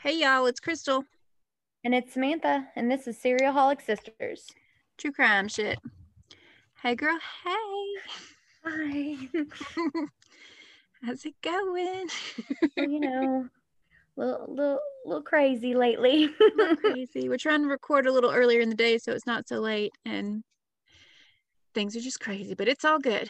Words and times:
Hey 0.00 0.20
y'all, 0.20 0.46
it's 0.46 0.60
Crystal. 0.60 1.04
And 1.82 1.92
it's 1.92 2.12
Samantha, 2.12 2.68
and 2.76 2.88
this 2.88 3.08
is 3.08 3.18
Serialholic 3.18 3.84
Sisters. 3.84 4.46
True 4.96 5.10
crime 5.10 5.48
shit. 5.48 5.76
Hey 6.80 6.94
girl, 6.94 7.18
hey. 7.42 7.94
Hi. 8.64 9.28
How's 11.02 11.24
it 11.24 11.34
going? 11.42 12.06
you 12.76 13.00
know, 13.00 13.48
little 14.16 14.46
little 14.48 14.78
little 15.04 15.22
crazy 15.22 15.74
lately. 15.74 16.30
crazy. 16.76 17.28
We're 17.28 17.36
trying 17.36 17.62
to 17.62 17.68
record 17.68 18.06
a 18.06 18.12
little 18.12 18.30
earlier 18.30 18.60
in 18.60 18.68
the 18.68 18.76
day 18.76 18.98
so 18.98 19.10
it's 19.10 19.26
not 19.26 19.48
so 19.48 19.58
late 19.58 19.92
and 20.04 20.44
things 21.74 21.96
are 21.96 22.00
just 22.00 22.20
crazy, 22.20 22.54
but 22.54 22.68
it's 22.68 22.84
all 22.84 23.00
good. 23.00 23.28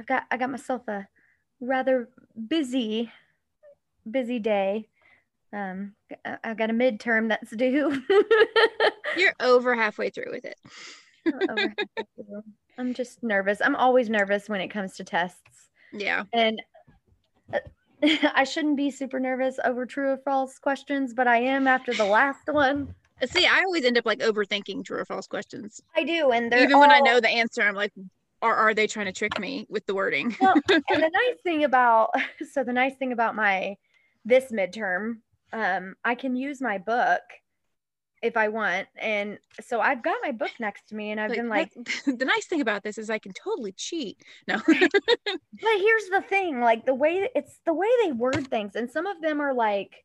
I've 0.00 0.06
got 0.06 0.24
I 0.32 0.36
got 0.36 0.50
myself 0.50 0.88
a 0.88 1.06
rather 1.60 2.08
busy 2.48 3.12
busy 4.10 4.40
day 4.40 4.88
um 5.52 5.94
i've 6.44 6.56
got 6.56 6.70
a 6.70 6.74
midterm 6.74 7.28
that's 7.28 7.54
due. 7.54 8.02
You're 9.16 9.34
over 9.40 9.74
halfway 9.74 10.10
through 10.10 10.30
with 10.30 10.44
it. 10.44 10.58
I'm 12.78 12.94
just 12.94 13.22
nervous. 13.22 13.60
I'm 13.62 13.74
always 13.76 14.08
nervous 14.08 14.48
when 14.48 14.60
it 14.60 14.68
comes 14.68 14.94
to 14.96 15.04
tests. 15.04 15.70
Yeah. 15.92 16.24
And 16.32 16.60
uh, 17.52 17.58
i 18.34 18.44
shouldn't 18.44 18.76
be 18.76 18.90
super 18.90 19.18
nervous 19.18 19.58
over 19.64 19.84
true 19.84 20.10
or 20.10 20.18
false 20.18 20.58
questions 20.58 21.12
but 21.14 21.26
i 21.26 21.38
am 21.38 21.66
after 21.66 21.92
the 21.94 22.04
last 22.04 22.46
one. 22.46 22.94
Uh, 23.20 23.26
see 23.26 23.46
i 23.46 23.60
always 23.60 23.84
end 23.84 23.98
up 23.98 24.06
like 24.06 24.20
overthinking 24.20 24.84
true 24.84 24.98
or 24.98 25.04
false 25.04 25.26
questions. 25.26 25.80
I 25.96 26.04
do 26.04 26.30
and 26.30 26.52
even 26.52 26.74
all... 26.74 26.80
when 26.80 26.90
i 26.90 27.00
know 27.00 27.20
the 27.20 27.28
answer 27.28 27.62
i'm 27.62 27.74
like 27.74 27.92
or 28.40 28.54
are 28.54 28.74
they 28.74 28.86
trying 28.86 29.06
to 29.06 29.12
trick 29.12 29.38
me 29.38 29.66
with 29.68 29.84
the 29.86 29.94
wording? 29.94 30.36
Well, 30.40 30.54
and 30.70 31.02
the 31.02 31.10
nice 31.12 31.40
thing 31.42 31.64
about 31.64 32.10
so 32.52 32.64
the 32.64 32.72
nice 32.72 32.94
thing 32.96 33.12
about 33.12 33.34
my 33.34 33.76
this 34.24 34.52
midterm 34.52 35.18
um, 35.52 35.94
I 36.04 36.14
can 36.14 36.36
use 36.36 36.60
my 36.60 36.78
book 36.78 37.22
if 38.22 38.36
I 38.36 38.48
want. 38.48 38.88
And 38.96 39.38
so 39.60 39.80
I've 39.80 40.02
got 40.02 40.16
my 40.22 40.32
book 40.32 40.50
next 40.58 40.88
to 40.88 40.94
me 40.94 41.10
and 41.10 41.20
I've 41.20 41.30
like, 41.30 41.38
been 41.38 41.48
like 41.48 41.72
the 42.18 42.24
nice 42.24 42.46
thing 42.46 42.60
about 42.60 42.82
this 42.82 42.98
is 42.98 43.10
I 43.10 43.18
can 43.18 43.32
totally 43.32 43.72
cheat. 43.72 44.22
No. 44.46 44.56
but 44.66 44.80
here's 45.62 46.08
the 46.10 46.24
thing, 46.28 46.60
like 46.60 46.86
the 46.86 46.94
way 46.94 47.28
it's 47.34 47.60
the 47.64 47.74
way 47.74 47.88
they 48.04 48.12
word 48.12 48.48
things 48.48 48.74
and 48.76 48.90
some 48.90 49.06
of 49.06 49.20
them 49.20 49.40
are 49.40 49.54
like 49.54 50.04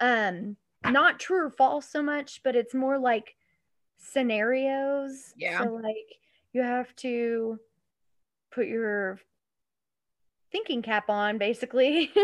um 0.00 0.56
not 0.84 1.20
true 1.20 1.46
or 1.46 1.50
false 1.50 1.88
so 1.88 2.02
much, 2.02 2.40
but 2.42 2.56
it's 2.56 2.74
more 2.74 2.98
like 2.98 3.36
scenarios. 3.98 5.32
Yeah. 5.36 5.62
So 5.62 5.74
like 5.74 6.18
you 6.52 6.62
have 6.62 6.94
to 6.96 7.58
put 8.50 8.66
your 8.66 9.20
thinking 10.52 10.82
cap 10.82 11.08
on 11.08 11.38
basically. 11.38 12.10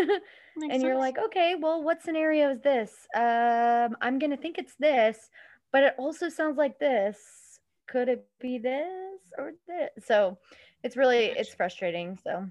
And 0.61 0.73
sense. 0.73 0.83
you're 0.83 0.97
like 0.97 1.19
okay 1.27 1.55
well 1.55 1.85
what 1.85 2.03
scenario 2.03 2.51
is 2.51 2.61
this? 2.61 2.93
Um 3.15 3.97
i'm 4.01 4.19
gonna 4.19 4.37
think 4.37 4.59
it's 4.59 4.75
this 4.75 5.31
but 5.73 5.85
it 5.85 5.95
also 5.99 6.29
sounds 6.29 6.59
like 6.59 6.81
this. 6.81 7.17
Could 7.87 8.09
it 8.09 8.27
be 8.41 8.59
this 8.59 9.21
or 9.39 9.53
this 9.69 9.91
so 10.05 10.37
it's 10.83 10.97
really 10.97 11.27
it's 11.27 11.55
frustrating 11.55 12.19
so. 12.25 12.45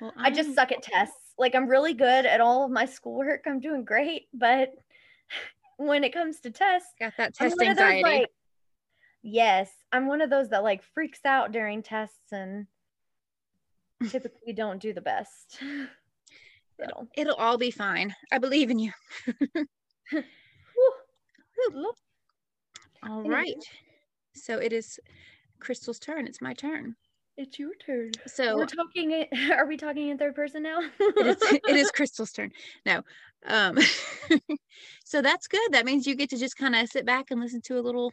Well, 0.00 0.12
i 0.16 0.28
just 0.30 0.56
suck 0.56 0.72
at 0.72 0.82
tests. 0.82 1.34
Like 1.38 1.54
i'm 1.54 1.68
really 1.68 1.94
good 1.94 2.26
at 2.26 2.40
all 2.40 2.64
of 2.64 2.72
my 2.72 2.84
schoolwork. 2.84 3.44
I'm 3.46 3.60
doing 3.60 3.84
great 3.84 4.26
but 4.34 4.74
when 5.76 6.02
it 6.02 6.12
comes 6.12 6.40
to 6.40 6.50
tests 6.50 6.90
got 6.98 7.12
that 7.16 7.34
test 7.34 7.60
anxiety 7.62 8.02
those, 8.02 8.12
like, 8.12 8.30
yes 9.22 9.70
i'm 9.92 10.06
one 10.06 10.20
of 10.20 10.30
those 10.30 10.48
that 10.50 10.62
like 10.62 10.82
freaks 10.82 11.20
out 11.24 11.52
during 11.52 11.82
tests 11.82 12.32
and 12.32 12.66
typically 14.10 14.52
don't 14.52 14.80
do 14.80 14.92
the 14.92 15.00
best. 15.00 15.58
It'll, 16.82 17.06
it'll 17.16 17.36
all 17.36 17.56
be 17.56 17.70
fine. 17.70 18.12
I 18.32 18.38
believe 18.38 18.68
in 18.68 18.80
you. 18.80 18.90
all 23.08 23.22
right. 23.22 23.62
So 24.34 24.58
it 24.58 24.72
is 24.72 24.98
Crystal's 25.60 26.00
turn. 26.00 26.26
It's 26.26 26.42
my 26.42 26.52
turn. 26.52 26.96
It's 27.36 27.58
your 27.58 27.74
turn. 27.74 28.12
So 28.26 28.56
we're 28.56 28.66
talking. 28.66 29.26
Are 29.52 29.66
we 29.66 29.76
talking 29.76 30.08
in 30.08 30.18
third 30.18 30.34
person 30.34 30.62
now? 30.64 30.80
it, 30.98 31.26
is, 31.26 31.36
it 31.42 31.76
is 31.76 31.90
Crystal's 31.90 32.32
turn. 32.32 32.50
No. 32.84 33.02
Um. 33.46 33.78
so 35.04 35.22
that's 35.22 35.46
good. 35.46 35.72
That 35.72 35.84
means 35.84 36.06
you 36.06 36.14
get 36.14 36.30
to 36.30 36.36
just 36.36 36.56
kind 36.56 36.74
of 36.74 36.88
sit 36.88 37.06
back 37.06 37.30
and 37.30 37.40
listen 37.40 37.60
to 37.62 37.78
a 37.78 37.82
little 37.82 38.12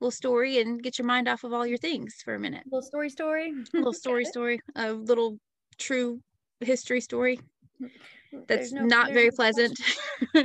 little 0.00 0.10
story 0.10 0.60
and 0.60 0.82
get 0.82 0.98
your 0.98 1.06
mind 1.06 1.28
off 1.28 1.44
of 1.44 1.52
all 1.52 1.66
your 1.66 1.78
things 1.78 2.16
for 2.24 2.34
a 2.34 2.38
minute. 2.38 2.64
Little 2.66 2.82
story 2.82 3.10
story. 3.10 3.50
A 3.50 3.54
little 3.76 3.92
story 3.92 4.24
story. 4.24 4.60
A 4.74 4.92
little 4.92 5.38
true 5.78 6.20
history 6.60 7.00
story. 7.00 7.40
Mm, 7.82 8.46
That's 8.46 8.72
no, 8.72 8.84
not 8.84 9.12
very 9.12 9.30
pleasant. 9.30 9.78
so, 10.34 10.42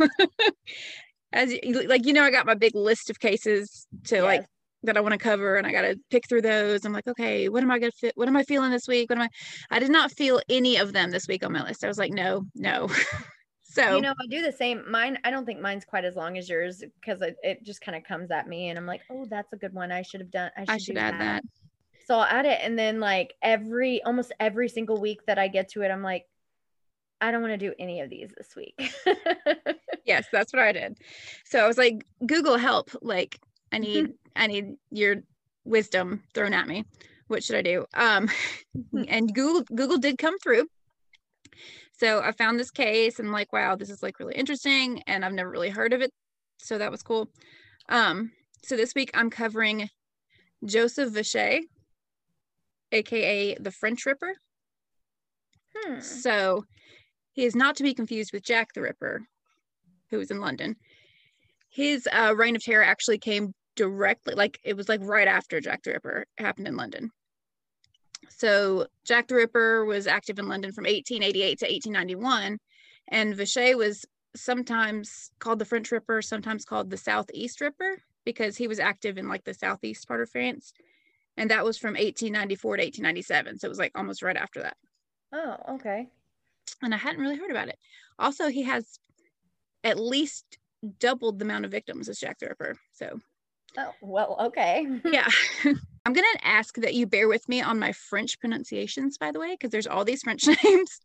as 1.32 1.54
like 1.86 2.06
you 2.06 2.12
know, 2.12 2.22
I 2.22 2.30
got 2.30 2.46
my 2.46 2.54
big 2.54 2.74
list 2.74 3.10
of 3.10 3.20
cases 3.20 3.86
to 4.04 4.16
yes. 4.16 4.24
like 4.24 4.46
that 4.84 4.96
I 4.96 5.00
want 5.00 5.12
to 5.12 5.18
cover 5.18 5.56
and 5.56 5.66
I 5.66 5.72
got 5.72 5.82
to 5.82 5.98
pick 6.10 6.28
through 6.28 6.42
those. 6.42 6.84
I'm 6.84 6.92
like, 6.92 7.08
okay, 7.08 7.48
what 7.48 7.62
am 7.62 7.70
I 7.70 7.78
to 7.80 7.90
fit? 7.90 8.12
What 8.14 8.28
am 8.28 8.36
I 8.36 8.44
feeling 8.44 8.70
this 8.70 8.86
week? 8.86 9.10
What 9.10 9.18
am 9.18 9.24
I, 9.24 9.28
I 9.76 9.80
did 9.80 9.90
not 9.90 10.12
feel 10.12 10.40
any 10.48 10.76
of 10.76 10.92
them 10.92 11.10
this 11.10 11.26
week 11.26 11.44
on 11.44 11.52
my 11.52 11.64
list. 11.64 11.84
I 11.84 11.88
was 11.88 11.98
like, 11.98 12.12
no, 12.12 12.44
no. 12.54 12.88
So 13.78 13.96
you 13.96 14.02
know, 14.02 14.12
I 14.20 14.26
do 14.28 14.42
the 14.42 14.52
same. 14.52 14.82
Mine, 14.90 15.18
I 15.24 15.30
don't 15.30 15.44
think 15.44 15.60
mine's 15.60 15.84
quite 15.84 16.04
as 16.04 16.16
long 16.16 16.36
as 16.36 16.48
yours 16.48 16.82
because 17.00 17.22
it, 17.22 17.36
it 17.42 17.62
just 17.62 17.80
kind 17.80 17.96
of 17.96 18.02
comes 18.02 18.30
at 18.30 18.48
me, 18.48 18.70
and 18.70 18.78
I'm 18.78 18.86
like, 18.86 19.02
oh, 19.08 19.24
that's 19.30 19.52
a 19.52 19.56
good 19.56 19.72
one. 19.72 19.92
I 19.92 20.02
should 20.02 20.20
have 20.20 20.30
done. 20.30 20.50
I 20.56 20.62
should, 20.62 20.70
I 20.70 20.78
should 20.78 20.98
add 20.98 21.14
that. 21.14 21.42
that. 21.42 21.44
So 22.06 22.16
I'll 22.16 22.24
add 22.24 22.44
it, 22.44 22.58
and 22.62 22.76
then 22.76 22.98
like 22.98 23.34
every 23.40 24.02
almost 24.02 24.32
every 24.40 24.68
single 24.68 25.00
week 25.00 25.24
that 25.26 25.38
I 25.38 25.46
get 25.46 25.68
to 25.70 25.82
it, 25.82 25.90
I'm 25.90 26.02
like, 26.02 26.24
I 27.20 27.30
don't 27.30 27.40
want 27.40 27.52
to 27.52 27.58
do 27.58 27.72
any 27.78 28.00
of 28.00 28.10
these 28.10 28.32
this 28.36 28.56
week. 28.56 28.74
yes, 30.04 30.26
that's 30.32 30.52
what 30.52 30.62
I 30.62 30.72
did. 30.72 30.98
So 31.44 31.60
I 31.60 31.66
was 31.68 31.78
like, 31.78 32.04
Google 32.26 32.56
help. 32.56 32.90
Like, 33.00 33.38
I 33.70 33.78
need, 33.78 34.08
I 34.36 34.48
need 34.48 34.74
your 34.90 35.16
wisdom 35.64 36.24
thrown 36.34 36.52
at 36.52 36.66
me. 36.66 36.84
What 37.28 37.44
should 37.44 37.56
I 37.56 37.62
do? 37.62 37.84
Um, 37.94 38.28
and 39.08 39.32
Google 39.32 39.62
Google 39.74 39.98
did 39.98 40.18
come 40.18 40.38
through 40.38 40.66
so 41.98 42.20
I 42.20 42.32
found 42.32 42.58
this 42.58 42.70
case 42.70 43.18
and 43.18 43.32
like, 43.32 43.52
wow, 43.52 43.74
this 43.74 43.90
is 43.90 44.02
like 44.02 44.20
really 44.20 44.34
interesting. 44.34 45.02
And 45.06 45.24
I've 45.24 45.32
never 45.32 45.50
really 45.50 45.70
heard 45.70 45.92
of 45.92 46.00
it. 46.00 46.12
So 46.58 46.78
that 46.78 46.90
was 46.90 47.02
cool. 47.02 47.28
Um, 47.88 48.30
so 48.64 48.76
this 48.76 48.94
week 48.94 49.10
I'm 49.14 49.30
covering 49.30 49.88
Joseph 50.64 51.12
Vacher, 51.12 51.60
aka 52.92 53.56
the 53.56 53.70
French 53.72 54.06
Ripper. 54.06 54.34
Hmm. 55.76 56.00
So 56.00 56.64
he 57.32 57.44
is 57.44 57.56
not 57.56 57.76
to 57.76 57.82
be 57.82 57.94
confused 57.94 58.32
with 58.32 58.44
Jack 58.44 58.72
the 58.74 58.82
Ripper, 58.82 59.22
who 60.10 60.18
was 60.18 60.30
in 60.30 60.40
London. 60.40 60.76
His 61.70 62.08
uh, 62.12 62.34
reign 62.36 62.56
of 62.56 62.62
terror 62.62 62.84
actually 62.84 63.18
came 63.18 63.54
directly, 63.74 64.34
like 64.34 64.58
it 64.64 64.76
was 64.76 64.88
like 64.88 65.00
right 65.02 65.28
after 65.28 65.60
Jack 65.60 65.82
the 65.82 65.92
Ripper 65.92 66.26
happened 66.38 66.68
in 66.68 66.76
London. 66.76 67.10
So 68.30 68.86
Jack 69.04 69.28
the 69.28 69.34
Ripper 69.34 69.84
was 69.84 70.06
active 70.06 70.38
in 70.38 70.48
London 70.48 70.72
from 70.72 70.84
1888 70.84 71.58
to 71.58 71.66
1891, 71.66 72.58
and 73.08 73.34
Vacher 73.34 73.76
was 73.76 74.04
sometimes 74.36 75.30
called 75.38 75.58
the 75.58 75.64
French 75.64 75.90
Ripper, 75.90 76.22
sometimes 76.22 76.64
called 76.64 76.90
the 76.90 76.96
Southeast 76.96 77.60
Ripper, 77.60 78.02
because 78.24 78.56
he 78.56 78.68
was 78.68 78.78
active 78.78 79.18
in 79.18 79.28
like 79.28 79.44
the 79.44 79.54
southeast 79.54 80.06
part 80.06 80.20
of 80.20 80.30
France, 80.30 80.72
and 81.36 81.50
that 81.50 81.64
was 81.64 81.78
from 81.78 81.94
1894 81.94 82.76
to 82.76 82.82
1897. 82.82 83.58
So 83.58 83.66
it 83.66 83.68
was 83.68 83.78
like 83.78 83.92
almost 83.94 84.22
right 84.22 84.36
after 84.36 84.62
that. 84.62 84.76
Oh, 85.32 85.56
okay. 85.74 86.08
And 86.82 86.94
I 86.94 86.98
hadn't 86.98 87.20
really 87.20 87.36
heard 87.36 87.50
about 87.50 87.68
it. 87.68 87.78
Also, 88.18 88.48
he 88.48 88.62
has 88.64 88.98
at 89.84 89.98
least 89.98 90.58
doubled 91.00 91.38
the 91.38 91.44
amount 91.44 91.64
of 91.64 91.70
victims 91.70 92.08
as 92.08 92.18
Jack 92.18 92.38
the 92.38 92.48
Ripper. 92.48 92.76
So. 92.92 93.18
Oh 93.76 93.92
well, 94.00 94.36
okay. 94.46 94.86
yeah. 95.04 95.28
I'm 96.06 96.12
going 96.14 96.26
to 96.36 96.46
ask 96.46 96.76
that 96.76 96.94
you 96.94 97.06
bear 97.06 97.28
with 97.28 97.48
me 97.48 97.60
on 97.60 97.78
my 97.78 97.92
French 97.92 98.40
pronunciations, 98.40 99.18
by 99.18 99.30
the 99.30 99.40
way, 99.40 99.50
because 99.52 99.70
there's 99.70 99.86
all 99.86 100.04
these 100.04 100.22
French 100.22 100.46
names. 100.64 101.00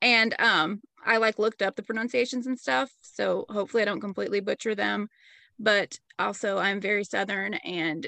And 0.00 0.34
um, 0.40 0.80
I 1.04 1.18
like 1.18 1.38
looked 1.38 1.62
up 1.62 1.76
the 1.76 1.82
pronunciations 1.82 2.46
and 2.46 2.58
stuff. 2.58 2.90
So 3.02 3.44
hopefully 3.50 3.82
I 3.82 3.86
don't 3.86 4.00
completely 4.00 4.40
butcher 4.40 4.74
them. 4.74 5.08
but 5.58 5.98
also 6.18 6.58
I'm 6.58 6.80
very 6.80 7.04
southern 7.04 7.54
and 7.54 8.06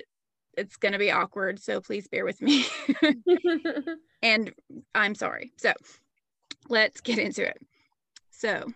it's 0.56 0.76
going 0.76 0.92
to 0.92 0.98
be 0.98 1.10
awkward, 1.10 1.60
so 1.60 1.81
please 1.81 2.08
bear 2.08 2.25
with 2.25 2.40
me. 2.40 2.64
and 4.22 4.52
I'm 4.94 5.14
sorry. 5.14 5.52
So, 5.56 5.72
let's 6.69 7.00
get 7.00 7.19
into 7.19 7.46
it. 7.46 7.58
So, 8.31 8.72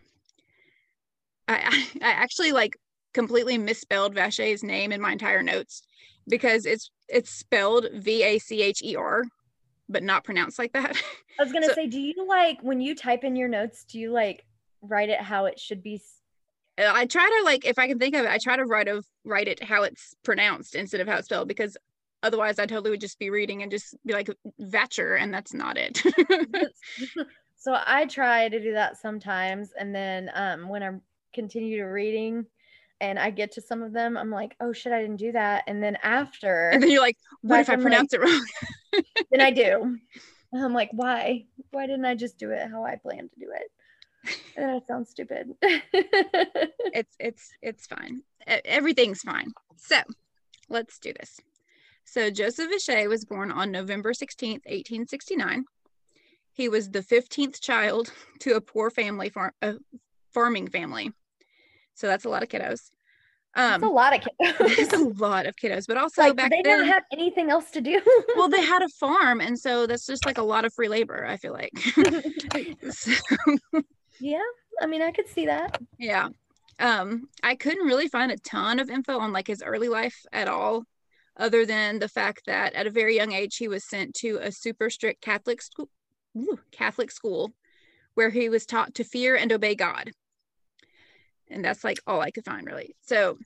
I 1.46 1.86
I 2.02 2.10
actually 2.10 2.52
like 2.52 2.76
completely 3.18 3.58
misspelled 3.58 4.14
Vacher's 4.14 4.62
name 4.62 4.92
in 4.92 5.00
my 5.00 5.10
entire 5.10 5.42
notes 5.42 5.82
because 6.28 6.66
it's 6.66 6.92
it's 7.08 7.30
spelled 7.30 7.88
V 7.92 8.22
A 8.22 8.38
C 8.38 8.62
H 8.62 8.80
E 8.84 8.94
R, 8.94 9.24
but 9.88 10.04
not 10.04 10.22
pronounced 10.22 10.56
like 10.56 10.72
that. 10.74 10.96
I 11.40 11.42
was 11.42 11.52
gonna 11.52 11.66
so, 11.66 11.74
say, 11.74 11.88
do 11.88 12.00
you 12.00 12.14
like 12.28 12.60
when 12.62 12.80
you 12.80 12.94
type 12.94 13.24
in 13.24 13.34
your 13.34 13.48
notes? 13.48 13.84
Do 13.84 13.98
you 13.98 14.12
like 14.12 14.46
write 14.82 15.08
it 15.08 15.20
how 15.20 15.46
it 15.46 15.58
should 15.58 15.82
be? 15.82 16.00
I 16.78 17.06
try 17.06 17.28
to 17.28 17.44
like 17.44 17.64
if 17.64 17.76
I 17.76 17.88
can 17.88 17.98
think 17.98 18.14
of 18.14 18.24
it, 18.24 18.30
I 18.30 18.38
try 18.38 18.56
to 18.56 18.64
write 18.64 18.86
of 18.86 19.04
write 19.24 19.48
it 19.48 19.60
how 19.64 19.82
it's 19.82 20.14
pronounced 20.22 20.76
instead 20.76 21.00
of 21.00 21.08
how 21.08 21.16
it's 21.16 21.26
spelled 21.26 21.48
because 21.48 21.76
otherwise 22.22 22.60
I 22.60 22.66
totally 22.66 22.90
would 22.90 23.00
just 23.00 23.18
be 23.18 23.30
reading 23.30 23.64
and 23.64 23.70
just 23.72 23.96
be 24.06 24.12
like 24.12 24.30
Vacher, 24.60 25.20
and 25.20 25.34
that's 25.34 25.52
not 25.52 25.76
it. 25.76 26.00
so 27.56 27.76
I 27.84 28.06
try 28.06 28.48
to 28.48 28.60
do 28.60 28.74
that 28.74 28.96
sometimes, 28.96 29.72
and 29.76 29.92
then 29.92 30.30
um, 30.34 30.68
when 30.68 30.84
I'm 30.84 31.02
continue 31.34 31.78
to 31.78 31.84
reading, 31.84 32.46
and 33.00 33.18
I 33.18 33.30
get 33.30 33.52
to 33.52 33.60
some 33.60 33.82
of 33.82 33.92
them, 33.92 34.16
I'm 34.16 34.30
like, 34.30 34.56
oh 34.60 34.72
shit, 34.72 34.92
I 34.92 35.00
didn't 35.00 35.16
do 35.16 35.32
that. 35.32 35.64
And 35.66 35.82
then 35.82 35.96
after, 36.02 36.70
and 36.70 36.82
then 36.82 36.90
you're 36.90 37.00
like, 37.00 37.16
what 37.42 37.60
if 37.60 37.68
I 37.68 37.76
pronounce 37.76 38.12
like, 38.12 38.20
it 38.20 38.24
wrong? 38.24 38.46
then 39.30 39.40
I 39.40 39.50
do. 39.50 39.98
And 40.50 40.64
I'm 40.64 40.72
like, 40.72 40.88
why? 40.92 41.44
Why 41.72 41.86
didn't 41.86 42.06
I 42.06 42.14
just 42.14 42.38
do 42.38 42.52
it 42.52 42.70
how 42.70 42.82
I 42.82 42.96
planned 42.96 43.30
to 43.32 43.38
do 43.38 43.52
it? 43.54 43.70
And 44.56 44.64
then 44.64 44.70
I 44.70 44.80
sound 44.86 45.06
stupid. 45.06 45.50
it's 45.62 47.14
it's 47.20 47.50
it's 47.60 47.86
fine. 47.86 48.22
Everything's 48.46 49.20
fine. 49.20 49.52
So 49.76 49.96
let's 50.70 50.98
do 50.98 51.12
this. 51.12 51.38
So 52.06 52.30
Joseph 52.30 52.70
Vacher 52.70 53.10
was 53.10 53.26
born 53.26 53.52
on 53.52 53.70
November 53.70 54.14
16th, 54.14 54.64
1869. 54.64 55.66
He 56.54 56.70
was 56.70 56.88
the 56.88 57.02
15th 57.02 57.60
child 57.60 58.10
to 58.40 58.54
a 58.54 58.60
poor 58.62 58.88
family 58.90 59.28
farm, 59.28 59.52
a 59.60 59.74
farming 60.32 60.68
family. 60.68 61.12
So 61.98 62.06
that's 62.06 62.24
a 62.24 62.28
lot 62.28 62.42
of 62.42 62.48
kiddos. 62.48 62.90
Um, 63.56 63.80
that's 63.80 63.82
a 63.82 63.88
lot 63.88 64.14
of 64.14 64.20
kiddos. 64.40 64.78
It's 64.78 64.92
a 64.92 65.22
lot 65.22 65.46
of 65.46 65.56
kiddos, 65.56 65.86
but 65.88 65.96
also 65.96 66.22
like, 66.22 66.36
back 66.36 66.50
they 66.50 66.62
then, 66.62 66.80
not 66.80 66.94
have 66.94 67.02
anything 67.12 67.50
else 67.50 67.70
to 67.72 67.80
do. 67.80 68.00
well, 68.36 68.48
they 68.48 68.62
had 68.64 68.82
a 68.82 68.88
farm, 69.00 69.40
and 69.40 69.58
so 69.58 69.86
that's 69.86 70.06
just 70.06 70.24
like 70.24 70.38
a 70.38 70.42
lot 70.42 70.64
of 70.64 70.72
free 70.74 70.88
labor. 70.88 71.26
I 71.26 71.36
feel 71.36 71.52
like. 71.52 71.72
so, 72.90 73.12
yeah, 74.20 74.42
I 74.80 74.86
mean, 74.86 75.02
I 75.02 75.10
could 75.10 75.28
see 75.28 75.46
that. 75.46 75.80
Yeah, 75.98 76.28
um, 76.78 77.28
I 77.42 77.56
couldn't 77.56 77.86
really 77.86 78.08
find 78.08 78.30
a 78.30 78.36
ton 78.36 78.78
of 78.78 78.90
info 78.90 79.18
on 79.18 79.32
like 79.32 79.48
his 79.48 79.62
early 79.62 79.88
life 79.88 80.24
at 80.32 80.46
all 80.46 80.84
other 81.36 81.64
than 81.64 81.98
the 81.98 82.08
fact 82.08 82.42
that 82.46 82.74
at 82.74 82.86
a 82.86 82.90
very 82.90 83.16
young 83.16 83.32
age 83.32 83.56
he 83.56 83.68
was 83.68 83.88
sent 83.88 84.14
to 84.14 84.38
a 84.42 84.52
super 84.52 84.90
strict 84.90 85.20
Catholic 85.20 85.62
school, 85.62 85.88
Catholic 86.72 87.10
school, 87.10 87.52
where 88.14 88.30
he 88.30 88.48
was 88.48 88.66
taught 88.66 88.94
to 88.96 89.04
fear 89.04 89.36
and 89.36 89.52
obey 89.52 89.74
God. 89.74 90.10
And 91.50 91.64
that's 91.64 91.84
like 91.84 91.98
all 92.06 92.20
I 92.20 92.30
could 92.30 92.44
find 92.44 92.66
really. 92.66 92.94
So 93.02 93.38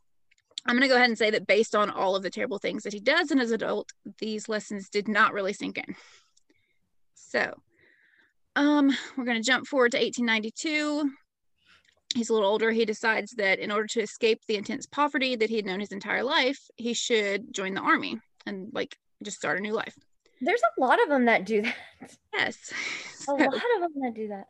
I'm 0.66 0.76
going 0.76 0.82
to 0.82 0.88
go 0.88 0.96
ahead 0.96 1.08
and 1.08 1.18
say 1.18 1.30
that 1.30 1.46
based 1.46 1.74
on 1.74 1.90
all 1.90 2.14
of 2.14 2.22
the 2.22 2.30
terrible 2.30 2.58
things 2.58 2.82
that 2.84 2.92
he 2.92 3.00
does 3.00 3.30
in 3.30 3.38
his 3.38 3.50
adult, 3.50 3.90
these 4.18 4.48
lessons 4.48 4.88
did 4.88 5.08
not 5.08 5.32
really 5.32 5.52
sink 5.52 5.78
in. 5.78 5.96
So, 7.14 7.54
um, 8.54 8.94
we're 9.16 9.24
going 9.24 9.42
to 9.42 9.46
jump 9.46 9.66
forward 9.66 9.92
to 9.92 9.98
1892 9.98 11.10
he's 12.14 12.30
a 12.30 12.32
little 12.32 12.48
older, 12.48 12.70
he 12.70 12.84
decides 12.84 13.32
that 13.32 13.58
in 13.58 13.70
order 13.70 13.86
to 13.88 14.00
escape 14.00 14.40
the 14.46 14.56
intense 14.56 14.86
poverty 14.86 15.36
that 15.36 15.50
he 15.50 15.56
had 15.56 15.66
known 15.66 15.80
his 15.80 15.92
entire 15.92 16.22
life, 16.22 16.68
he 16.76 16.94
should 16.94 17.52
join 17.52 17.74
the 17.74 17.80
army 17.80 18.18
and 18.46 18.68
like 18.72 18.96
just 19.22 19.36
start 19.36 19.58
a 19.58 19.62
new 19.62 19.72
life. 19.72 19.94
There's 20.40 20.62
a 20.76 20.80
lot 20.80 21.02
of 21.02 21.08
them 21.08 21.26
that 21.26 21.46
do 21.46 21.62
that. 21.62 21.76
Yes. 22.32 22.72
So, 23.22 23.36
a 23.36 23.38
lot 23.38 23.54
of 23.54 23.82
them 23.82 24.02
that 24.02 24.14
do 24.16 24.26
that. 24.28 24.46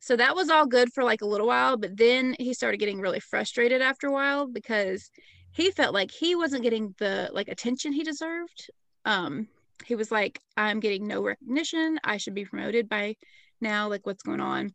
So 0.00 0.16
that 0.16 0.34
was 0.34 0.48
all 0.48 0.66
good 0.66 0.92
for 0.92 1.04
like 1.04 1.20
a 1.20 1.26
little 1.26 1.46
while, 1.46 1.76
but 1.76 1.96
then 1.96 2.34
he 2.38 2.54
started 2.54 2.78
getting 2.78 3.00
really 3.00 3.20
frustrated 3.20 3.82
after 3.82 4.06
a 4.06 4.12
while 4.12 4.46
because 4.46 5.10
he 5.52 5.70
felt 5.70 5.92
like 5.94 6.10
he 6.10 6.34
wasn't 6.34 6.62
getting 6.62 6.94
the 6.98 7.28
like 7.32 7.48
attention 7.48 7.92
he 7.92 8.02
deserved. 8.02 8.70
Um 9.04 9.48
he 9.84 9.94
was 9.94 10.10
like 10.10 10.40
I'm 10.56 10.80
getting 10.80 11.06
no 11.06 11.22
recognition. 11.22 11.98
I 12.02 12.16
should 12.16 12.34
be 12.34 12.46
promoted 12.46 12.88
by 12.88 13.16
now 13.60 13.88
like 13.88 14.06
what's 14.06 14.22
going 14.22 14.40
on. 14.40 14.74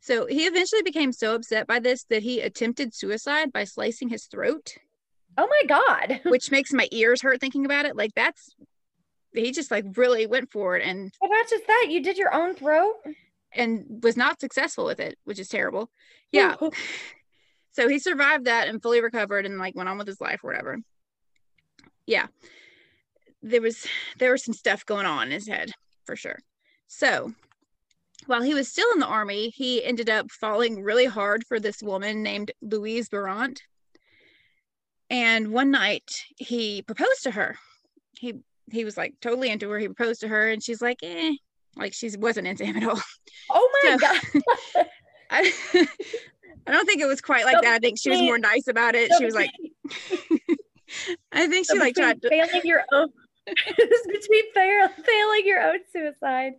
So 0.00 0.26
he 0.26 0.46
eventually 0.46 0.82
became 0.82 1.12
so 1.12 1.36
upset 1.36 1.66
by 1.66 1.78
this 1.78 2.04
that 2.10 2.22
he 2.22 2.40
attempted 2.40 2.94
suicide 2.94 3.52
by 3.52 3.64
slicing 3.64 4.08
his 4.08 4.26
throat. 4.26 4.74
Oh 5.38 5.46
my 5.48 5.62
God. 5.68 6.20
which 6.30 6.50
makes 6.50 6.72
my 6.72 6.88
ears 6.90 7.22
hurt 7.22 7.40
thinking 7.40 7.64
about 7.64 7.86
it. 7.86 7.96
Like 7.96 8.12
that's, 8.14 8.54
he 9.32 9.50
just 9.52 9.70
like 9.70 9.84
really 9.96 10.26
went 10.26 10.50
for 10.50 10.76
it. 10.76 10.86
And 10.86 11.12
well, 11.20 11.30
not 11.30 11.48
just 11.48 11.66
that, 11.66 11.86
you 11.90 12.02
did 12.02 12.18
your 12.18 12.34
own 12.34 12.54
throat 12.54 12.94
and 13.54 14.02
was 14.02 14.16
not 14.16 14.40
successful 14.40 14.84
with 14.84 15.00
it, 15.00 15.18
which 15.24 15.38
is 15.38 15.48
terrible. 15.48 15.90
Yeah. 16.32 16.56
so 17.72 17.88
he 17.88 17.98
survived 17.98 18.46
that 18.46 18.68
and 18.68 18.82
fully 18.82 19.00
recovered 19.00 19.46
and 19.46 19.58
like 19.58 19.74
went 19.74 19.88
on 19.88 19.98
with 19.98 20.06
his 20.06 20.20
life 20.20 20.40
or 20.42 20.48
whatever. 20.48 20.78
Yeah. 22.06 22.26
There 23.42 23.60
was, 23.60 23.86
there 24.18 24.32
was 24.32 24.44
some 24.44 24.54
stuff 24.54 24.86
going 24.86 25.06
on 25.06 25.26
in 25.26 25.32
his 25.32 25.48
head 25.48 25.70
for 26.04 26.16
sure. 26.16 26.38
So 26.86 27.32
while 28.26 28.42
he 28.42 28.54
was 28.54 28.68
still 28.68 28.90
in 28.92 29.00
the 29.00 29.06
army, 29.06 29.50
he 29.50 29.84
ended 29.84 30.08
up 30.08 30.30
falling 30.30 30.82
really 30.82 31.06
hard 31.06 31.44
for 31.46 31.60
this 31.60 31.82
woman 31.82 32.22
named 32.22 32.52
Louise 32.62 33.08
Barant. 33.08 33.60
And 35.10 35.52
one 35.52 35.70
night 35.70 36.10
he 36.36 36.82
proposed 36.82 37.24
to 37.24 37.30
her. 37.32 37.56
He 38.18 38.34
he 38.72 38.84
was 38.84 38.96
like 38.96 39.14
totally 39.20 39.50
into 39.50 39.68
her. 39.70 39.78
He 39.78 39.88
proposed 39.88 40.20
to 40.20 40.28
her 40.28 40.50
and 40.50 40.62
she's 40.62 40.80
like, 40.80 40.98
eh, 41.02 41.34
like 41.76 41.92
she 41.92 42.10
wasn't 42.16 42.46
into 42.46 42.64
him 42.64 42.76
at 42.76 42.84
all. 42.84 43.00
Oh 43.50 43.70
my 43.84 43.96
so, 43.96 43.98
god. 43.98 44.86
I, 45.30 45.52
I 46.66 46.72
don't 46.72 46.86
think 46.86 47.00
it 47.00 47.06
was 47.06 47.20
quite 47.20 47.44
like 47.44 47.56
so 47.56 47.60
that. 47.62 47.74
I 47.74 47.78
think 47.78 47.98
she 47.98 48.10
was 48.10 48.20
more 48.20 48.38
nice 48.38 48.68
about 48.68 48.94
it. 48.94 49.10
So 49.10 49.18
she 49.18 49.24
was 49.24 49.34
like 49.34 49.50
I 51.32 51.46
think 51.46 51.66
she 51.70 51.78
like 51.78 51.94
tried 51.94 52.22
to 52.22 52.28
failing 52.28 52.62
your 52.64 52.82
own 52.92 53.08
between 53.46 54.52
fail, 54.54 54.88
failing 54.88 55.42
your 55.44 55.60
own 55.60 55.78
suicide 55.92 56.52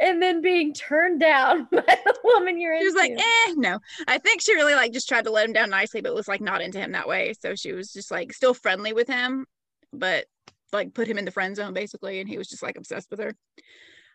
and 0.00 0.22
then 0.22 0.40
being 0.40 0.72
turned 0.72 1.20
down 1.20 1.68
by 1.70 1.82
the 2.04 2.18
woman 2.24 2.58
you're 2.58 2.72
into. 2.72 2.84
she 2.84 2.86
was 2.86 2.94
like 2.94 3.12
eh 3.12 3.54
no 3.56 3.78
i 4.08 4.16
think 4.16 4.40
she 4.40 4.54
really 4.54 4.74
like 4.74 4.92
just 4.94 5.06
tried 5.06 5.24
to 5.24 5.30
let 5.30 5.44
him 5.44 5.52
down 5.52 5.68
nicely 5.68 6.00
but 6.00 6.14
was 6.14 6.28
like 6.28 6.40
not 6.40 6.62
into 6.62 6.78
him 6.78 6.92
that 6.92 7.06
way 7.06 7.34
so 7.38 7.54
she 7.54 7.72
was 7.72 7.92
just 7.92 8.10
like 8.10 8.32
still 8.32 8.54
friendly 8.54 8.94
with 8.94 9.08
him 9.08 9.44
but 9.92 10.24
like 10.72 10.94
put 10.94 11.06
him 11.06 11.18
in 11.18 11.26
the 11.26 11.30
friend 11.30 11.54
zone 11.54 11.74
basically 11.74 12.18
and 12.20 12.30
he 12.30 12.38
was 12.38 12.48
just 12.48 12.62
like 12.62 12.76
obsessed 12.76 13.10
with 13.10 13.20
her 13.20 13.34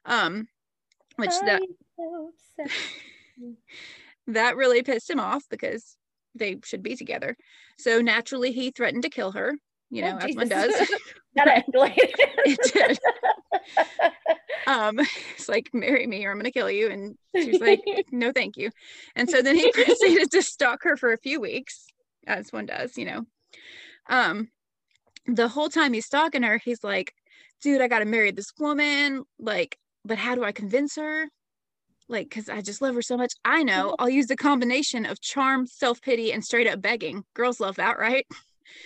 um 0.06 0.48
which 1.16 1.32
that 1.46 1.62
so 1.98 2.66
that 4.28 4.56
really 4.56 4.84
pissed 4.84 5.10
him 5.10 5.20
off 5.20 5.44
because 5.50 5.98
they 6.36 6.58
should 6.64 6.84
be 6.84 6.96
together 6.96 7.36
so 7.78 8.02
naturally 8.02 8.52
he 8.52 8.72
threatened 8.72 9.04
to 9.04 9.10
kill 9.10 9.32
her 9.32 9.56
you 9.90 10.04
oh, 10.04 10.10
know, 10.10 10.20
oh, 10.22 10.26
as 10.26 10.36
one 10.36 10.50
does. 10.50 10.74
that 11.36 11.66
it 12.46 12.60
did. 12.74 13.00
Um, 14.66 15.00
it's 15.36 15.48
like, 15.48 15.70
marry 15.74 16.08
me 16.08 16.26
or 16.26 16.32
I'm 16.32 16.38
gonna 16.38 16.52
kill 16.52 16.70
you. 16.70 16.90
And 16.90 17.16
she's 17.36 17.62
like, 17.62 17.82
no, 18.12 18.32
thank 18.32 18.58
you. 18.58 18.72
And 19.16 19.30
so 19.30 19.42
then 19.42 19.56
he 19.56 19.72
proceeded 19.72 20.32
to 20.32 20.42
stalk 20.42 20.84
her 20.84 20.98
for 20.98 21.14
a 21.14 21.18
few 21.18 21.40
weeks, 21.40 21.86
as 22.26 22.52
one 22.52 22.66
does, 22.66 22.98
you 22.98 23.06
know. 23.06 23.26
Um, 24.10 24.50
the 25.26 25.48
whole 25.48 25.70
time 25.70 25.94
he's 25.94 26.06
stalking 26.06 26.44
her, 26.44 26.58
he's 26.58 26.84
like, 26.84 27.14
dude, 27.62 27.82
I 27.82 27.88
gotta 27.88 28.06
marry 28.06 28.32
this 28.32 28.52
woman. 28.58 29.24
Like, 29.40 29.78
but 30.08 30.18
how 30.18 30.36
do 30.36 30.44
I 30.44 30.52
convince 30.52 30.96
her? 30.96 31.28
Like, 32.10 32.30
because 32.30 32.48
I 32.50 32.62
just 32.62 32.82
love 32.82 32.96
her 32.96 33.02
so 33.02 33.18
much. 33.18 33.34
I 33.44 33.64
know 33.64 33.96
I'll 34.00 34.10
use 34.10 34.28
the 34.28 34.38
combination 34.38 35.06
of 35.06 35.22
charm, 35.22 35.68
self 35.68 36.02
pity, 36.02 36.32
and 36.32 36.44
straight 36.44 36.68
up 36.68 36.82
begging. 36.82 37.24
Girls 37.34 37.60
love 37.60 37.76
that, 37.76 38.00
right? 38.00 38.26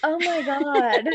Oh 0.04 0.20
my 0.20 0.42
God. 0.42 1.10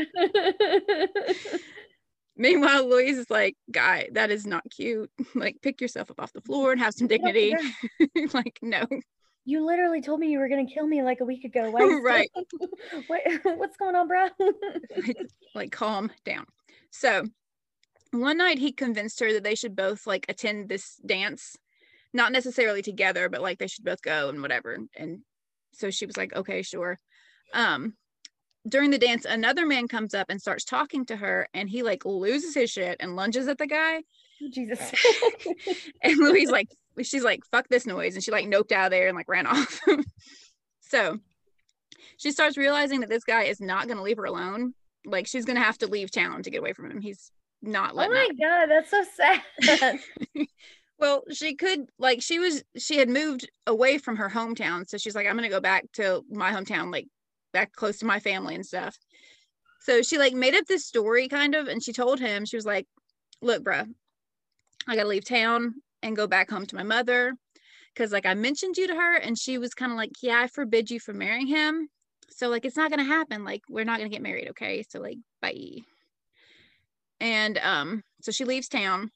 Meanwhile, 2.36 2.88
Louise 2.88 3.16
is 3.16 3.30
like, 3.30 3.56
guy, 3.70 4.08
that 4.12 4.30
is 4.30 4.46
not 4.46 4.62
cute. 4.74 5.10
Like, 5.34 5.56
pick 5.62 5.80
yourself 5.80 6.10
up 6.10 6.20
off 6.20 6.32
the 6.32 6.42
floor 6.42 6.72
and 6.72 6.80
have 6.80 6.92
some 6.92 7.06
dignity. 7.06 7.54
like, 8.34 8.58
no. 8.60 8.84
You 9.46 9.64
literally 9.64 10.02
told 10.02 10.20
me 10.20 10.28
you 10.28 10.38
were 10.40 10.48
gonna 10.48 10.66
kill 10.66 10.86
me 10.86 11.02
like 11.02 11.20
a 11.20 11.24
week 11.24 11.44
ago. 11.44 11.70
right. 11.70 12.28
what, 13.06 13.22
what's 13.44 13.76
going 13.76 13.94
on, 13.94 14.08
bro? 14.08 14.28
like, 15.54 15.70
calm 15.70 16.10
down. 16.24 16.44
So 16.90 17.24
one 18.20 18.38
night 18.38 18.58
he 18.58 18.72
convinced 18.72 19.20
her 19.20 19.32
that 19.32 19.44
they 19.44 19.54
should 19.54 19.76
both 19.76 20.06
like 20.06 20.26
attend 20.28 20.68
this 20.68 20.96
dance, 21.04 21.56
not 22.12 22.32
necessarily 22.32 22.82
together, 22.82 23.28
but 23.28 23.42
like 23.42 23.58
they 23.58 23.66
should 23.66 23.84
both 23.84 24.02
go 24.02 24.28
and 24.28 24.42
whatever. 24.42 24.78
And 24.96 25.20
so 25.72 25.90
she 25.90 26.06
was 26.06 26.16
like, 26.16 26.34
okay, 26.34 26.62
sure. 26.62 26.98
Um, 27.52 27.94
during 28.68 28.90
the 28.90 28.98
dance, 28.98 29.24
another 29.24 29.66
man 29.66 29.88
comes 29.88 30.14
up 30.14 30.26
and 30.28 30.40
starts 30.40 30.64
talking 30.64 31.04
to 31.06 31.16
her, 31.16 31.48
and 31.54 31.68
he 31.68 31.82
like 31.82 32.04
loses 32.04 32.54
his 32.54 32.70
shit 32.70 32.96
and 33.00 33.14
lunges 33.14 33.48
at 33.48 33.58
the 33.58 33.66
guy. 33.66 34.02
Oh, 34.42 34.48
Jesus. 34.50 34.92
and 36.02 36.16
Louise 36.18 36.50
like 36.50 36.68
she's 37.02 37.24
like, 37.24 37.44
fuck 37.50 37.68
this 37.68 37.86
noise. 37.86 38.14
And 38.14 38.24
she 38.24 38.30
like 38.30 38.46
noped 38.46 38.72
out 38.72 38.86
of 38.86 38.90
there 38.90 39.08
and 39.08 39.16
like 39.16 39.28
ran 39.28 39.46
off. 39.46 39.80
so 40.80 41.18
she 42.16 42.32
starts 42.32 42.56
realizing 42.56 43.00
that 43.00 43.10
this 43.10 43.24
guy 43.24 43.44
is 43.44 43.60
not 43.60 43.86
going 43.86 43.98
to 43.98 44.02
leave 44.02 44.16
her 44.16 44.24
alone. 44.24 44.74
Like 45.04 45.26
she's 45.26 45.44
going 45.44 45.56
to 45.56 45.62
have 45.62 45.78
to 45.78 45.86
leave 45.86 46.10
town 46.10 46.42
to 46.42 46.50
get 46.50 46.60
away 46.60 46.72
from 46.72 46.90
him. 46.90 47.00
He's 47.00 47.30
not 47.66 47.94
like, 47.94 48.08
Oh 48.10 48.12
my 48.12 48.28
god, 48.40 48.66
that's 48.66 48.90
so 48.90 49.04
sad. 49.16 49.98
well, 50.98 51.22
she 51.32 51.54
could 51.54 51.86
like 51.98 52.22
she 52.22 52.38
was 52.38 52.62
she 52.76 52.98
had 52.98 53.08
moved 53.08 53.48
away 53.66 53.98
from 53.98 54.16
her 54.16 54.30
hometown, 54.30 54.88
so 54.88 54.96
she's 54.96 55.14
like, 55.14 55.26
I'm 55.26 55.36
gonna 55.36 55.48
go 55.48 55.60
back 55.60 55.84
to 55.94 56.24
my 56.30 56.52
hometown, 56.52 56.92
like 56.92 57.06
back 57.52 57.72
close 57.72 57.98
to 57.98 58.06
my 58.06 58.20
family 58.20 58.54
and 58.54 58.66
stuff. 58.66 58.96
So 59.80 60.02
she 60.02 60.18
like 60.18 60.34
made 60.34 60.54
up 60.54 60.66
this 60.66 60.86
story 60.86 61.28
kind 61.28 61.54
of, 61.54 61.68
and 61.68 61.82
she 61.82 61.92
told 61.92 62.18
him 62.20 62.44
she 62.44 62.56
was 62.56 62.66
like, 62.66 62.86
"Look, 63.42 63.62
bruh, 63.62 63.88
I 64.88 64.96
gotta 64.96 65.08
leave 65.08 65.24
town 65.24 65.74
and 66.02 66.16
go 66.16 66.26
back 66.26 66.50
home 66.50 66.66
to 66.66 66.76
my 66.76 66.82
mother." 66.82 67.34
Because 67.94 68.12
like 68.12 68.26
I 68.26 68.34
mentioned 68.34 68.76
you 68.76 68.86
to 68.88 68.94
her, 68.94 69.16
and 69.16 69.38
she 69.38 69.58
was 69.58 69.74
kind 69.74 69.92
of 69.92 69.98
like, 69.98 70.10
"Yeah, 70.22 70.40
I 70.40 70.48
forbid 70.48 70.90
you 70.90 71.00
from 71.00 71.18
marrying 71.18 71.46
him." 71.46 71.88
So 72.30 72.48
like 72.48 72.64
it's 72.64 72.76
not 72.76 72.90
gonna 72.90 73.04
happen. 73.04 73.44
Like 73.44 73.62
we're 73.68 73.84
not 73.84 73.98
gonna 73.98 74.10
get 74.10 74.22
married, 74.22 74.48
okay? 74.50 74.84
So 74.88 75.00
like 75.00 75.18
bye. 75.40 75.84
And 77.20 77.58
um, 77.58 78.02
so 78.20 78.32
she 78.32 78.44
leaves 78.44 78.68
town. 78.68 79.10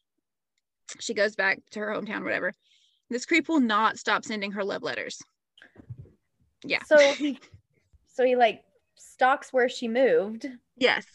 She 0.99 1.15
goes 1.15 1.37
back 1.37 1.59
to 1.73 1.81
her 1.81 1.89
hometown, 1.89 2.25
whatever. 2.25 2.55
This 3.11 3.27
creep 3.27 3.49
will 3.49 3.61
not 3.61 3.99
stop 3.99 4.25
sending 4.25 4.53
her 4.53 4.65
love 4.65 4.83
letters. 4.83 5.21
Yeah. 6.65 6.83
So 6.85 6.99
he 6.99 7.39
so 8.09 8.25
he 8.25 8.37
like 8.37 8.63
stalks 8.97 9.53
where 9.53 9.69
she 9.69 9.89
moved. 9.89 10.47
Yes. 10.77 11.07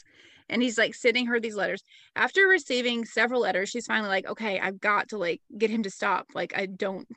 And 0.50 0.62
he's 0.62 0.77
like 0.77 0.94
sending 0.94 1.25
her 1.27 1.39
these 1.39 1.56
letters. 1.56 1.84
After 2.15 2.48
receiving 2.48 3.06
several 3.06 3.42
letters, 3.42 3.70
she's 3.70 3.88
finally 3.88 4.10
like, 4.10 4.27
okay, 4.27 4.60
I've 4.60 4.80
got 4.80 5.10
to 5.10 5.18
like 5.18 5.42
get 5.58 5.70
him 5.70 5.84
to 5.84 5.89
stop. 5.89 6.27
Like, 6.36 6.54
I 6.56 6.68
don't, 6.68 7.08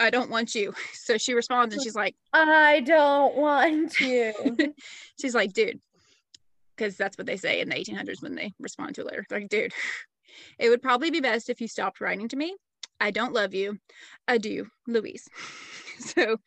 I 0.00 0.10
don't 0.10 0.30
want 0.30 0.54
you. 0.54 0.74
So 0.94 1.16
she 1.16 1.32
responds 1.32 1.74
and 1.74 1.82
she's 1.82 1.94
like, 1.94 2.16
I 2.34 2.82
don't 2.84 3.34
want 3.36 3.98
you. 4.00 4.74
she's 5.20 5.34
like, 5.34 5.52
dude, 5.54 5.80
because 6.78 6.96
that's 6.96 7.18
what 7.18 7.26
they 7.26 7.36
say 7.36 7.60
in 7.60 7.68
the 7.68 7.74
1800s 7.74 8.22
when 8.22 8.34
they 8.34 8.52
respond 8.60 8.94
to 8.94 9.02
a 9.02 9.04
letter. 9.04 9.26
Like, 9.30 9.48
dude, 9.48 9.72
it 10.58 10.68
would 10.68 10.82
probably 10.82 11.10
be 11.10 11.20
best 11.20 11.50
if 11.50 11.60
you 11.60 11.68
stopped 11.68 12.00
writing 12.00 12.28
to 12.28 12.36
me. 12.36 12.54
I 13.00 13.10
don't 13.10 13.32
love 13.32 13.54
you. 13.54 13.78
Adieu, 14.26 14.68
Louise. 14.86 15.28
so 15.98 16.38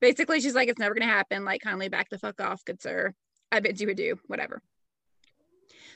basically, 0.00 0.40
she's 0.40 0.54
like, 0.54 0.68
it's 0.68 0.78
never 0.78 0.94
going 0.94 1.06
to 1.06 1.12
happen. 1.12 1.44
Like, 1.44 1.62
kindly 1.62 1.88
back 1.88 2.08
the 2.10 2.18
fuck 2.18 2.40
off, 2.40 2.64
good 2.64 2.80
sir. 2.80 3.14
I 3.50 3.60
bid 3.60 3.80
you 3.80 3.88
adieu, 3.88 4.18
whatever. 4.26 4.62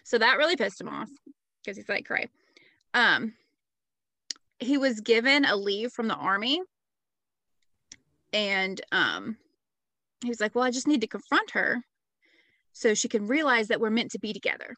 So 0.02 0.18
that 0.18 0.38
really 0.38 0.56
pissed 0.56 0.80
him 0.80 0.88
off 0.88 1.08
because 1.62 1.76
he's 1.76 1.88
like, 1.88 2.06
cray. 2.06 2.28
Um, 2.92 3.34
he 4.58 4.78
was 4.78 5.00
given 5.00 5.44
a 5.44 5.56
leave 5.56 5.92
from 5.92 6.08
the 6.08 6.14
army 6.14 6.60
and 8.32 8.80
um 8.92 9.36
he 10.22 10.28
was 10.28 10.40
like 10.40 10.54
well 10.54 10.64
i 10.64 10.70
just 10.70 10.88
need 10.88 11.00
to 11.00 11.06
confront 11.06 11.50
her 11.52 11.82
so 12.74 12.92
she 12.92 13.08
can 13.08 13.26
realize 13.26 13.68
that 13.68 13.80
we're 13.80 13.88
meant 13.88 14.10
to 14.10 14.18
be 14.18 14.34
together. 14.34 14.76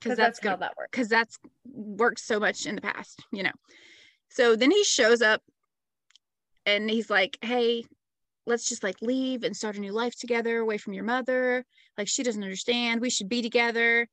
Because 0.00 0.16
that's, 0.16 0.38
that's 0.38 0.48
how 0.48 0.56
that 0.56 0.76
works. 0.78 0.88
Because 0.90 1.08
that's 1.08 1.38
worked 1.66 2.20
so 2.20 2.40
much 2.40 2.64
in 2.64 2.74
the 2.76 2.80
past 2.80 3.20
you 3.32 3.42
know. 3.42 3.52
So 4.30 4.56
then 4.56 4.70
he 4.70 4.84
shows 4.84 5.20
up 5.20 5.42
and 6.64 6.88
he's 6.88 7.10
like 7.10 7.36
hey 7.42 7.84
let's 8.46 8.68
just 8.68 8.82
like 8.82 8.96
leave 9.00 9.42
and 9.42 9.56
start 9.56 9.76
a 9.76 9.80
new 9.80 9.92
life 9.92 10.14
together 10.18 10.58
away 10.58 10.78
from 10.78 10.92
your 10.92 11.04
mother. 11.04 11.64
Like 11.96 12.08
she 12.08 12.22
doesn't 12.22 12.42
understand. 12.42 13.00
We 13.00 13.10
should 13.10 13.28
be 13.28 13.42
together. 13.42 14.06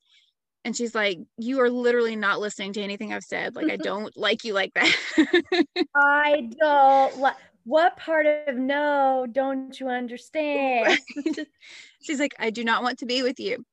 And 0.63 0.75
she's 0.75 0.95
like 0.95 1.19
you 1.37 1.59
are 1.61 1.69
literally 1.69 2.15
not 2.15 2.39
listening 2.39 2.73
to 2.73 2.81
anything 2.81 3.13
i've 3.13 3.23
said. 3.23 3.55
Like 3.55 3.69
i 3.69 3.75
don't 3.91 4.15
like 4.17 4.43
you 4.43 4.53
like 4.53 4.73
that. 4.73 4.95
I 5.95 6.49
don't 6.59 7.17
like 7.17 7.35
what 7.63 7.95
part 7.97 8.25
of 8.25 8.55
no 8.55 9.27
don't 9.31 9.79
you 9.79 9.87
understand 9.87 10.97
she's 12.01 12.19
like 12.19 12.33
i 12.39 12.49
do 12.49 12.63
not 12.63 12.83
want 12.83 12.97
to 12.97 13.05
be 13.05 13.21
with 13.23 13.39
you 13.39 13.63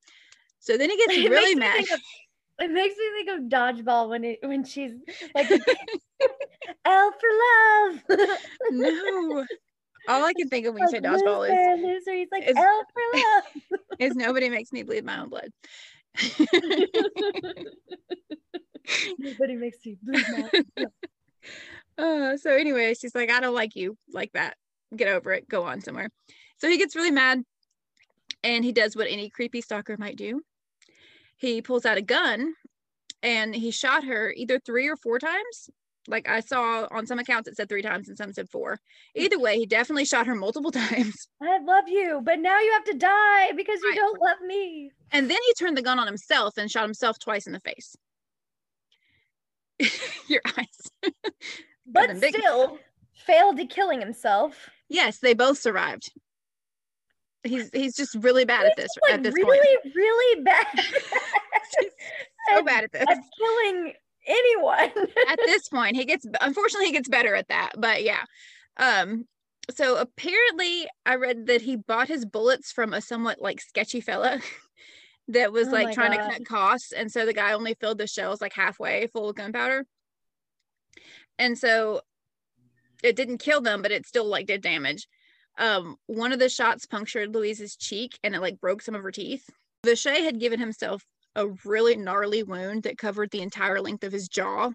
so 0.58 0.76
then 0.76 0.90
he 0.90 0.96
gets 0.96 1.16
it 1.16 1.30
really 1.30 1.54
mad 1.54 1.80
of, 1.80 2.00
it 2.60 2.70
makes 2.70 2.96
me 2.96 3.04
think 3.16 3.28
of 3.30 3.48
dodgeball 3.48 4.08
when 4.08 4.24
it 4.24 4.38
when 4.42 4.64
she's 4.64 4.92
like 5.34 5.48
l 6.84 7.12
for 7.12 8.18
love 8.18 8.28
no 8.70 9.46
all 10.08 10.24
I 10.24 10.32
can 10.32 10.48
think 10.48 10.66
of 10.66 10.74
when 10.74 10.82
you 10.84 10.88
say 10.88 11.00
dodgeball 11.00 11.46
is 11.48 11.82
loser. 11.82 12.14
He's 12.14 12.28
like 12.32 12.44
is, 12.44 12.56
L 12.56 12.82
for 12.94 13.02
love. 13.18 13.80
is 13.98 14.16
nobody 14.16 14.48
makes 14.48 14.72
me 14.72 14.82
bleed 14.82 15.04
my 15.04 15.20
own 15.20 15.28
blood. 15.28 15.50
nobody 19.18 19.56
makes 19.56 19.84
me 19.84 19.98
bleed 20.02 20.24
my 20.30 20.38
own 20.54 20.64
blood. 20.76 20.92
Uh, 21.98 22.36
so 22.36 22.54
anyway, 22.54 22.94
she's 22.94 23.14
like, 23.14 23.30
I 23.30 23.40
don't 23.40 23.54
like 23.54 23.74
you 23.74 23.96
like 24.12 24.32
that. 24.32 24.56
Get 24.96 25.08
over 25.08 25.32
it. 25.32 25.48
Go 25.48 25.64
on 25.64 25.80
somewhere. 25.80 26.08
So 26.58 26.68
he 26.68 26.78
gets 26.78 26.96
really 26.96 27.10
mad 27.10 27.42
and 28.42 28.64
he 28.64 28.72
does 28.72 28.96
what 28.96 29.08
any 29.08 29.28
creepy 29.30 29.60
stalker 29.60 29.96
might 29.98 30.16
do. 30.16 30.40
He 31.36 31.60
pulls 31.60 31.84
out 31.84 31.98
a 31.98 32.02
gun 32.02 32.54
and 33.22 33.54
he 33.54 33.70
shot 33.70 34.04
her 34.04 34.32
either 34.36 34.58
three 34.58 34.88
or 34.88 34.96
four 34.96 35.18
times 35.18 35.70
like 36.08 36.28
I 36.28 36.40
saw 36.40 36.86
on 36.90 37.06
some 37.06 37.18
accounts 37.18 37.48
it 37.48 37.56
said 37.56 37.68
three 37.68 37.82
times 37.82 38.08
and 38.08 38.16
some 38.16 38.32
said 38.32 38.48
four. 38.48 38.80
Either 39.14 39.38
way, 39.38 39.58
he 39.58 39.66
definitely 39.66 40.04
shot 40.04 40.26
her 40.26 40.34
multiple 40.34 40.70
times. 40.72 41.28
I 41.42 41.58
love 41.60 41.84
you, 41.86 42.20
but 42.24 42.40
now 42.40 42.58
you 42.58 42.72
have 42.72 42.84
to 42.84 42.94
die 42.94 43.52
because 43.52 43.80
you 43.82 43.90
right. 43.90 43.96
don't 43.96 44.20
love 44.20 44.40
me. 44.46 44.90
And 45.12 45.30
then 45.30 45.38
he 45.46 45.54
turned 45.54 45.76
the 45.76 45.82
gun 45.82 45.98
on 45.98 46.06
himself 46.06 46.56
and 46.56 46.70
shot 46.70 46.84
himself 46.84 47.18
twice 47.18 47.46
in 47.46 47.52
the 47.52 47.60
face. 47.60 47.96
Your 50.28 50.42
eyes. 50.56 51.12
but 51.90 52.16
still 52.16 52.78
failed 53.14 53.56
to 53.58 53.66
killing 53.66 54.00
himself. 54.00 54.70
Yes, 54.88 55.18
they 55.18 55.34
both 55.34 55.58
survived. 55.58 56.12
He's 57.44 57.70
he's 57.72 57.94
just 57.94 58.14
really 58.16 58.44
bad 58.44 58.62
he's 58.62 58.70
at 58.70 58.76
this 58.76 58.90
like 59.02 59.12
at 59.14 59.22
this 59.22 59.34
really, 59.34 59.58
point. 59.58 59.94
Really, 59.94 60.42
bad. 60.42 60.66
so 62.50 62.62
bad 62.62 62.84
at 62.84 62.92
this. 62.92 63.04
At 63.08 63.18
killing 63.38 63.94
anyone 64.28 64.90
at 65.28 65.38
this 65.46 65.68
point 65.68 65.96
he 65.96 66.04
gets 66.04 66.26
unfortunately 66.40 66.86
he 66.86 66.92
gets 66.92 67.08
better 67.08 67.34
at 67.34 67.48
that 67.48 67.72
but 67.78 68.04
yeah 68.04 68.22
um 68.76 69.24
so 69.70 69.96
apparently 69.96 70.86
i 71.06 71.14
read 71.14 71.46
that 71.46 71.62
he 71.62 71.76
bought 71.76 72.08
his 72.08 72.24
bullets 72.24 72.70
from 72.70 72.92
a 72.92 73.00
somewhat 73.00 73.40
like 73.40 73.60
sketchy 73.60 74.00
fella 74.00 74.38
that 75.28 75.52
was 75.52 75.68
oh 75.68 75.72
like 75.72 75.92
trying 75.92 76.12
God. 76.12 76.28
to 76.28 76.32
cut 76.32 76.46
costs 76.46 76.92
and 76.92 77.10
so 77.10 77.26
the 77.26 77.32
guy 77.32 77.52
only 77.52 77.74
filled 77.74 77.98
the 77.98 78.06
shells 78.06 78.40
like 78.40 78.52
halfway 78.52 79.06
full 79.08 79.30
of 79.30 79.36
gunpowder 79.36 79.84
and 81.38 81.58
so 81.58 82.00
it 83.02 83.16
didn't 83.16 83.38
kill 83.38 83.60
them 83.60 83.82
but 83.82 83.92
it 83.92 84.06
still 84.06 84.26
like 84.26 84.46
did 84.46 84.60
damage 84.60 85.08
um 85.58 85.96
one 86.06 86.32
of 86.32 86.38
the 86.38 86.48
shots 86.48 86.86
punctured 86.86 87.34
louise's 87.34 87.76
cheek 87.76 88.18
and 88.22 88.34
it 88.34 88.40
like 88.40 88.60
broke 88.60 88.82
some 88.82 88.94
of 88.94 89.02
her 89.02 89.12
teeth 89.12 89.48
Vacher 89.84 90.24
had 90.24 90.40
given 90.40 90.58
himself 90.58 91.04
a 91.34 91.48
really 91.64 91.96
gnarly 91.96 92.42
wound 92.42 92.82
that 92.82 92.98
covered 92.98 93.30
the 93.30 93.40
entire 93.42 93.80
length 93.80 94.04
of 94.04 94.12
his 94.12 94.28
jaw. 94.28 94.70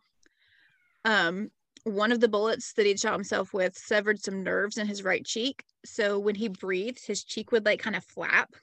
Um, 1.06 1.52
one 1.84 2.14
of 2.14 2.22
the 2.22 2.30
bullets 2.30 2.74
that 2.74 2.86
he'd 2.86 3.00
shot 3.00 3.14
himself 3.14 3.54
with 3.54 3.78
severed 3.78 4.22
some 4.22 4.44
nerves 4.44 4.78
in 4.78 4.88
his 4.88 5.04
right 5.04 5.26
cheek. 5.26 5.64
So 5.84 6.18
when 6.18 6.36
he 6.36 6.48
breathed, 6.48 7.06
his 7.06 7.24
cheek 7.24 7.52
would 7.52 7.66
like 7.66 7.82
kind 7.82 7.98
of 7.98 8.06
flap. 8.06 8.54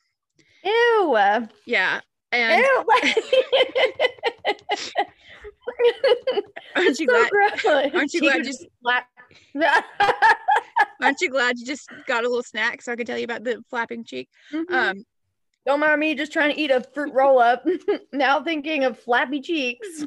Ew. 0.64 1.19
Yeah. 1.66 2.00
And 2.33 2.62
Ew. 2.62 2.85
aren't 6.76 6.99
you 6.99 7.06
so 7.06 7.06
glad? 7.06 7.30
Gross. 7.30 7.64
Aren't 7.94 8.14
you 8.14 8.20
Cheek 8.20 8.30
glad? 8.32 8.44
Just 8.44 8.66
flap. 8.82 9.06
aren't 11.02 11.20
you 11.20 11.30
glad 11.30 11.58
you 11.58 11.66
just 11.66 11.88
got 12.06 12.25
a 12.25 12.28
little 12.28 12.42
snack 12.42 12.82
so 12.82 12.92
I 12.92 12.96
could 12.96 13.06
tell 13.06 13.18
you 13.18 13.25
about 13.25 13.44
the 13.44 13.62
flapping 13.70 14.04
cheek? 14.04 14.28
Mm-hmm. 14.52 14.75
Um, 14.75 15.04
don't 15.66 15.80
mind 15.80 16.00
me 16.00 16.14
just 16.14 16.32
trying 16.32 16.54
to 16.54 16.60
eat 16.60 16.70
a 16.70 16.80
fruit 16.94 17.12
roll 17.12 17.38
up. 17.38 17.64
now 18.12 18.42
thinking 18.42 18.84
of 18.84 18.99
flappy 18.99 19.40
cheeks. 19.40 20.04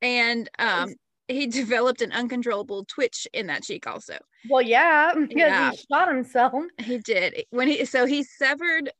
and 0.00 0.48
um, 0.58 0.94
he 1.28 1.46
developed 1.46 2.02
an 2.02 2.12
uncontrollable 2.12 2.84
twitch 2.86 3.26
in 3.32 3.46
that 3.48 3.62
cheek 3.62 3.86
also. 3.86 4.16
Well, 4.48 4.62
yeah, 4.62 5.12
because 5.14 5.36
Yeah. 5.36 5.70
he 5.70 5.76
shot 5.90 6.08
himself. 6.08 6.52
He 6.78 6.98
did. 6.98 7.44
When 7.50 7.68
he 7.68 7.84
so 7.84 8.06
he 8.06 8.22
severed 8.24 8.90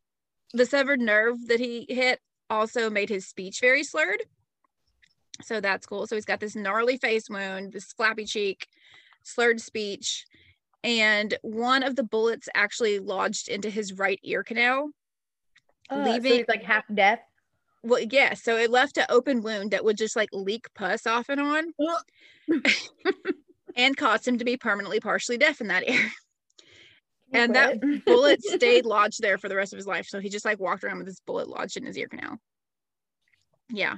the 0.52 0.66
severed 0.66 1.00
nerve 1.00 1.36
that 1.48 1.58
he 1.58 1.86
hit 1.88 2.20
also 2.50 2.90
made 2.90 3.08
his 3.08 3.26
speech 3.26 3.58
very 3.60 3.82
slurred. 3.82 4.22
So 5.44 5.60
that's 5.60 5.86
cool. 5.86 6.06
So 6.06 6.16
he's 6.16 6.24
got 6.24 6.40
this 6.40 6.56
gnarly 6.56 6.96
face 6.96 7.28
wound, 7.28 7.72
this 7.72 7.92
flappy 7.92 8.24
cheek, 8.24 8.66
slurred 9.22 9.60
speech, 9.60 10.24
and 10.84 11.34
one 11.42 11.82
of 11.82 11.96
the 11.96 12.02
bullets 12.02 12.48
actually 12.54 12.98
lodged 12.98 13.48
into 13.48 13.70
his 13.70 13.92
right 13.92 14.20
ear 14.22 14.42
canal. 14.42 14.90
Uh, 15.90 16.04
so 16.04 16.10
Leaving- 16.10 16.32
he's 16.32 16.48
like 16.48 16.62
half 16.62 16.84
deaf. 16.92 17.20
Well, 17.84 18.00
yeah, 18.00 18.34
so 18.34 18.56
it 18.56 18.70
left 18.70 18.96
an 18.96 19.06
open 19.08 19.42
wound 19.42 19.72
that 19.72 19.84
would 19.84 19.96
just 19.96 20.14
like 20.14 20.28
leak 20.32 20.66
pus 20.74 21.04
off 21.04 21.28
and 21.28 21.40
on 21.40 21.64
and 23.76 23.96
caused 23.96 24.28
him 24.28 24.38
to 24.38 24.44
be 24.44 24.56
permanently 24.56 25.00
partially 25.00 25.36
deaf 25.36 25.60
in 25.60 25.66
that 25.66 25.88
ear. 25.88 26.08
And 27.32 27.56
that 27.56 27.80
bullet 28.06 28.40
stayed 28.44 28.84
lodged 28.84 29.20
there 29.20 29.36
for 29.36 29.48
the 29.48 29.56
rest 29.56 29.72
of 29.72 29.78
his 29.78 29.86
life. 29.86 30.06
So 30.06 30.20
he 30.20 30.28
just 30.28 30.44
like 30.44 30.60
walked 30.60 30.84
around 30.84 30.98
with 30.98 31.06
this 31.06 31.20
bullet 31.26 31.48
lodged 31.48 31.76
in 31.76 31.84
his 31.84 31.98
ear 31.98 32.06
canal. 32.06 32.36
Yeah. 33.68 33.96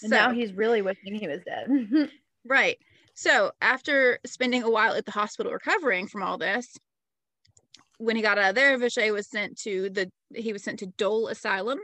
And 0.00 0.10
now 0.10 0.32
he's 0.32 0.52
really 0.52 0.82
wishing 0.82 1.14
he 1.14 1.28
was 1.28 1.40
dead. 1.44 2.10
Right. 2.44 2.76
So 3.14 3.52
after 3.60 4.18
spending 4.26 4.64
a 4.64 4.70
while 4.70 4.94
at 4.94 5.04
the 5.04 5.12
hospital 5.12 5.52
recovering 5.52 6.08
from 6.08 6.24
all 6.24 6.38
this, 6.38 6.76
when 7.98 8.16
he 8.16 8.22
got 8.22 8.36
out 8.36 8.50
of 8.50 8.54
there, 8.56 8.76
Vacher 8.78 9.12
was 9.12 9.30
sent 9.30 9.56
to 9.58 9.90
the 9.90 10.10
he 10.34 10.52
was 10.52 10.64
sent 10.64 10.80
to 10.80 10.86
Dole 10.86 11.28
Asylum 11.28 11.78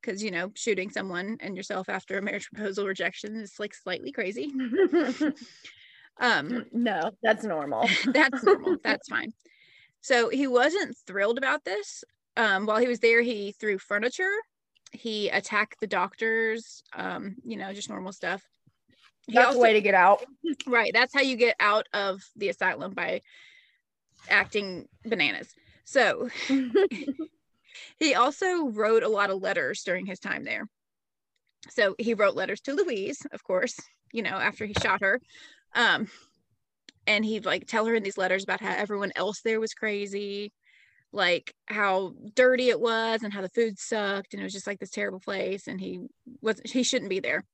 because 0.00 0.22
you 0.22 0.30
know 0.30 0.50
shooting 0.54 0.90
someone 0.90 1.36
and 1.40 1.56
yourself 1.56 1.88
after 1.88 2.18
a 2.18 2.22
marriage 2.22 2.48
proposal 2.54 2.86
rejection 2.86 3.36
is 3.36 3.54
like 3.58 3.74
slightly 3.74 4.10
crazy. 4.10 4.52
um, 6.20 6.64
no, 6.72 7.12
that's 7.22 7.44
normal. 7.44 7.88
that's 8.06 8.42
normal. 8.42 8.76
That's 8.82 9.08
fine. 9.08 9.32
So 10.00 10.28
he 10.28 10.46
wasn't 10.46 10.96
thrilled 11.06 11.38
about 11.38 11.64
this. 11.64 12.04
Um, 12.36 12.66
while 12.66 12.78
he 12.78 12.88
was 12.88 13.00
there, 13.00 13.22
he 13.22 13.52
threw 13.52 13.78
furniture. 13.78 14.30
He 14.96 15.28
attacked 15.28 15.80
the 15.80 15.86
doctors. 15.86 16.82
Um, 16.94 17.36
you 17.44 17.56
know, 17.56 17.72
just 17.72 17.90
normal 17.90 18.12
stuff. 18.12 18.42
He 19.26 19.34
that's 19.34 19.48
also, 19.48 19.60
way 19.60 19.72
to 19.72 19.80
get 19.80 19.94
out. 19.94 20.24
Right. 20.66 20.90
That's 20.92 21.14
how 21.14 21.20
you 21.20 21.36
get 21.36 21.56
out 21.60 21.86
of 21.92 22.22
the 22.36 22.48
asylum 22.48 22.92
by 22.94 23.20
acting 24.28 24.86
bananas. 25.04 25.48
So 25.84 26.28
he 27.98 28.14
also 28.14 28.68
wrote 28.68 29.02
a 29.02 29.08
lot 29.08 29.30
of 29.30 29.42
letters 29.42 29.82
during 29.84 30.06
his 30.06 30.18
time 30.18 30.44
there. 30.44 30.66
So 31.70 31.94
he 31.98 32.14
wrote 32.14 32.36
letters 32.36 32.60
to 32.62 32.74
Louise, 32.74 33.18
of 33.32 33.42
course, 33.42 33.78
you 34.12 34.22
know, 34.22 34.30
after 34.30 34.66
he 34.66 34.74
shot 34.80 35.00
her. 35.02 35.20
Um, 35.74 36.08
and 37.06 37.24
he'd 37.24 37.44
like 37.44 37.66
tell 37.66 37.86
her 37.86 37.94
in 37.94 38.02
these 38.02 38.18
letters 38.18 38.44
about 38.44 38.60
how 38.60 38.74
everyone 38.74 39.12
else 39.16 39.40
there 39.42 39.60
was 39.60 39.74
crazy, 39.74 40.52
like 41.12 41.54
how 41.66 42.14
dirty 42.34 42.68
it 42.68 42.80
was 42.80 43.22
and 43.22 43.32
how 43.32 43.40
the 43.40 43.48
food 43.48 43.78
sucked 43.78 44.34
and 44.34 44.40
it 44.40 44.44
was 44.44 44.52
just 44.52 44.66
like 44.66 44.78
this 44.78 44.90
terrible 44.90 45.20
place 45.20 45.66
and 45.66 45.80
he 45.80 46.00
wasn't—he 46.40 46.82
shouldn't 46.82 47.10
be 47.10 47.20
there. 47.20 47.44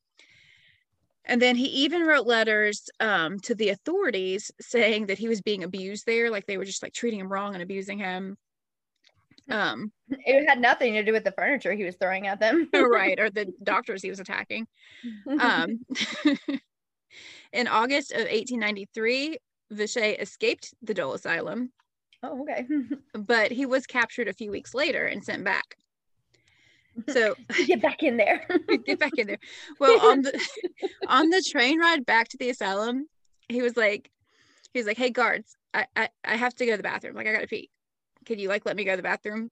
And 1.25 1.41
then 1.41 1.55
he 1.55 1.67
even 1.67 2.03
wrote 2.03 2.27
letters 2.27 2.91
um, 2.99 3.39
to 3.41 3.55
the 3.55 3.69
authorities 3.69 4.51
saying 4.61 5.07
that 5.07 5.19
he 5.19 5.29
was 5.29 5.41
being 5.41 5.63
abused 5.63 6.05
there, 6.05 6.31
like 6.31 6.47
they 6.47 6.57
were 6.57 6.65
just 6.65 6.83
like 6.83 6.93
treating 6.93 7.21
him 7.21 7.33
wrong 7.33 7.55
and 7.55 7.63
abusing 7.63 7.99
him. 7.99 8.37
Um, 9.49 9.93
it 10.09 10.49
had 10.49 10.61
nothing 10.61 10.95
to 10.95 11.05
do 11.05 11.13
with 11.13 11.25
the 11.25 11.33
furniture 11.33 11.73
he 11.73 11.85
was 11.85 11.97
throwing 11.97 12.27
at 12.27 12.41
them, 12.41 12.69
right? 12.73 13.19
Or 13.21 13.31
the 13.31 13.53
doctors 13.63 14.03
he 14.03 14.11
was 14.11 14.21
attacking. 14.21 14.67
Um, 15.39 15.81
in 17.53 17.69
August 17.69 18.13
of 18.13 18.21
1893, 18.21 19.37
Vacher 19.73 20.21
escaped 20.21 20.75
the 20.83 20.95
Dole 20.95 21.15
Asylum. 21.15 21.71
Oh, 22.23 22.43
okay. 22.43 22.67
but 23.15 23.51
he 23.51 23.67
was 23.67 23.87
captured 23.87 24.29
a 24.29 24.33
few 24.33 24.51
weeks 24.51 24.75
later 24.75 25.07
and 25.07 25.25
sent 25.25 25.45
back. 25.45 25.77
So 27.09 27.35
get 27.67 27.83
back 27.83 28.03
in 28.03 28.17
there. 28.17 28.47
get 28.87 28.99
back 28.99 29.13
in 29.17 29.27
there. 29.27 29.39
Well, 29.81 30.01
on 30.01 30.23
the 30.23 30.41
on 31.09 31.31
the 31.31 31.43
train 31.51 31.81
ride 31.81 32.07
back 32.07 32.29
to 32.29 32.39
the 32.39 32.51
asylum, 32.51 33.07
he 33.49 33.63
was 33.63 33.77
like, 33.77 34.11
he 34.73 34.79
was 34.79 34.87
like, 34.87 34.99
"Hey 34.99 35.11
guards, 35.11 35.57
I 35.75 35.87
I, 35.97 36.09
I 36.25 36.37
have 36.37 36.55
to 36.57 36.67
go 36.67 36.73
to 36.73 36.77
the 36.77 36.83
bathroom. 36.83 37.15
Like 37.17 37.27
I 37.27 37.33
gotta 37.33 37.47
pee. 37.47 37.71
Can 38.27 38.39
you 38.39 38.49
like 38.49 38.67
let 38.67 38.77
me 38.77 38.85
go 38.85 38.93
to 38.93 38.97
the 38.97 39.03
bathroom?" 39.03 39.51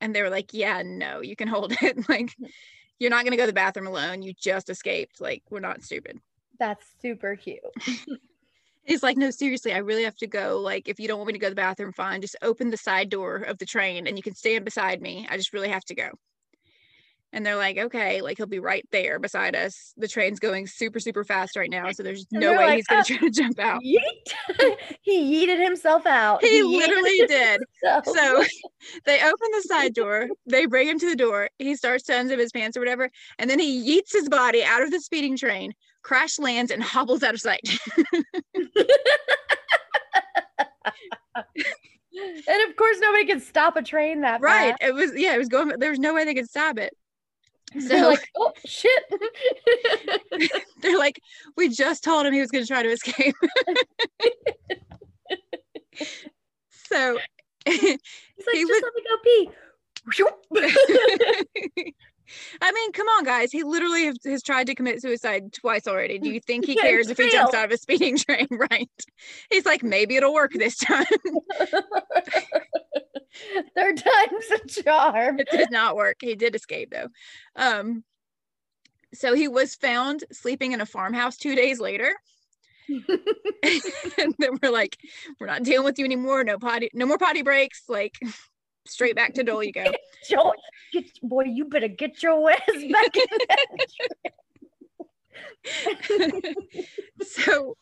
And 0.00 0.14
they 0.14 0.22
were 0.22 0.30
like, 0.30 0.54
"Yeah, 0.54 0.82
no, 0.84 1.20
you 1.20 1.36
can 1.36 1.48
hold 1.48 1.74
it. 1.80 2.08
like 2.08 2.34
you're 2.98 3.10
not 3.10 3.24
gonna 3.24 3.36
go 3.36 3.44
to 3.44 3.48
the 3.48 3.52
bathroom 3.52 3.86
alone. 3.86 4.22
You 4.22 4.32
just 4.32 4.70
escaped. 4.70 5.20
Like 5.20 5.42
we're 5.50 5.60
not 5.60 5.82
stupid." 5.82 6.18
That's 6.58 6.84
super 7.00 7.36
cute. 7.36 7.60
He's 8.88 9.02
like, 9.02 9.16
no, 9.16 9.30
seriously, 9.30 9.72
I 9.72 9.78
really 9.78 10.04
have 10.04 10.16
to 10.16 10.26
go. 10.26 10.58
Like, 10.60 10.88
if 10.88 10.98
you 10.98 11.06
don't 11.06 11.18
want 11.18 11.28
me 11.28 11.34
to 11.34 11.38
go 11.38 11.46
to 11.46 11.50
the 11.50 11.56
bathroom, 11.56 11.92
fine. 11.92 12.20
Just 12.20 12.36
open 12.42 12.70
the 12.70 12.76
side 12.76 13.10
door 13.10 13.36
of 13.36 13.58
the 13.58 13.66
train 13.66 14.06
and 14.06 14.16
you 14.16 14.22
can 14.22 14.34
stand 14.34 14.64
beside 14.64 15.00
me. 15.00 15.26
I 15.30 15.36
just 15.36 15.52
really 15.52 15.68
have 15.68 15.84
to 15.84 15.94
go 15.94 16.10
and 17.32 17.44
they're 17.44 17.56
like 17.56 17.78
okay 17.78 18.20
like 18.22 18.36
he'll 18.36 18.46
be 18.46 18.58
right 18.58 18.86
there 18.90 19.18
beside 19.18 19.54
us 19.54 19.92
the 19.96 20.08
train's 20.08 20.38
going 20.38 20.66
super 20.66 20.98
super 20.98 21.24
fast 21.24 21.56
right 21.56 21.70
now 21.70 21.90
so 21.92 22.02
there's 22.02 22.26
no 22.32 22.52
way 22.52 22.66
like, 22.66 22.76
he's 22.76 22.86
gonna 22.86 23.00
uh, 23.00 23.04
try 23.04 23.16
to 23.18 23.30
jump 23.30 23.58
out 23.58 23.80
he 25.02 25.46
yeeted 25.46 25.62
himself 25.62 26.06
out 26.06 26.42
he, 26.42 26.58
he 26.58 26.62
literally 26.62 27.20
did 27.26 27.60
so 28.04 28.44
they 29.04 29.18
open 29.18 29.48
the 29.52 29.64
side 29.66 29.94
door 29.94 30.28
they 30.46 30.66
bring 30.66 30.88
him 30.88 30.98
to 30.98 31.08
the 31.08 31.16
door 31.16 31.48
he 31.58 31.76
starts 31.76 32.04
to 32.04 32.12
unzip 32.12 32.38
his 32.38 32.52
pants 32.52 32.76
or 32.76 32.80
whatever 32.80 33.10
and 33.38 33.50
then 33.50 33.58
he 33.58 33.82
yeets 33.86 34.12
his 34.12 34.28
body 34.28 34.64
out 34.64 34.82
of 34.82 34.90
the 34.90 35.00
speeding 35.00 35.36
train 35.36 35.72
crash 36.08 36.38
lands 36.38 36.70
and 36.70 36.82
hobbles 36.94 37.22
out 37.22 37.34
of 37.34 37.40
sight 37.40 37.60
and 37.94 38.16
of 42.66 42.76
course 42.76 42.96
nobody 43.00 43.26
could 43.26 43.42
stop 43.42 43.76
a 43.76 43.82
train 43.82 44.22
that 44.22 44.40
right 44.40 44.70
fast. 44.70 44.82
it 44.82 44.94
was 44.94 45.12
yeah 45.14 45.34
it 45.34 45.38
was 45.38 45.48
going 45.48 45.68
there 45.78 45.90
was 45.90 45.98
no 45.98 46.14
way 46.14 46.24
they 46.24 46.32
could 46.32 46.48
stop 46.48 46.78
it 46.78 46.94
so 47.86 48.08
like, 48.08 48.26
oh 48.34 48.50
shit. 48.64 49.02
they're 50.80 50.96
like, 50.96 51.20
we 51.54 51.68
just 51.68 52.02
told 52.02 52.24
him 52.24 52.32
he 52.32 52.40
was 52.40 52.50
going 52.50 52.64
to 52.64 52.68
try 52.68 52.82
to 52.82 52.88
escape. 52.88 53.34
so 56.70 57.18
he's 57.66 57.82
like, 57.82 58.00
he 58.52 58.64
just 58.64 58.70
was, 58.70 58.82
let 58.82 58.94
me 58.94 59.02
go 59.04 59.18
pee. 59.22 59.50
I 62.60 62.72
mean, 62.72 62.92
come 62.92 63.06
on, 63.08 63.24
guys. 63.24 63.50
He 63.52 63.62
literally 63.62 64.06
has, 64.06 64.16
has, 64.24 64.42
tried 64.42 64.66
to 64.68 64.74
commit 64.74 65.00
suicide 65.02 65.52
twice 65.52 65.86
already. 65.86 66.18
Do 66.18 66.30
you 66.30 66.40
think 66.40 66.66
he 66.66 66.74
cares 66.80 67.08
if 67.08 67.18
he 67.18 67.30
jumps 67.30 67.54
out 67.54 67.66
of 67.66 67.70
a 67.70 67.76
speeding 67.76 68.16
train? 68.16 68.46
Right. 68.70 68.90
He's 69.50 69.64
like, 69.64 69.82
maybe 69.84 70.16
it'll 70.16 70.34
work 70.34 70.52
this 70.52 70.76
time. 70.78 71.04
Third 73.76 73.96
time's 73.96 74.50
a 74.50 74.82
charm. 74.82 75.38
It 75.38 75.48
did 75.50 75.70
not 75.70 75.94
work. 75.94 76.16
He 76.20 76.34
did 76.34 76.56
escape 76.56 76.90
though. 76.90 77.08
Um, 77.54 78.02
so 79.14 79.34
he 79.34 79.46
was 79.48 79.76
found 79.76 80.24
sleeping 80.32 80.72
in 80.72 80.80
a 80.80 80.86
farmhouse 80.86 81.36
two 81.36 81.54
days 81.54 81.78
later. 81.78 82.12
and 82.88 84.34
then 84.38 84.58
we're 84.60 84.72
like, 84.72 84.96
we're 85.38 85.46
not 85.46 85.62
dealing 85.62 85.84
with 85.84 85.98
you 85.98 86.04
anymore. 86.04 86.42
No 86.42 86.58
potty, 86.58 86.90
no 86.94 87.06
more 87.06 87.18
potty 87.18 87.42
breaks. 87.42 87.84
Like 87.88 88.18
straight 88.88 89.16
back 89.16 89.34
to 89.34 89.42
Dole 89.42 89.62
you 89.62 89.72
go. 89.72 89.84
Joel, 90.28 90.54
get, 90.92 91.04
boy, 91.22 91.44
you 91.44 91.66
better 91.66 91.88
get 91.88 92.22
your 92.22 92.50
ass 92.50 92.60
back 92.66 93.16
in 93.16 93.22
so 97.22 97.76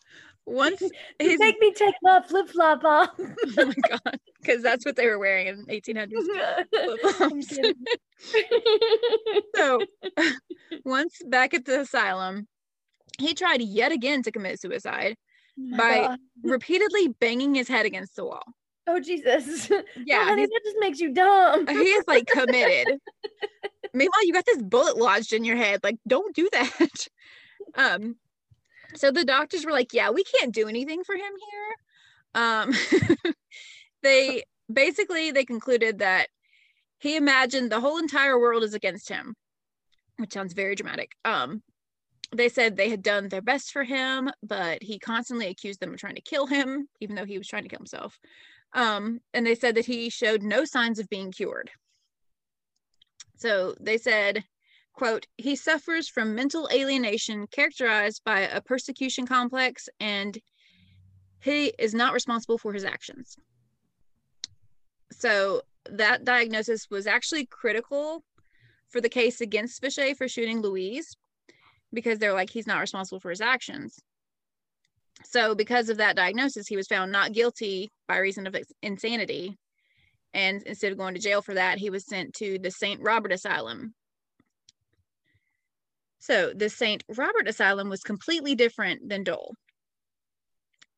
once 0.45 0.81
his 1.19 1.39
make 1.41 1.59
me 1.61 1.73
take 1.73 1.95
my 2.03 2.23
flip 2.23 2.49
flop 2.49 2.85
off. 2.85 3.11
oh 3.19 3.67
my 3.67 3.75
god, 3.89 4.21
because 4.41 4.63
that's 4.63 4.85
what 4.85 4.97
they 4.97 5.07
were 5.07 5.19
wearing 5.19 5.49
in 5.49 5.67
1800s. 5.67 6.13
so 9.55 9.81
once 10.85 11.21
back 11.27 11.55
at 11.55 11.65
the 11.65 11.81
asylum, 11.81 12.47
he 13.19 13.35
tried 13.35 13.61
yet 13.61 13.91
again 13.93 14.23
to 14.23 14.31
commit 14.31 14.61
suicide 14.61 15.17
oh 15.59 15.77
by 15.77 15.99
god. 16.07 16.19
repeatedly 16.43 17.09
banging 17.09 17.55
his 17.55 17.69
head 17.69 17.87
against 17.87 18.15
the 18.17 18.25
wall. 18.25 18.45
Oh 18.87 19.01
Jesus! 19.01 19.69
Yeah, 20.05 20.21
oh, 20.23 20.25
honey, 20.27 20.47
that 20.47 20.61
just 20.65 20.77
makes 20.79 21.01
you 21.01 21.13
dumb. 21.13 21.67
he 21.67 21.75
is 21.75 22.05
like 22.07 22.27
committed. 22.27 22.99
Meanwhile, 23.95 24.25
you 24.25 24.33
got 24.33 24.47
this 24.47 24.63
bullet 24.63 24.97
lodged 24.97 25.33
in 25.33 25.45
your 25.45 25.57
head. 25.57 25.81
Like, 25.83 25.97
don't 26.07 26.35
do 26.35 26.49
that. 26.53 27.09
Um, 27.75 28.17
so 28.95 29.11
the 29.11 29.25
doctors 29.25 29.67
were 29.67 29.73
like, 29.73 29.93
yeah, 29.93 30.11
we 30.11 30.25
can't 30.25 30.55
do 30.55 30.67
anything 30.69 31.05
for 31.05 31.15
him 31.15 31.33
here. 31.51 32.43
Um, 32.43 32.73
they 34.03 34.45
basically 34.73 35.31
they 35.31 35.45
concluded 35.45 35.99
that 35.99 36.29
he 36.99 37.17
imagined 37.17 37.71
the 37.71 37.81
whole 37.81 37.99
entire 37.99 38.39
world 38.39 38.63
is 38.63 38.73
against 38.73 39.09
him, 39.11 39.35
which 40.17 40.33
sounds 40.33 40.55
very 40.55 40.75
dramatic. 40.75 41.13
Um, 41.25 41.63
they 42.35 42.49
said 42.49 42.77
they 42.77 42.89
had 42.89 43.03
done 43.03 43.29
their 43.29 43.43
best 43.43 43.73
for 43.73 43.85
him, 43.85 44.31
but 44.43 44.83
he 44.83 44.99
constantly 44.99 45.49
accused 45.49 45.81
them 45.81 45.93
of 45.93 45.99
trying 45.99 46.17
to 46.17 46.23
kill 46.23 46.47
him, 46.47 46.89
even 47.01 47.17
though 47.17 47.25
he 47.25 47.39
was 47.39 47.49
trying 47.49 47.63
to 47.65 47.69
kill 47.69 47.79
himself. 47.79 48.19
Um, 48.77 49.21
and 49.35 49.45
they 49.45 49.57
said 49.57 49.75
that 49.75 49.87
he 49.87 50.09
showed 50.11 50.43
no 50.43 50.65
signs 50.65 51.01
of 51.01 51.09
being 51.09 51.33
cured. 51.33 51.71
So 53.37 53.75
they 53.81 53.99
said 53.99 54.45
quote, 54.97 55.27
he 55.37 55.55
suffers 55.55 56.09
from 56.09 56.35
mental 56.35 56.69
alienation 56.73 57.47
characterized 57.49 58.23
by 58.25 58.41
a 58.41 58.61
persecution 58.61 59.27
complex 59.27 59.89
and 60.01 60.39
he 61.41 61.67
is 61.79 61.95
not 61.95 62.15
responsible 62.15 62.59
for 62.59 62.73
his 62.73 62.85
actions. 62.85 63.37
So 65.13 65.63
that 65.89 66.25
diagnosis 66.25 66.89
was 66.91 67.07
actually 67.07 67.47
critical 67.47 68.25
for 68.89 69.01
the 69.01 69.09
case 69.09 69.41
against 69.41 69.83
Vacher 69.83 70.17
for 70.17 70.29
shooting 70.29 70.61
Louise 70.61 71.15
because 71.93 72.19
they're 72.19 72.33
like, 72.33 72.51
he's 72.51 72.67
not 72.67 72.81
responsible 72.81 73.21
for 73.21 73.31
his 73.31 73.41
actions. 73.41 74.01
So, 75.29 75.55
because 75.55 75.89
of 75.89 75.97
that 75.99 76.17
diagnosis, 76.17 76.69
he 76.69 76.77
was 76.77 76.87
found 76.87 77.11
not 77.13 77.33
guilty 77.33 77.91
by 78.07 78.19
reason 78.19 78.47
of 78.47 78.57
insanity. 78.83 79.57
And 80.33 80.63
instead 80.63 80.93
of 80.93 80.99
going 80.99 81.15
to 81.15 81.21
jail 81.21 81.43
for 81.43 81.55
that, 81.55 81.79
he 81.79 81.91
was 81.91 82.07
sent 82.07 82.35
to 82.35 82.59
the 82.59 82.71
St. 82.71 83.01
Robert 83.01 83.33
Asylum, 83.33 83.95
so 86.27 86.53
the 86.53 86.69
St. 86.69 87.05
Robert 87.17 87.47
Asylum 87.47 87.89
was 87.89 88.03
completely 88.03 88.57
different 88.57 89.09
than 89.09 89.23
Dole. 89.23 89.55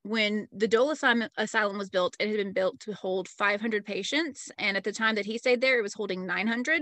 When 0.03 0.49
the 0.53 0.69
Dole 0.69 0.91
Asylum 0.91 1.77
was 1.77 1.91
built, 1.91 2.17
it 2.19 2.29
had 2.29 2.39
been 2.39 2.55
built 2.55 2.81
to 2.81 2.95
hold 2.95 3.29
500 3.29 3.85
patients. 3.85 4.51
And 4.57 4.75
at 4.75 4.85
the 4.85 4.93
time 4.93 5.17
that 5.17 5.27
he 5.27 5.37
stayed 5.37 5.61
there, 5.61 5.79
it 5.79 5.83
was 5.83 5.93
holding 5.93 6.25
900. 6.25 6.81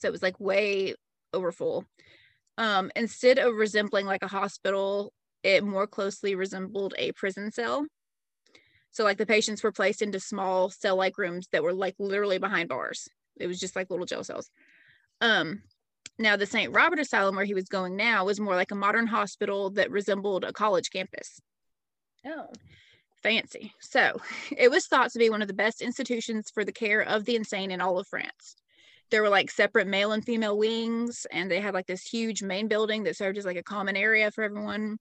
So 0.00 0.08
it 0.08 0.10
was 0.10 0.24
like 0.24 0.40
way 0.40 0.94
over 1.32 1.52
full. 1.52 1.84
Um, 2.58 2.90
instead 2.96 3.38
of 3.38 3.54
resembling 3.54 4.06
like 4.06 4.24
a 4.24 4.28
hospital, 4.28 5.12
it 5.44 5.62
more 5.62 5.86
closely 5.86 6.34
resembled 6.34 6.94
a 6.98 7.12
prison 7.12 7.52
cell. 7.52 7.86
So 8.90 9.04
like 9.04 9.18
the 9.18 9.26
patients 9.26 9.62
were 9.62 9.72
placed 9.72 10.02
into 10.02 10.18
small 10.18 10.70
cell-like 10.70 11.18
rooms 11.18 11.48
that 11.52 11.62
were 11.62 11.74
like 11.74 11.94
literally 11.98 12.38
behind 12.38 12.68
bars. 12.68 13.08
It 13.36 13.46
was 13.46 13.60
just 13.60 13.76
like 13.76 13.90
little 13.90 14.06
jail 14.06 14.24
cells. 14.24 14.50
Um, 15.20 15.62
now 16.18 16.36
the 16.36 16.46
St. 16.46 16.74
Robert 16.74 16.98
Asylum 16.98 17.36
where 17.36 17.44
he 17.44 17.54
was 17.54 17.64
going 17.64 17.96
now 17.96 18.24
was 18.24 18.40
more 18.40 18.54
like 18.54 18.70
a 18.70 18.76
modern 18.76 19.06
hospital 19.06 19.70
that 19.70 19.90
resembled 19.90 20.44
a 20.44 20.52
college 20.52 20.90
campus. 20.90 21.40
Oh. 22.24 22.48
Fancy. 23.22 23.72
So 23.80 24.20
it 24.56 24.70
was 24.70 24.86
thought 24.86 25.10
to 25.10 25.18
be 25.18 25.28
one 25.28 25.42
of 25.42 25.48
the 25.48 25.54
best 25.54 25.82
institutions 25.82 26.50
for 26.54 26.64
the 26.64 26.72
care 26.72 27.00
of 27.00 27.24
the 27.24 27.36
insane 27.36 27.70
in 27.70 27.80
all 27.80 27.98
of 27.98 28.06
France. 28.06 28.56
There 29.10 29.22
were 29.22 29.28
like 29.28 29.50
separate 29.50 29.86
male 29.86 30.12
and 30.12 30.24
female 30.24 30.56
wings, 30.56 31.26
and 31.30 31.50
they 31.50 31.60
had 31.60 31.74
like 31.74 31.86
this 31.86 32.02
huge 32.02 32.42
main 32.42 32.68
building 32.68 33.04
that 33.04 33.16
served 33.16 33.36
as 33.36 33.44
like 33.44 33.58
a 33.58 33.62
common 33.62 33.96
area 33.96 34.30
for 34.30 34.42
everyone. 34.42 34.98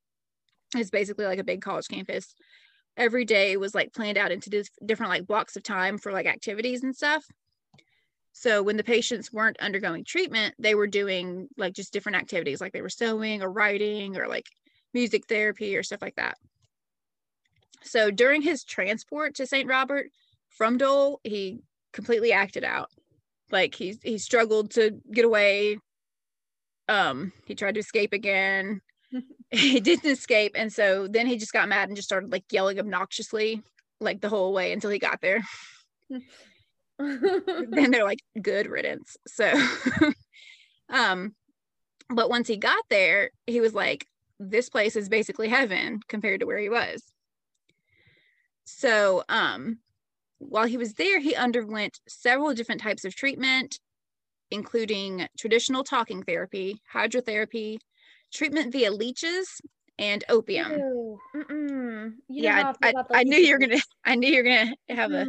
It's 0.82 0.90
basically 0.90 1.26
like 1.26 1.40
a 1.40 1.44
big 1.44 1.62
college 1.62 1.88
campus. 1.88 2.34
Every 2.96 3.26
day 3.26 3.58
was 3.58 3.74
like 3.74 3.94
planned 3.94 4.18
out 4.18 4.32
into 4.32 4.50
dif- 4.50 4.70
different 4.86 5.12
like 5.12 5.28
blocks 5.28 5.56
of 5.56 5.64
time 5.64 5.98
for 5.98 6.12
like 6.12 6.26
activities 6.26 6.84
and 6.84 6.96
stuff. 6.96 7.26
So 8.34 8.64
when 8.64 8.78
the 8.78 8.84
patients 8.84 9.32
weren't 9.32 9.60
undergoing 9.60 10.04
treatment, 10.04 10.56
they 10.58 10.76
were 10.76 10.88
doing 10.88 11.48
like 11.58 11.74
just 11.74 11.94
different 11.94 12.18
activities, 12.18 12.60
like 12.60 12.74
they 12.74 12.82
were 12.82 12.90
sewing 12.90 13.44
or 13.44 13.52
writing 13.52 14.18
or 14.18 14.28
like 14.28 14.48
music 14.94 15.28
therapy 15.28 15.78
or 15.78 15.84
stuff 15.84 16.02
like 16.02 16.16
that. 16.16 16.38
So 17.84 18.12
during 18.12 18.42
his 18.42 18.64
transport 18.64 19.36
to 19.36 19.46
St. 19.46 19.70
Robert 19.70 20.08
from 20.50 20.78
Dole, 20.78 21.20
he 21.24 21.60
completely 21.92 22.32
acted 22.32 22.64
out. 22.64 22.90
Like 23.52 23.76
he 23.76 24.00
he 24.04 24.18
struggled 24.18 24.72
to 24.72 25.00
get 25.12 25.26
away. 25.26 25.78
Um, 26.88 27.32
he 27.46 27.56
tried 27.56 27.76
to 27.76 27.82
escape 27.82 28.14
again. 28.14 28.82
He 29.54 29.80
didn't 29.80 30.10
escape, 30.12 30.54
and 30.56 30.72
so 30.72 31.08
then 31.08 31.28
he 31.28 31.38
just 31.38 31.54
got 31.54 31.70
mad 31.70 31.90
and 31.90 31.96
just 31.96 32.08
started 32.08 32.32
like 32.32 32.44
yelling 32.52 32.80
obnoxiously 32.80 33.62
like 34.00 34.22
the 34.22 34.30
whole 34.30 34.54
way 34.54 34.72
until 34.72 34.90
he 34.90 35.00
got 35.00 35.22
there. 35.22 35.42
then 37.00 37.92
they're 37.92 38.04
like 38.04 38.20
good 38.42 38.68
riddance. 38.68 39.18
So 39.28 39.52
um 40.90 41.36
but 42.10 42.30
once 42.30 42.48
he 42.48 42.58
got 42.58 42.84
there, 42.90 43.32
he 43.48 43.62
was 43.62 43.74
like 43.74 44.06
this 44.40 44.70
place 44.70 44.96
is 44.96 45.10
basically 45.10 45.50
heaven 45.50 46.00
compared 46.08 46.42
to 46.42 46.46
where 46.46 46.58
he 46.58 46.70
was. 46.70 47.14
So, 48.66 49.24
um, 49.30 49.80
while 50.40 50.66
he 50.66 50.78
was 50.78 50.94
there, 50.94 51.20
he 51.20 51.36
underwent 51.36 52.00
several 52.08 52.54
different 52.54 52.82
types 52.82 53.06
of 53.06 53.16
treatment, 53.16 53.80
including 54.52 55.28
traditional 55.38 55.84
talking 55.84 56.24
therapy, 56.24 56.82
hydrotherapy, 56.94 57.80
treatment 58.34 58.72
via 58.72 58.92
leeches, 58.92 59.62
and 60.00 60.24
opium. 60.30 61.18
yeah, 62.30 62.74
I, 62.82 62.90
I, 62.90 63.04
I 63.12 63.24
knew 63.24 63.38
you 63.38 63.54
were 63.54 63.60
gonna. 63.60 63.82
I 64.06 64.16
knew 64.16 64.30
you 64.30 64.38
were 64.38 64.44
gonna 64.44 64.76
have 64.90 65.12
a 65.12 65.28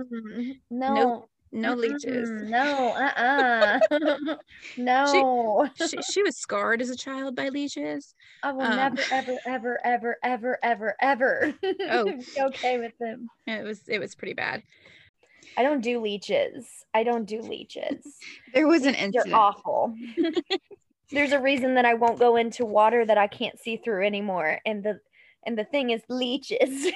no. 0.70 0.94
no 0.94 1.28
no 1.54 1.74
leeches. 1.74 2.28
No, 2.30 2.88
uh 2.88 3.78
uh 3.90 4.36
no. 4.76 5.68
She, 5.76 5.86
she, 5.86 6.02
she, 6.02 6.22
was 6.22 6.36
scarred 6.36 6.82
as 6.82 6.90
a 6.90 6.96
child 6.96 7.36
by 7.36 7.48
leeches. 7.48 8.14
I 8.42 8.52
will 8.52 8.62
um, 8.62 8.76
never, 8.76 9.00
ever, 9.12 9.38
ever, 9.46 9.78
ever, 9.84 10.18
ever, 10.22 10.58
ever, 10.60 10.96
ever 11.00 11.54
oh. 11.90 12.04
be 12.04 12.24
okay 12.40 12.78
with 12.78 12.92
them. 12.98 13.28
It 13.46 13.64
was 13.64 13.82
it 13.88 14.00
was 14.00 14.14
pretty 14.14 14.34
bad. 14.34 14.62
I 15.56 15.62
don't 15.62 15.80
do 15.80 16.00
leeches. 16.00 16.66
I 16.92 17.04
don't 17.04 17.26
do 17.26 17.40
leeches. 17.40 18.04
there 18.52 18.66
was 18.66 18.84
an 18.84 18.96
incident. 18.96 19.26
They're 19.26 19.36
awful. 19.36 19.94
There's 21.10 21.32
a 21.32 21.40
reason 21.40 21.74
that 21.74 21.84
I 21.84 21.94
won't 21.94 22.18
go 22.18 22.36
into 22.36 22.64
water 22.64 23.04
that 23.04 23.18
I 23.18 23.26
can't 23.26 23.58
see 23.58 23.76
through 23.76 24.06
anymore. 24.06 24.60
And 24.64 24.82
the 24.82 25.00
and 25.46 25.58
the 25.58 25.64
thing 25.64 25.90
is 25.90 26.02
leeches. 26.08 26.90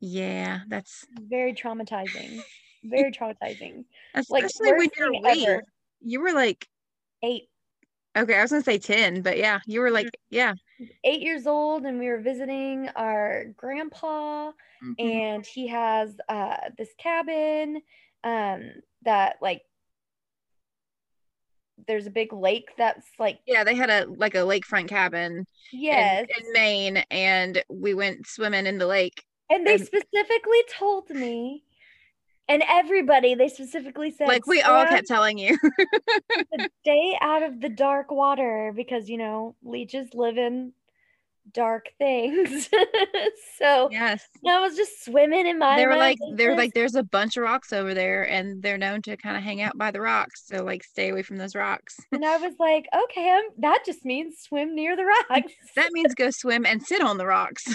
Yeah, 0.00 0.60
that's 0.68 1.06
very 1.20 1.54
traumatizing. 1.54 2.42
Very 2.84 3.12
traumatizing. 3.18 3.84
Especially 4.14 4.70
like, 4.70 4.78
when 4.78 4.88
you're 4.96 5.20
late. 5.20 5.60
You 6.00 6.20
were 6.20 6.32
like 6.32 6.66
eight. 7.22 7.44
Okay, 8.16 8.36
I 8.36 8.42
was 8.42 8.50
gonna 8.50 8.64
say 8.64 8.78
10, 8.78 9.22
but 9.22 9.38
yeah, 9.38 9.60
you 9.66 9.80
were 9.80 9.90
like, 9.90 10.06
mm-hmm. 10.06 10.36
yeah. 10.36 10.54
Eight 11.04 11.20
years 11.20 11.46
old, 11.46 11.84
and 11.84 11.98
we 11.98 12.08
were 12.08 12.20
visiting 12.20 12.88
our 12.96 13.44
grandpa, 13.56 14.50
mm-hmm. 14.82 14.92
and 14.98 15.46
he 15.46 15.68
has 15.68 16.16
uh 16.28 16.56
this 16.76 16.88
cabin 16.98 17.82
um 18.24 18.70
that 19.04 19.36
like 19.40 19.62
there's 21.90 22.06
a 22.06 22.10
big 22.10 22.32
lake 22.32 22.70
that's 22.78 23.08
like 23.18 23.40
yeah 23.46 23.64
they 23.64 23.74
had 23.74 23.90
a 23.90 24.06
like 24.16 24.36
a 24.36 24.38
lakefront 24.38 24.86
cabin 24.86 25.44
yes. 25.72 26.26
in, 26.38 26.46
in 26.46 26.52
maine 26.52 27.04
and 27.10 27.62
we 27.68 27.94
went 27.94 28.26
swimming 28.26 28.66
in 28.66 28.78
the 28.78 28.86
lake. 28.86 29.24
And 29.48 29.66
they 29.66 29.74
and, 29.74 29.84
specifically 29.84 30.62
told 30.78 31.10
me, 31.10 31.64
and 32.48 32.62
everybody, 32.68 33.34
they 33.34 33.48
specifically 33.48 34.12
said, 34.12 34.28
like 34.28 34.46
we 34.46 34.62
all 34.62 34.86
kept 34.86 35.08
telling 35.08 35.38
you, 35.38 35.58
stay 36.82 37.18
out 37.20 37.42
of 37.42 37.60
the 37.60 37.68
dark 37.68 38.10
water 38.10 38.72
because 38.74 39.08
you 39.08 39.18
know 39.18 39.56
leeches 39.64 40.14
live 40.14 40.38
in 40.38 40.72
dark 41.52 41.88
things. 41.98 42.68
so 43.58 43.88
yes, 43.90 44.26
I 44.46 44.60
was 44.60 44.76
just 44.76 45.04
swimming 45.04 45.46
in 45.46 45.58
my. 45.58 45.76
They 45.76 45.86
were 45.86 45.96
like, 45.96 46.18
they 46.34 46.46
were 46.48 46.56
like, 46.56 46.74
there's 46.74 46.94
a 46.94 47.02
bunch 47.02 47.36
of 47.36 47.42
rocks 47.42 47.72
over 47.72 47.94
there, 47.94 48.28
and 48.28 48.62
they're 48.62 48.78
known 48.78 49.02
to 49.02 49.16
kind 49.16 49.36
of 49.36 49.42
hang 49.42 49.62
out 49.62 49.76
by 49.76 49.90
the 49.90 50.00
rocks. 50.00 50.46
So 50.46 50.62
like, 50.64 50.84
stay 50.84 51.10
away 51.10 51.22
from 51.22 51.36
those 51.36 51.54
rocks. 51.54 51.96
and 52.12 52.24
I 52.24 52.36
was 52.36 52.54
like, 52.58 52.88
okay, 53.04 53.30
I'm, 53.30 53.44
that 53.58 53.82
just 53.84 54.04
means 54.04 54.38
swim 54.38 54.74
near 54.74 54.96
the 54.96 55.04
rocks. 55.04 55.52
that 55.76 55.90
means 55.92 56.14
go 56.14 56.30
swim 56.30 56.66
and 56.66 56.82
sit 56.82 57.02
on 57.02 57.18
the 57.18 57.26
rocks. 57.26 57.74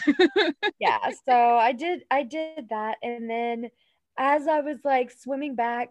yeah. 0.80 1.12
So 1.26 1.34
I 1.34 1.72
did, 1.72 2.04
I 2.12 2.24
did 2.24 2.70
that, 2.70 2.98
and 3.02 3.30
then 3.30 3.70
as 4.18 4.48
I 4.48 4.62
was 4.62 4.78
like 4.84 5.12
swimming 5.12 5.56
back, 5.56 5.90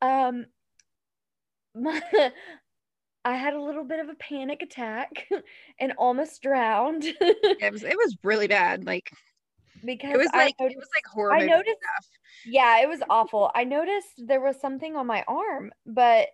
um, 0.00 0.46
my 1.74 2.00
I 3.26 3.34
had 3.34 3.54
a 3.54 3.60
little 3.60 3.82
bit 3.82 3.98
of 3.98 4.08
a 4.08 4.14
panic 4.14 4.62
attack 4.62 5.28
and 5.80 5.92
almost 5.98 6.40
drowned. 6.42 7.02
it 7.20 7.72
was 7.72 7.82
it 7.82 7.96
was 7.96 8.16
really 8.22 8.46
bad. 8.46 8.86
Like 8.86 9.10
because 9.84 10.14
it 10.14 10.16
was 10.16 10.30
like 10.32 10.54
noticed, 10.60 10.76
it 10.76 10.78
was 10.78 10.88
like 10.94 11.06
horrible. 11.12 11.42
I 11.42 11.46
noticed 11.46 11.78
stuff. 11.78 12.06
Yeah, 12.46 12.80
it 12.80 12.88
was 12.88 13.00
awful. 13.10 13.50
I 13.52 13.64
noticed 13.64 14.22
there 14.28 14.40
was 14.40 14.60
something 14.60 14.94
on 14.94 15.08
my 15.08 15.24
arm, 15.26 15.72
but 15.84 16.28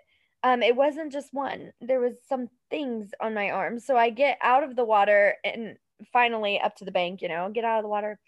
um 0.44 0.62
it 0.62 0.76
wasn't 0.76 1.12
just 1.12 1.32
one. 1.32 1.72
There 1.80 1.98
was 1.98 2.12
some 2.28 2.48
things 2.68 3.08
on 3.22 3.32
my 3.32 3.50
arm. 3.50 3.80
So 3.80 3.96
I 3.96 4.10
get 4.10 4.36
out 4.42 4.62
of 4.62 4.76
the 4.76 4.84
water 4.84 5.36
and 5.44 5.78
finally 6.12 6.60
up 6.60 6.76
to 6.76 6.84
the 6.84 6.92
bank, 6.92 7.22
you 7.22 7.28
know, 7.28 7.48
get 7.48 7.64
out 7.64 7.78
of 7.78 7.84
the 7.84 7.88
water. 7.88 8.18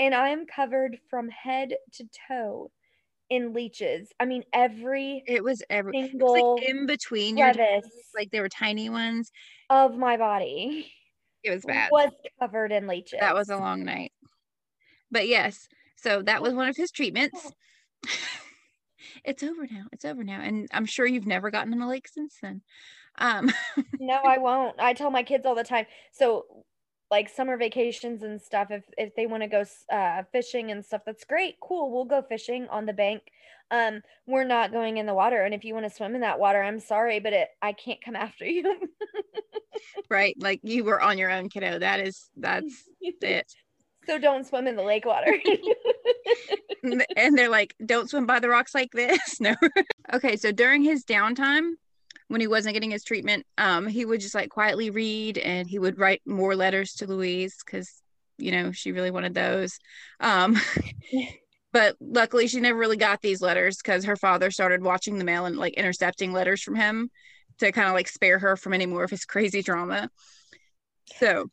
And 0.00 0.12
I 0.12 0.30
am 0.30 0.44
covered 0.44 0.98
from 1.08 1.28
head 1.28 1.70
to 1.92 2.08
toe 2.26 2.72
in 3.30 3.52
leeches. 3.52 4.10
I 4.18 4.24
mean, 4.24 4.44
every 4.52 5.22
it 5.26 5.42
was 5.42 5.62
every 5.70 5.92
single 5.92 6.34
it 6.34 6.42
was 6.42 6.60
like 6.60 6.68
in 6.68 6.86
between 6.86 7.36
your 7.36 7.52
like 8.14 8.30
they 8.30 8.40
were 8.40 8.48
tiny 8.48 8.88
ones 8.88 9.30
of 9.70 9.96
my 9.96 10.16
body. 10.16 10.92
It 11.42 11.50
was 11.50 11.64
bad. 11.64 11.90
Was 11.92 12.10
covered 12.40 12.72
in 12.72 12.86
leeches. 12.86 13.20
That 13.20 13.34
was 13.34 13.48
a 13.48 13.56
long 13.56 13.84
night. 13.84 14.12
But 15.10 15.28
yes, 15.28 15.68
so 15.96 16.22
that 16.22 16.42
was 16.42 16.52
one 16.54 16.68
of 16.68 16.76
his 16.76 16.90
treatments. 16.90 17.52
it's 19.24 19.42
over 19.42 19.66
now. 19.70 19.84
It's 19.92 20.04
over 20.04 20.24
now, 20.24 20.40
and 20.40 20.68
I'm 20.72 20.86
sure 20.86 21.06
you've 21.06 21.26
never 21.26 21.50
gotten 21.50 21.72
in 21.72 21.78
the 21.78 21.86
lake 21.86 22.08
since 22.08 22.36
then. 22.42 22.62
Um, 23.18 23.52
no, 23.98 24.14
I 24.14 24.38
won't. 24.38 24.76
I 24.78 24.94
tell 24.94 25.10
my 25.10 25.22
kids 25.22 25.44
all 25.46 25.54
the 25.54 25.64
time. 25.64 25.86
So 26.12 26.44
like 27.10 27.28
summer 27.28 27.56
vacations 27.56 28.22
and 28.22 28.40
stuff 28.40 28.70
if 28.70 28.84
if 28.96 29.14
they 29.16 29.26
want 29.26 29.42
to 29.42 29.48
go 29.48 29.64
uh, 29.92 30.22
fishing 30.32 30.70
and 30.70 30.84
stuff 30.84 31.02
that's 31.06 31.24
great 31.24 31.56
cool 31.60 31.90
we'll 31.90 32.04
go 32.04 32.22
fishing 32.22 32.68
on 32.68 32.86
the 32.86 32.92
bank. 32.92 33.22
Um 33.70 34.02
we're 34.26 34.44
not 34.44 34.72
going 34.72 34.96
in 34.96 35.06
the 35.06 35.14
water 35.14 35.42
and 35.42 35.54
if 35.54 35.64
you 35.64 35.74
want 35.74 35.86
to 35.86 35.94
swim 35.94 36.14
in 36.14 36.22
that 36.22 36.38
water 36.38 36.62
i'm 36.62 36.80
sorry 36.80 37.20
but 37.20 37.32
it 37.32 37.48
i 37.60 37.72
can't 37.72 38.02
come 38.02 38.16
after 38.26 38.44
you. 38.46 38.88
Right 40.10 40.34
like 40.38 40.60
you 40.62 40.84
were 40.84 41.00
on 41.00 41.18
your 41.18 41.30
own 41.30 41.48
kiddo 41.48 41.78
that 41.78 42.00
is 42.00 42.30
that's 42.36 42.88
it. 43.02 43.52
So 44.06 44.18
don't 44.18 44.46
swim 44.46 44.66
in 44.66 44.74
the 44.74 44.82
lake 44.82 45.04
water. 45.04 45.38
And 47.16 47.36
they're 47.36 47.50
like 47.50 47.74
don't 47.84 48.08
swim 48.08 48.24
by 48.24 48.40
the 48.40 48.48
rocks 48.48 48.74
like 48.74 48.92
this. 48.92 49.38
No. 49.38 49.54
Okay 50.14 50.36
so 50.36 50.50
during 50.50 50.82
his 50.82 51.04
downtime 51.04 51.72
when 52.28 52.40
he 52.40 52.46
wasn't 52.46 52.74
getting 52.74 52.90
his 52.90 53.04
treatment, 53.04 53.46
um, 53.56 53.86
he 53.86 54.04
would 54.04 54.20
just 54.20 54.34
like 54.34 54.50
quietly 54.50 54.90
read 54.90 55.38
and 55.38 55.68
he 55.68 55.78
would 55.78 55.98
write 55.98 56.22
more 56.26 56.54
letters 56.54 56.94
to 56.94 57.06
Louise 57.06 57.56
because, 57.64 57.90
you 58.36 58.52
know, 58.52 58.70
she 58.70 58.92
really 58.92 59.10
wanted 59.10 59.34
those. 59.34 59.78
Um, 60.20 60.56
but 61.72 61.96
luckily 62.00 62.46
she 62.46 62.60
never 62.60 62.78
really 62.78 62.96
got 62.96 63.20
these 63.22 63.42
letters 63.42 63.78
because 63.78 64.04
her 64.04 64.16
father 64.16 64.50
started 64.50 64.82
watching 64.82 65.18
the 65.18 65.24
mail 65.24 65.46
and 65.46 65.56
like 65.56 65.74
intercepting 65.74 66.32
letters 66.32 66.62
from 66.62 66.76
him 66.76 67.10
to 67.58 67.72
kind 67.72 67.88
of 67.88 67.94
like 67.94 68.08
spare 68.08 68.38
her 68.38 68.56
from 68.56 68.72
any 68.72 68.86
more 68.86 69.04
of 69.04 69.10
his 69.10 69.24
crazy 69.24 69.62
drama. 69.62 70.10
So 71.16 71.46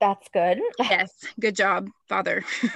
that's 0.00 0.28
good. 0.32 0.60
yes, 0.78 1.12
good 1.38 1.54
job, 1.54 1.88
father. 2.08 2.44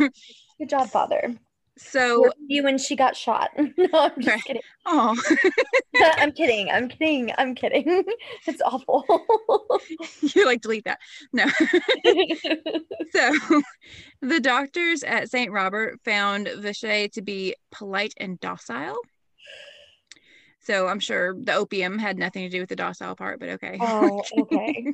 good 0.58 0.68
job, 0.68 0.88
father. 0.88 1.34
So 1.76 2.30
you 2.46 2.62
when 2.62 2.78
she 2.78 2.94
got 2.94 3.16
shot. 3.16 3.50
no, 3.56 3.88
I'm 3.92 4.12
just 4.16 4.28
right. 4.28 4.44
kidding. 4.44 4.62
Oh, 4.86 5.16
I'm 5.96 6.30
kidding. 6.32 6.70
I'm 6.70 6.88
kidding. 6.88 7.32
I'm 7.36 7.54
kidding. 7.54 8.04
It's 8.46 8.60
awful. 8.62 9.04
you 10.20 10.44
like 10.44 10.60
delete 10.60 10.84
that. 10.84 10.98
No. 11.32 11.46
so 13.10 13.62
the 14.20 14.40
doctors 14.40 15.02
at 15.02 15.30
St. 15.30 15.50
Robert 15.50 15.98
found 16.04 16.46
Vacher 16.46 17.10
to 17.12 17.22
be 17.22 17.54
polite 17.70 18.14
and 18.18 18.38
docile. 18.38 18.98
So 20.60 20.86
I'm 20.86 21.00
sure 21.00 21.34
the 21.38 21.54
opium 21.54 21.98
had 21.98 22.18
nothing 22.18 22.44
to 22.44 22.48
do 22.50 22.60
with 22.60 22.68
the 22.68 22.76
docile 22.76 23.16
part, 23.16 23.40
but 23.40 23.48
okay. 23.50 23.78
Oh, 23.80 24.22
okay. 24.38 24.92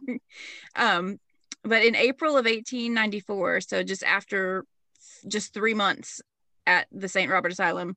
um, 0.77 1.19
but 1.63 1.85
in 1.85 1.95
April 1.95 2.33
of 2.33 2.45
1894, 2.47 3.61
so 3.61 3.83
just 3.83 4.03
after 4.03 4.65
just 5.29 5.53
three 5.53 5.75
months 5.75 6.23
at 6.67 6.87
the 6.93 7.09
St. 7.09 7.31
Robert 7.31 7.53
Asylum, 7.53 7.97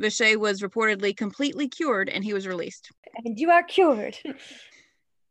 Vacher 0.00 0.36
was 0.36 0.62
reportedly 0.62 1.16
completely 1.16 1.68
cured 1.68 2.08
and 2.08 2.24
he 2.24 2.32
was 2.32 2.46
released. 2.46 2.90
And 3.24 3.38
you 3.38 3.50
are 3.50 3.62
cured. 3.62 4.18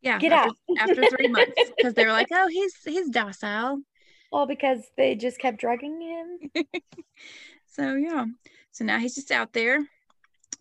Yeah. 0.03 0.17
Get 0.17 0.31
after, 0.31 0.49
out. 0.49 0.55
after 0.89 1.09
three 1.15 1.27
months. 1.27 1.53
Because 1.77 1.93
they 1.93 2.05
were 2.05 2.11
like, 2.11 2.29
oh, 2.31 2.47
he's 2.47 2.73
he's 2.83 3.09
docile. 3.09 3.79
All 4.31 4.47
because 4.47 4.79
they 4.97 5.13
just 5.13 5.37
kept 5.37 5.59
drugging 5.59 6.01
him. 6.01 6.65
so 7.67 7.93
yeah. 7.93 8.25
So 8.71 8.83
now 8.83 8.97
he's 8.97 9.13
just 9.13 9.29
out 9.29 9.53
there. 9.53 9.79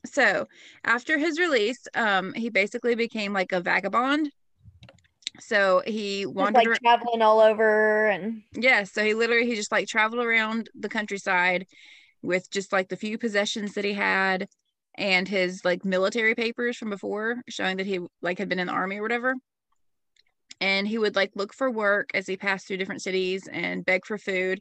So 0.04 0.46
after 0.84 1.18
his 1.18 1.38
release, 1.38 1.86
um, 1.94 2.34
he 2.34 2.50
basically 2.50 2.94
became 2.94 3.32
like 3.32 3.52
a 3.52 3.60
vagabond. 3.60 4.30
So 5.38 5.82
he 5.86 6.26
wandered 6.26 6.66
like 6.66 6.80
traveling 6.80 7.22
all 7.22 7.40
over 7.40 8.08
and 8.08 8.42
yeah, 8.52 8.84
so 8.84 9.02
he 9.02 9.14
literally 9.14 9.46
he 9.46 9.54
just 9.54 9.72
like 9.72 9.88
traveled 9.88 10.22
around 10.22 10.68
the 10.74 10.88
countryside 10.88 11.66
with 12.22 12.50
just 12.50 12.72
like 12.72 12.88
the 12.88 12.96
few 12.96 13.18
possessions 13.18 13.74
that 13.74 13.84
he 13.84 13.94
had 13.94 14.48
and 14.96 15.28
his 15.28 15.64
like 15.64 15.84
military 15.84 16.34
papers 16.34 16.76
from 16.76 16.90
before 16.90 17.36
showing 17.48 17.76
that 17.76 17.86
he 17.86 18.00
like 18.22 18.38
had 18.38 18.48
been 18.48 18.58
in 18.58 18.66
the 18.66 18.72
army 18.72 18.98
or 18.98 19.02
whatever. 19.02 19.34
And 20.60 20.86
he 20.86 20.98
would 20.98 21.16
like 21.16 21.30
look 21.34 21.54
for 21.54 21.70
work 21.70 22.10
as 22.12 22.26
he 22.26 22.36
passed 22.36 22.66
through 22.66 22.76
different 22.76 23.02
cities 23.02 23.48
and 23.50 23.84
beg 23.84 24.04
for 24.04 24.18
food 24.18 24.60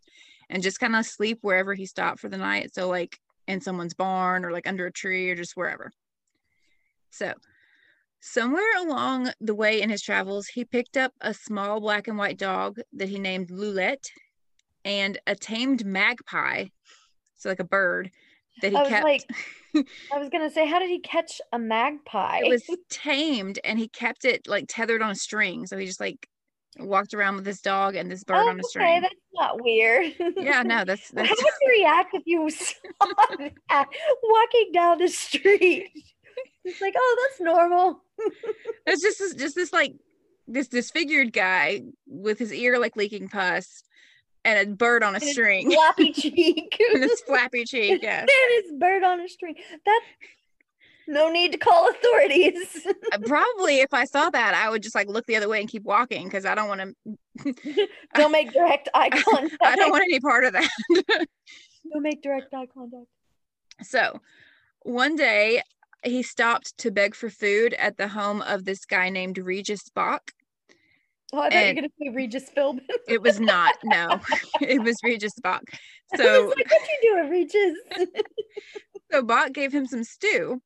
and 0.50 0.64
just 0.64 0.80
kind 0.80 0.96
of 0.96 1.06
sleep 1.06 1.40
wherever 1.42 1.74
he 1.74 1.86
stopped 1.86 2.20
for 2.20 2.30
the 2.30 2.38
night. 2.38 2.74
So 2.74 2.88
like 2.88 3.18
in 3.48 3.60
someone's 3.60 3.94
barn 3.94 4.46
or 4.46 4.52
like 4.52 4.68
under 4.68 4.86
a 4.86 4.92
tree 4.92 5.30
or 5.30 5.36
just 5.36 5.58
wherever. 5.58 5.92
So 7.10 7.34
somewhere 8.22 8.78
along 8.78 9.32
the 9.42 9.56
way 9.56 9.82
in 9.82 9.90
his 9.90 10.02
travels 10.02 10.48
he 10.48 10.64
picked 10.64 10.96
up 10.96 11.12
a 11.22 11.34
small 11.34 11.80
black 11.80 12.08
and 12.08 12.18
white 12.18 12.38
dog 12.38 12.80
that 12.94 13.10
he 13.10 13.20
named 13.20 13.50
Loulette 13.50 14.10
and 14.86 15.18
a 15.28 15.36
tamed 15.36 15.86
magpie 15.86 16.66
so 17.40 17.50
like 17.50 17.60
a 17.60 17.66
bird 17.66 18.12
that 18.62 18.72
he 18.72 18.78
I 18.78 18.82
was 18.82 18.90
kept. 18.90 19.04
like, 19.04 19.30
I 20.14 20.20
was 20.20 20.30
gonna 20.30 20.50
say, 20.50 20.68
how 20.68 20.80
did 20.80 20.90
he 20.90 21.00
catch 21.00 21.42
a 21.52 21.60
magpie? 21.60 22.42
it 22.44 22.50
was 22.50 22.64
tamed, 22.90 23.60
and 23.64 23.80
he 23.80 23.88
kept 23.88 24.26
it 24.26 24.48
like 24.48 24.66
tethered 24.68 25.02
on 25.02 25.12
a 25.12 25.16
string. 25.16 25.66
So 25.66 25.78
he 25.78 25.86
just 25.86 26.00
like 26.00 26.28
walked 26.78 27.14
around 27.14 27.36
with 27.36 27.46
this 27.46 27.62
dog 27.62 27.96
and 27.96 28.12
this 28.12 28.24
bird 28.24 28.38
oh, 28.38 28.50
on 28.50 28.60
a 28.60 28.64
string. 28.64 28.86
Okay, 28.86 29.00
that's 29.02 29.16
not 29.34 29.62
weird. 29.62 30.14
yeah, 30.38 30.64
no, 30.64 30.84
that's 30.86 31.10
that's. 31.14 31.30
How 31.30 31.36
would 31.36 31.54
you 31.62 31.84
react 31.84 32.14
if 32.14 32.24
you 32.26 32.50
saw 32.50 33.08
that 33.70 33.88
walking 34.24 34.72
down 34.74 35.00
the 35.00 35.08
street? 35.08 35.90
It's 36.66 36.82
like, 36.82 36.94
oh, 36.98 37.28
that's 37.30 37.42
normal. 37.42 38.04
it's 38.86 39.02
just 39.02 39.20
this, 39.20 39.34
just 39.34 39.56
this 39.56 39.74
like 39.74 39.94
this 40.48 40.68
disfigured 40.68 41.32
guy 41.32 41.84
with 42.08 42.40
his 42.40 42.52
ear 42.52 42.80
like 42.80 42.96
leaking 42.96 43.30
pus 43.30 43.84
and 44.46 44.70
a 44.70 44.74
bird 44.74 45.04
on 45.04 45.14
a 45.14 45.20
and 45.20 45.24
string. 45.24 45.72
Flappy 45.74 46.12
cheek. 46.12 46.80
and 46.94 47.04
his 47.04 47.22
flappy 47.22 47.66
cheek, 47.66 48.02
yeah. 48.02 48.20
and 48.22 48.64
his 48.64 48.74
bird 48.80 49.04
on 49.04 49.20
a 49.20 49.28
string. 49.28 49.56
That 49.86 50.02
no 51.08 51.32
need 51.32 51.54
to 51.54 51.58
call 51.58 51.90
authorities. 51.90 52.86
Uh, 53.12 53.18
probably 53.26 53.80
if 53.80 53.94
I 53.94 54.06
saw 54.06 54.30
that, 54.30 54.54
I 54.54 54.70
would 54.70 54.84
just 54.84 54.94
like 54.96 55.08
look 55.08 55.26
the 55.26 55.36
other 55.36 55.50
way 55.50 55.60
and 55.60 55.68
keep 55.68 55.84
walking 55.84 56.26
because 56.26 56.46
I 56.46 56.54
don't 56.54 56.68
want 56.68 56.82
to 56.82 57.54
Don't 58.14 58.32
make 58.32 58.54
direct 58.54 58.90
eye 58.94 59.10
contact. 59.10 59.58
I 59.64 59.76
don't 59.76 59.92
want 59.92 60.04
any 60.04 60.20
part 60.20 60.46
of 60.46 60.54
that. 60.54 60.70
don't 61.92 62.04
make 62.04 62.22
direct 62.22 62.54
eye 62.54 62.68
contact. 62.68 63.08
So 63.82 64.22
one 64.84 65.16
day 65.16 65.64
he 66.04 66.24
stopped 66.24 66.78
to 66.80 66.92
beg 66.92 67.16
for 67.16 67.30
food 67.30 67.74
at 67.74 67.98
the 67.98 68.08
home 68.08 68.42
of 68.42 68.66
this 68.66 68.86
guy 68.86 69.10
named 69.10 69.38
Regis 69.38 69.90
Bach. 69.90 70.32
Oh, 71.32 71.40
I 71.40 71.50
thought 71.50 71.62
you 71.62 71.68
were 71.68 71.74
gonna 71.74 71.88
say 72.02 72.10
Regis 72.10 72.50
Philbin. 72.56 72.82
it 73.08 73.22
was 73.22 73.40
not. 73.40 73.76
No, 73.84 74.20
it 74.62 74.82
was 74.82 74.98
Regis 75.04 75.34
Bach. 75.42 75.64
So 76.16 76.54
like, 76.56 76.72
what 76.72 76.82
you 77.04 77.16
doing, 77.16 77.30
Regis? 77.30 77.78
so 79.12 79.24
Bach 79.24 79.54
gave 79.54 79.72
him 79.72 79.86
some 79.86 80.04
stew. 80.04 80.62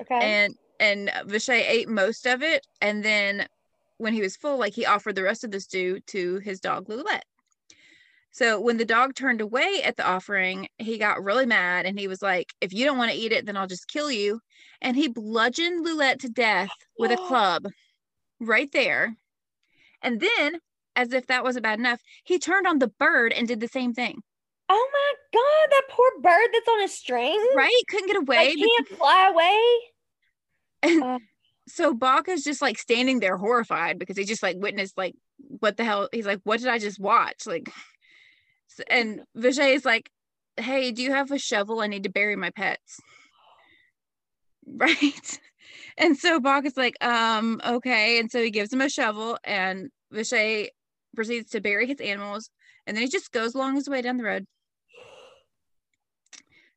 Okay. 0.00 0.18
And 0.20 0.54
and 0.80 1.08
Vacher 1.26 1.52
ate 1.52 1.88
most 1.88 2.26
of 2.26 2.42
it, 2.42 2.66
and 2.80 3.04
then 3.04 3.46
when 3.98 4.14
he 4.14 4.20
was 4.20 4.36
full, 4.36 4.58
like 4.58 4.74
he 4.74 4.86
offered 4.86 5.16
the 5.16 5.22
rest 5.22 5.44
of 5.44 5.50
the 5.50 5.60
stew 5.60 6.00
to 6.06 6.38
his 6.38 6.60
dog 6.60 6.88
Loulette. 6.88 7.24
So 8.30 8.60
when 8.60 8.76
the 8.76 8.84
dog 8.84 9.14
turned 9.14 9.40
away 9.40 9.82
at 9.84 9.96
the 9.96 10.06
offering, 10.06 10.68
he 10.78 10.98
got 10.98 11.24
really 11.24 11.46
mad 11.46 11.86
and 11.86 11.98
he 11.98 12.06
was 12.06 12.22
like, 12.22 12.52
If 12.60 12.72
you 12.72 12.84
don't 12.84 12.98
want 12.98 13.10
to 13.10 13.16
eat 13.16 13.32
it, 13.32 13.46
then 13.46 13.56
I'll 13.56 13.66
just 13.66 13.88
kill 13.88 14.10
you. 14.12 14.40
And 14.80 14.96
he 14.96 15.08
bludgeoned 15.08 15.84
Loulette 15.84 16.20
to 16.20 16.28
death 16.28 16.70
with 16.98 17.10
a 17.10 17.16
club 17.28 17.66
right 18.40 18.70
there. 18.72 19.16
And 20.02 20.20
then, 20.20 20.60
as 20.96 21.12
if 21.12 21.26
that 21.26 21.44
wasn't 21.44 21.64
bad 21.64 21.78
enough, 21.78 22.00
he 22.24 22.38
turned 22.38 22.66
on 22.66 22.78
the 22.78 22.88
bird 22.98 23.32
and 23.32 23.46
did 23.48 23.60
the 23.60 23.68
same 23.68 23.94
thing. 23.94 24.22
Oh 24.68 24.90
my 24.92 25.14
god, 25.32 25.70
that 25.70 25.82
poor 25.90 26.10
bird 26.20 26.48
that's 26.52 26.68
on 26.68 26.82
a 26.82 26.88
string. 26.88 27.50
Right? 27.56 27.82
Couldn't 27.88 28.08
get 28.08 28.16
away. 28.16 28.36
I 28.36 28.54
can't 28.54 28.88
fly 28.88 29.28
away. 29.30 29.60
And 30.82 31.02
uh. 31.02 31.18
so 31.66 31.94
Bach 31.94 32.28
is 32.28 32.44
just 32.44 32.60
like 32.60 32.78
standing 32.78 33.20
there 33.20 33.36
horrified 33.36 33.98
because 33.98 34.16
he 34.16 34.24
just 34.24 34.42
like 34.42 34.56
witnessed 34.58 34.98
like 34.98 35.14
what 35.38 35.76
the 35.76 35.84
hell 35.84 36.08
he's 36.12 36.26
like, 36.26 36.40
what 36.44 36.60
did 36.60 36.68
I 36.68 36.78
just 36.78 37.00
watch? 37.00 37.46
Like 37.46 37.70
and 38.90 39.22
Vacher 39.36 39.72
is 39.72 39.84
like, 39.84 40.10
Hey, 40.56 40.92
do 40.92 41.02
you 41.02 41.12
have 41.12 41.30
a 41.30 41.38
shovel? 41.38 41.80
I 41.80 41.86
need 41.86 42.02
to 42.02 42.10
bury 42.10 42.36
my 42.36 42.50
pets. 42.50 43.00
Right. 44.70 45.40
And 45.98 46.16
so 46.16 46.38
Bach 46.38 46.64
is 46.64 46.76
like, 46.76 46.96
um, 47.04 47.60
okay. 47.66 48.20
And 48.20 48.30
so 48.30 48.40
he 48.40 48.50
gives 48.50 48.72
him 48.72 48.80
a 48.80 48.88
shovel 48.88 49.36
and 49.42 49.90
Vacher 50.14 50.68
proceeds 51.14 51.50
to 51.50 51.60
bury 51.60 51.86
his 51.86 52.00
animals. 52.00 52.50
And 52.86 52.96
then 52.96 53.02
he 53.02 53.10
just 53.10 53.32
goes 53.32 53.54
along 53.54 53.74
his 53.74 53.88
way 53.88 54.00
down 54.00 54.16
the 54.16 54.24
road. 54.24 54.46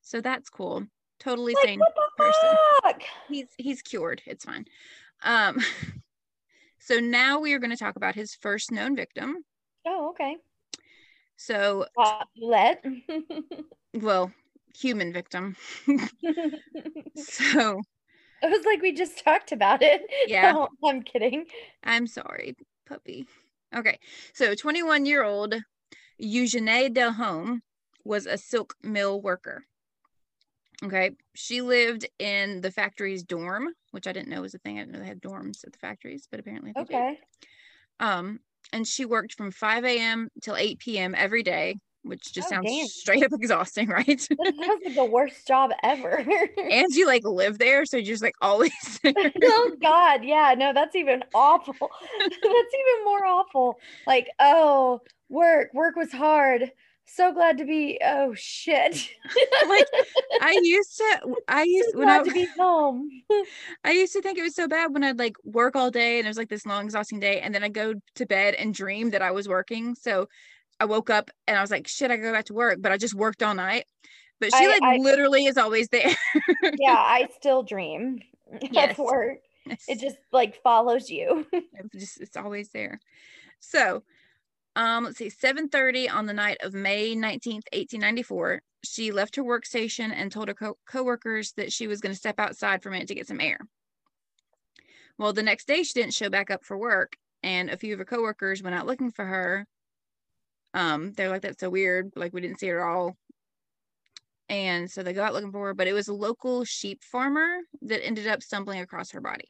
So 0.02 0.20
that's 0.20 0.50
cool. 0.50 0.86
Totally 1.20 1.54
like, 1.54 1.66
sane 1.66 1.80
person. 2.18 2.58
Fuck? 2.82 3.04
He's 3.30 3.48
he's 3.58 3.82
cured. 3.84 4.24
It's 4.26 4.44
fine. 4.44 4.66
Um 5.24 5.60
so 6.80 7.00
now 7.00 7.40
we 7.40 7.54
are 7.54 7.60
going 7.60 7.70
to 7.70 7.78
talk 7.78 7.96
about 7.96 8.16
his 8.16 8.34
first 8.34 8.72
known 8.72 8.96
victim. 8.96 9.38
Oh, 9.86 10.10
okay. 10.10 10.36
So 11.38 11.86
uh, 11.98 12.24
let 12.36 12.84
well, 13.94 14.32
human 14.76 15.14
victim. 15.14 15.56
so 17.16 17.82
it 18.44 18.50
was 18.50 18.66
like 18.66 18.82
we 18.82 18.92
just 18.92 19.24
talked 19.24 19.52
about 19.52 19.82
it. 19.82 20.02
Yeah. 20.28 20.52
No, 20.52 20.70
I'm 20.84 21.02
kidding. 21.04 21.46
I'm 21.84 22.08
sorry, 22.08 22.56
puppy. 22.88 23.28
Okay. 23.76 24.00
So 24.34 24.56
21 24.56 25.06
year 25.06 25.24
old 25.24 25.56
Eugenie 26.18 26.90
Delhomme 26.90 27.62
was 28.04 28.26
a 28.26 28.38
silk 28.38 28.76
mill 28.84 29.22
worker. 29.22 29.64
Okay. 30.84 31.12
She 31.36 31.62
lived 31.62 32.08
in 32.20 32.62
the 32.62 32.72
factory's 32.72 33.24
dorm, 33.24 33.70
which 33.92 34.08
I 34.08 34.12
didn't 34.12 34.30
know 34.30 34.42
was 34.42 34.56
a 34.56 34.60
thing. 34.60 34.78
I 34.78 34.82
didn't 34.82 34.94
know 34.94 35.00
they 35.00 35.06
had 35.06 35.22
dorms 35.22 35.64
at 35.66 35.74
the 35.74 35.80
factories, 35.80 36.28
but 36.30 36.40
apparently 36.40 36.72
they 36.76 36.82
okay. 36.82 37.20
Um, 38.00 38.40
and 38.74 38.88
she 38.88 39.06
worked 39.06 39.34
from 39.36 39.52
5 39.52 39.86
a.m. 39.86 40.30
till 40.42 40.56
8 40.56 40.80
p.m. 40.80 41.14
every 41.16 41.44
day 41.44 41.76
which 42.04 42.34
just 42.34 42.48
oh, 42.48 42.56
sounds 42.56 42.68
damn. 42.68 42.88
straight 42.88 43.24
up 43.24 43.32
exhausting, 43.34 43.88
right? 43.88 44.06
that 44.08 44.56
sounds 44.58 44.82
like 44.86 44.96
the 44.96 45.06
worst 45.06 45.48
job 45.48 45.72
ever. 45.84 46.18
and 46.58 46.94
you 46.94 47.06
like 47.06 47.24
live 47.24 47.58
there, 47.58 47.86
so 47.86 47.98
you're 47.98 48.06
just 48.06 48.24
like 48.24 48.36
always 48.42 48.72
oh 49.06 49.76
God, 49.82 50.24
yeah, 50.24 50.56
no, 50.58 50.74
that's 50.74 50.96
even 50.96 51.24
awful. 51.34 51.90
that's 52.20 52.36
even 52.36 53.06
more 53.06 53.26
awful. 53.26 53.80
Like, 54.08 54.30
oh, 54.40 55.02
work, 55.30 55.74
work 55.74 55.96
was 55.96 56.12
hard. 56.12 56.72
So 57.06 57.34
glad 57.34 57.58
to 57.58 57.66
be. 57.66 58.00
Oh 58.06 58.34
shit! 58.36 59.10
like 59.68 59.88
I 60.42 60.58
used 60.62 60.96
to, 60.98 61.36
I 61.48 61.64
used 61.64 61.92
so 61.92 62.00
when 62.00 62.08
I 62.08 62.24
to 62.24 62.32
be 62.32 62.48
home. 62.58 63.10
I 63.84 63.92
used 63.92 64.14
to 64.14 64.22
think 64.22 64.38
it 64.38 64.44
was 64.44 64.56
so 64.56 64.68
bad 64.68 64.94
when 64.94 65.04
I'd 65.04 65.20
like 65.20 65.36
work 65.44 65.76
all 65.76 65.92
day 65.92 66.20
and 66.20 66.26
it 66.26 66.30
was 66.30 66.38
like 66.38 66.48
this 66.48 66.66
long, 66.66 66.86
exhausting 66.86 67.20
day, 67.20 67.42
and 67.42 67.54
then 67.54 67.66
I'd 67.66 67.74
go 67.74 67.96
to 68.16 68.26
bed 68.26 68.54
and 68.54 68.74
dream 68.74 69.10
that 69.10 69.22
I 69.22 69.32
was 69.32 69.50
working. 69.50 69.94
So 69.96 70.30
I 70.82 70.86
woke 70.86 71.12
up 71.12 71.30
and 71.48 71.58
I 71.58 71.62
was 71.62 71.70
like, 71.70 71.88
shit, 71.88 72.10
I 72.10 72.17
go 72.17 72.32
back 72.32 72.46
to 72.46 72.54
work, 72.54 72.80
but 72.82 72.91
I 72.91 72.98
just 72.98 73.13
worked 73.13 73.44
all 73.44 73.54
night. 73.54 73.86
But 74.39 74.50
she 74.56 74.65
I, 74.65 74.67
like 74.67 74.82
I, 74.82 74.98
literally 74.98 75.46
is 75.46 75.58
always 75.58 75.88
there. 75.89 76.15
yeah, 76.80 76.96
I 76.98 77.28
still 77.38 77.62
dream 77.62 78.20
yes. 78.72 78.98
of 78.98 79.06
work. 79.06 79.38
Yes. 79.67 79.86
It 79.88 80.00
just 80.00 80.17
like 80.32 80.60
follows 80.63 81.12
you. 81.12 81.46
it's 81.54 81.94
just 81.94 82.22
it's 82.22 82.36
always 82.36 82.70
there. 82.70 83.00
So 83.60 84.02
um 84.76 85.04
let's 85.04 85.20
see 85.20 85.30
7:30 85.30 86.12
on 86.12 86.26
the 86.26 86.34
night 86.34 86.58
of 86.63 86.74
May 86.74 87.13
19th 87.15 87.67
1894 87.74 88.62
she 88.84 89.12
left 89.12 89.36
her 89.36 89.44
workstation 89.44 90.12
and 90.12 90.32
told 90.32 90.48
her 90.48 90.56
co- 90.56 90.78
coworkers 90.88 91.54
that 91.54 91.72
she 91.72 91.86
was 91.86 92.02
going 92.02 92.13
to 92.13 92.17
step 92.17 92.39
outside 92.39 92.82
for 92.82 92.89
a 92.89 92.91
minute 92.91 93.08
to 93.10 93.15
get 93.15 93.28
some 93.28 93.39
air. 93.39 93.60
Well, 95.20 95.34
the 95.34 95.44
next 95.44 95.67
day 95.67 95.84
she 95.84 95.94
didn't 95.94 96.15
show 96.15 96.30
back 96.30 96.50
up 96.50 96.65
for 96.65 96.76
work, 96.76 97.13
and 97.44 97.70
a 97.70 97.78
few 97.78 97.94
of 97.94 98.00
her 98.00 98.06
coworkers 98.06 98.63
went 98.63 98.76
out 98.76 98.88
looking 98.88 99.12
for 99.12 99.26
her. 99.26 99.67
Um, 100.74 101.14
they're 101.14 101.30
like, 101.30 101.42
"That's 101.42 101.60
so 101.60 101.70
weird. 101.70 102.12
Like 102.16 102.34
we 102.34 102.42
didn't 102.42 102.60
see 102.60 102.68
her 102.68 102.82
at 102.82 102.96
all." 102.96 103.18
And 104.50 104.92
so 104.92 105.02
they 105.02 105.14
go 105.14 105.24
out 105.24 105.34
looking 105.34 105.52
for 105.52 105.68
her, 105.68 105.74
but 105.74 105.88
it 105.88 105.94
was 105.94 106.10
a 106.10 106.14
local 106.14 106.66
sheep 106.66 107.04
farmer 107.04 107.60
that 107.84 108.06
ended 108.06 108.28
up 108.28 108.44
stumbling 108.44 108.82
across 108.82 109.12
her 109.12 109.22
body. 109.22 109.48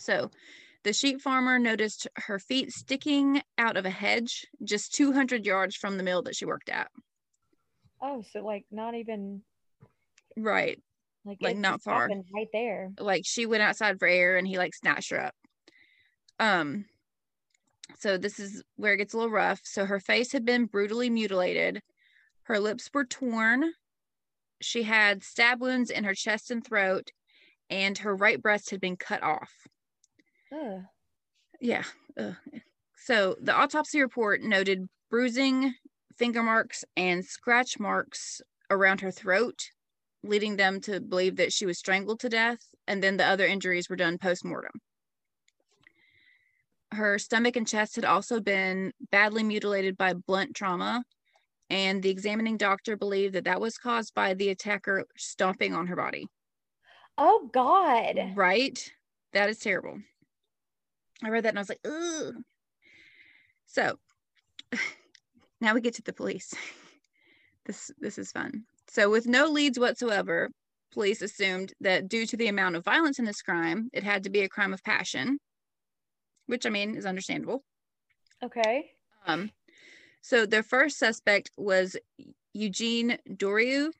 So 0.00 0.30
the 0.82 0.92
sheep 0.92 1.20
farmer 1.20 1.58
noticed 1.58 2.08
her 2.16 2.38
feet 2.38 2.72
sticking 2.72 3.42
out 3.56 3.76
of 3.76 3.84
a 3.84 3.90
hedge 3.90 4.46
just 4.64 4.94
200 4.94 5.46
yards 5.46 5.76
from 5.76 5.96
the 5.96 6.02
mill 6.02 6.22
that 6.22 6.34
she 6.34 6.44
worked 6.44 6.68
at. 6.68 6.90
Oh, 8.00 8.22
so 8.32 8.44
like 8.44 8.64
not 8.70 8.94
even 8.94 9.42
right, 10.36 10.80
like 11.24 11.38
like 11.40 11.56
not 11.56 11.82
far, 11.82 12.08
right 12.32 12.48
there. 12.52 12.92
Like 12.98 13.22
she 13.24 13.46
went 13.46 13.62
outside 13.62 13.98
for 13.98 14.06
air, 14.08 14.36
and 14.36 14.46
he 14.46 14.56
like 14.58 14.74
snatched 14.74 15.10
her 15.10 15.20
up. 15.20 15.34
Um, 16.38 16.86
so 17.96 18.18
this 18.18 18.38
is 18.38 18.62
where 18.76 18.94
it 18.94 18.98
gets 18.98 19.14
a 19.14 19.16
little 19.16 19.32
rough. 19.32 19.60
So 19.64 19.86
her 19.86 20.00
face 20.00 20.32
had 20.32 20.44
been 20.44 20.66
brutally 20.66 21.10
mutilated. 21.10 21.80
Her 22.44 22.58
lips 22.58 22.90
were 22.92 23.04
torn. 23.04 23.72
She 24.60 24.82
had 24.82 25.22
stab 25.22 25.60
wounds 25.60 25.90
in 25.90 26.04
her 26.04 26.14
chest 26.14 26.50
and 26.50 26.64
throat, 26.64 27.10
and 27.70 27.98
her 27.98 28.14
right 28.14 28.40
breast 28.40 28.70
had 28.70 28.80
been 28.80 28.96
cut 28.96 29.22
off. 29.22 29.52
Ugh. 30.52 30.82
Yeah. 31.60 31.84
Ugh. 32.18 32.36
So 32.96 33.36
the 33.40 33.54
autopsy 33.54 34.00
report 34.00 34.42
noted 34.42 34.88
bruising, 35.10 35.74
finger 36.16 36.42
marks, 36.42 36.84
and 36.96 37.24
scratch 37.24 37.78
marks 37.78 38.40
around 38.70 39.00
her 39.00 39.10
throat, 39.10 39.70
leading 40.22 40.56
them 40.56 40.80
to 40.82 41.00
believe 41.00 41.36
that 41.36 41.52
she 41.52 41.66
was 41.66 41.78
strangled 41.78 42.20
to 42.20 42.28
death. 42.28 42.58
And 42.86 43.02
then 43.02 43.16
the 43.16 43.24
other 43.24 43.46
injuries 43.46 43.88
were 43.88 43.96
done 43.96 44.18
post 44.18 44.44
mortem. 44.44 44.80
Her 46.92 47.18
stomach 47.18 47.56
and 47.56 47.66
chest 47.66 47.96
had 47.96 48.04
also 48.04 48.40
been 48.40 48.92
badly 49.10 49.42
mutilated 49.42 49.96
by 49.96 50.14
blunt 50.14 50.54
trauma. 50.54 51.04
And 51.70 52.02
the 52.02 52.08
examining 52.08 52.56
doctor 52.56 52.96
believed 52.96 53.34
that 53.34 53.44
that 53.44 53.60
was 53.60 53.76
caused 53.76 54.14
by 54.14 54.34
the 54.34 54.48
attacker 54.48 55.04
stomping 55.16 55.74
on 55.74 55.86
her 55.88 55.96
body. 55.96 56.26
Oh, 57.18 57.50
God. 57.52 58.32
Right? 58.34 58.78
That 59.32 59.50
is 59.50 59.58
terrible. 59.58 59.98
I 61.22 61.28
read 61.28 61.44
that 61.44 61.50
and 61.50 61.58
I 61.58 61.62
was 61.62 61.68
like, 61.68 61.80
ugh. 61.84 62.34
So 63.66 63.98
now 65.60 65.74
we 65.74 65.80
get 65.80 65.94
to 65.94 66.02
the 66.02 66.12
police. 66.12 66.54
this 67.66 67.90
this 67.98 68.18
is 68.18 68.32
fun. 68.32 68.64
So 68.88 69.10
with 69.10 69.26
no 69.26 69.48
leads 69.48 69.78
whatsoever, 69.78 70.50
police 70.92 71.22
assumed 71.22 71.72
that 71.80 72.08
due 72.08 72.26
to 72.26 72.36
the 72.36 72.48
amount 72.48 72.76
of 72.76 72.84
violence 72.84 73.18
in 73.18 73.24
this 73.24 73.42
crime, 73.42 73.90
it 73.92 74.02
had 74.02 74.24
to 74.24 74.30
be 74.30 74.40
a 74.40 74.48
crime 74.48 74.72
of 74.72 74.82
passion, 74.82 75.38
which 76.48 76.66
I 76.66 76.70
mean 76.70 76.96
is 76.96 77.06
understandable. 77.06 77.62
Okay. 78.42 78.90
Um 79.26 79.50
so 80.20 80.44
their 80.44 80.62
first 80.62 80.98
suspect 80.98 81.50
was 81.56 81.96
Eugene 82.52 83.18
Doriu. 83.30 83.90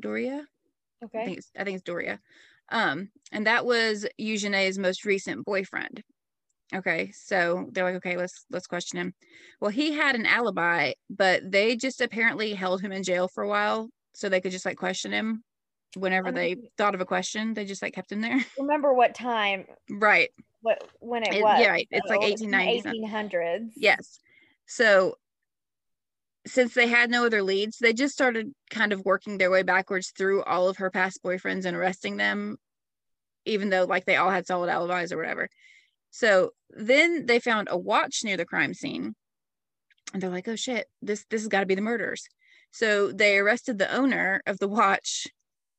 Doria? 0.00 0.46
Okay. 1.04 1.20
I 1.20 1.24
think 1.24 1.38
it's, 1.38 1.50
I 1.58 1.64
think 1.64 1.76
it's 1.76 1.84
Doria. 1.84 2.20
Um, 2.70 3.10
and 3.32 3.46
that 3.46 3.66
was 3.66 4.06
Eugene's 4.18 4.78
most 4.78 5.04
recent 5.04 5.44
boyfriend. 5.44 6.02
Okay, 6.74 7.12
so 7.12 7.68
they're 7.70 7.84
like, 7.84 7.96
okay, 7.96 8.16
let's 8.16 8.46
let's 8.50 8.66
question 8.66 8.98
him. 8.98 9.14
Well, 9.60 9.70
he 9.70 9.92
had 9.92 10.14
an 10.14 10.24
alibi, 10.24 10.92
but 11.10 11.42
they 11.50 11.76
just 11.76 12.00
apparently 12.00 12.54
held 12.54 12.80
him 12.80 12.92
in 12.92 13.02
jail 13.02 13.28
for 13.28 13.44
a 13.44 13.48
while 13.48 13.90
so 14.14 14.28
they 14.28 14.40
could 14.40 14.52
just 14.52 14.64
like 14.64 14.78
question 14.78 15.12
him 15.12 15.44
whenever 15.96 16.28
I 16.28 16.30
mean, 16.30 16.34
they 16.34 16.56
thought 16.78 16.94
of 16.94 17.02
a 17.02 17.06
question. 17.06 17.52
They 17.52 17.66
just 17.66 17.82
like 17.82 17.92
kept 17.92 18.10
him 18.10 18.22
there. 18.22 18.42
Remember 18.58 18.94
what 18.94 19.14
time? 19.14 19.66
Right. 19.90 20.30
What 20.62 20.82
when 21.00 21.22
it, 21.24 21.34
it 21.34 21.42
was? 21.42 21.60
Yeah, 21.60 21.68
right. 21.68 21.88
It's 21.90 22.08
like 22.08 22.20
1890s. 22.20 22.84
1800s. 22.84 23.70
Yes. 23.76 24.20
So 24.66 25.16
since 26.46 26.74
they 26.74 26.88
had 26.88 27.10
no 27.10 27.26
other 27.26 27.42
leads, 27.42 27.78
they 27.78 27.92
just 27.92 28.14
started 28.14 28.52
kind 28.70 28.92
of 28.92 29.04
working 29.04 29.38
their 29.38 29.50
way 29.50 29.62
backwards 29.62 30.12
through 30.16 30.42
all 30.44 30.68
of 30.68 30.78
her 30.78 30.90
past 30.90 31.22
boyfriends 31.22 31.64
and 31.64 31.76
arresting 31.76 32.16
them, 32.16 32.56
even 33.44 33.70
though 33.70 33.84
like 33.84 34.04
they 34.06 34.16
all 34.16 34.30
had 34.30 34.46
solid 34.46 34.70
alibis 34.70 35.12
or 35.12 35.16
whatever. 35.16 35.48
So 36.10 36.50
then 36.70 37.26
they 37.26 37.38
found 37.38 37.68
a 37.70 37.78
watch 37.78 38.20
near 38.24 38.36
the 38.36 38.44
crime 38.44 38.74
scene. 38.74 39.14
And 40.12 40.22
they're 40.22 40.30
like, 40.30 40.48
oh 40.48 40.56
shit, 40.56 40.86
this 41.00 41.24
this 41.30 41.42
has 41.42 41.48
got 41.48 41.60
to 41.60 41.66
be 41.66 41.74
the 41.74 41.80
murderers. 41.80 42.26
So 42.70 43.12
they 43.12 43.38
arrested 43.38 43.78
the 43.78 43.94
owner 43.94 44.42
of 44.46 44.58
the 44.58 44.68
watch, 44.68 45.26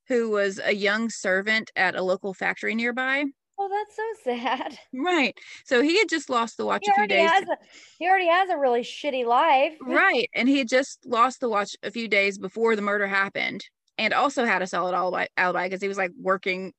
who 0.07 0.29
was 0.29 0.59
a 0.63 0.73
young 0.73 1.09
servant 1.09 1.71
at 1.75 1.95
a 1.95 2.01
local 2.01 2.33
factory 2.33 2.75
nearby. 2.75 3.25
Oh, 3.59 3.69
that's 3.69 3.95
so 3.95 4.31
sad. 4.35 4.77
Right. 4.93 5.37
So 5.65 5.81
he 5.81 5.97
had 5.97 6.09
just 6.09 6.29
lost 6.29 6.57
the 6.57 6.65
watch 6.65 6.83
he 6.85 6.91
a 6.91 6.93
few 6.95 7.07
days. 7.07 7.29
A, 7.29 7.57
he 7.99 8.07
already 8.07 8.27
has 8.27 8.49
a 8.49 8.57
really 8.57 8.81
shitty 8.81 9.25
life. 9.25 9.73
right. 9.81 10.29
And 10.33 10.47
he 10.47 10.59
had 10.59 10.69
just 10.69 11.05
lost 11.05 11.39
the 11.39 11.49
watch 11.49 11.75
a 11.83 11.91
few 11.91 12.07
days 12.07 12.37
before 12.37 12.75
the 12.75 12.81
murder 12.81 13.07
happened 13.07 13.63
and 13.97 14.13
also 14.13 14.45
had 14.45 14.61
a 14.61 14.67
solid 14.67 14.95
alibi 14.95 15.27
alibi 15.37 15.65
because 15.65 15.81
he 15.81 15.87
was 15.87 15.97
like 15.97 16.11
working 16.19 16.73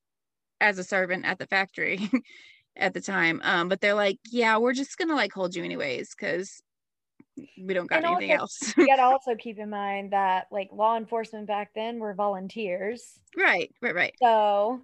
as 0.60 0.78
a 0.78 0.84
servant 0.84 1.26
at 1.26 1.38
the 1.38 1.46
factory. 1.46 2.10
at 2.76 2.94
the 2.94 3.00
time. 3.00 3.40
Um, 3.44 3.68
but 3.68 3.80
they're 3.80 3.94
like, 3.94 4.18
yeah, 4.30 4.58
we're 4.58 4.72
just 4.72 4.98
gonna 4.98 5.14
like 5.14 5.32
hold 5.32 5.54
you 5.54 5.64
anyways 5.64 6.14
because 6.14 6.62
we 7.37 7.74
don't 7.74 7.87
got 7.88 7.98
and 7.98 8.06
anything 8.06 8.32
also, 8.32 8.66
else. 8.66 8.74
you 8.76 8.87
gotta 8.87 9.02
also 9.02 9.34
keep 9.37 9.58
in 9.58 9.70
mind 9.70 10.12
that 10.12 10.46
like 10.50 10.68
law 10.72 10.96
enforcement 10.96 11.46
back 11.46 11.70
then 11.74 11.98
were 11.98 12.14
volunteers. 12.14 13.18
Right, 13.37 13.70
right, 13.80 13.94
right. 13.94 14.14
So 14.20 14.80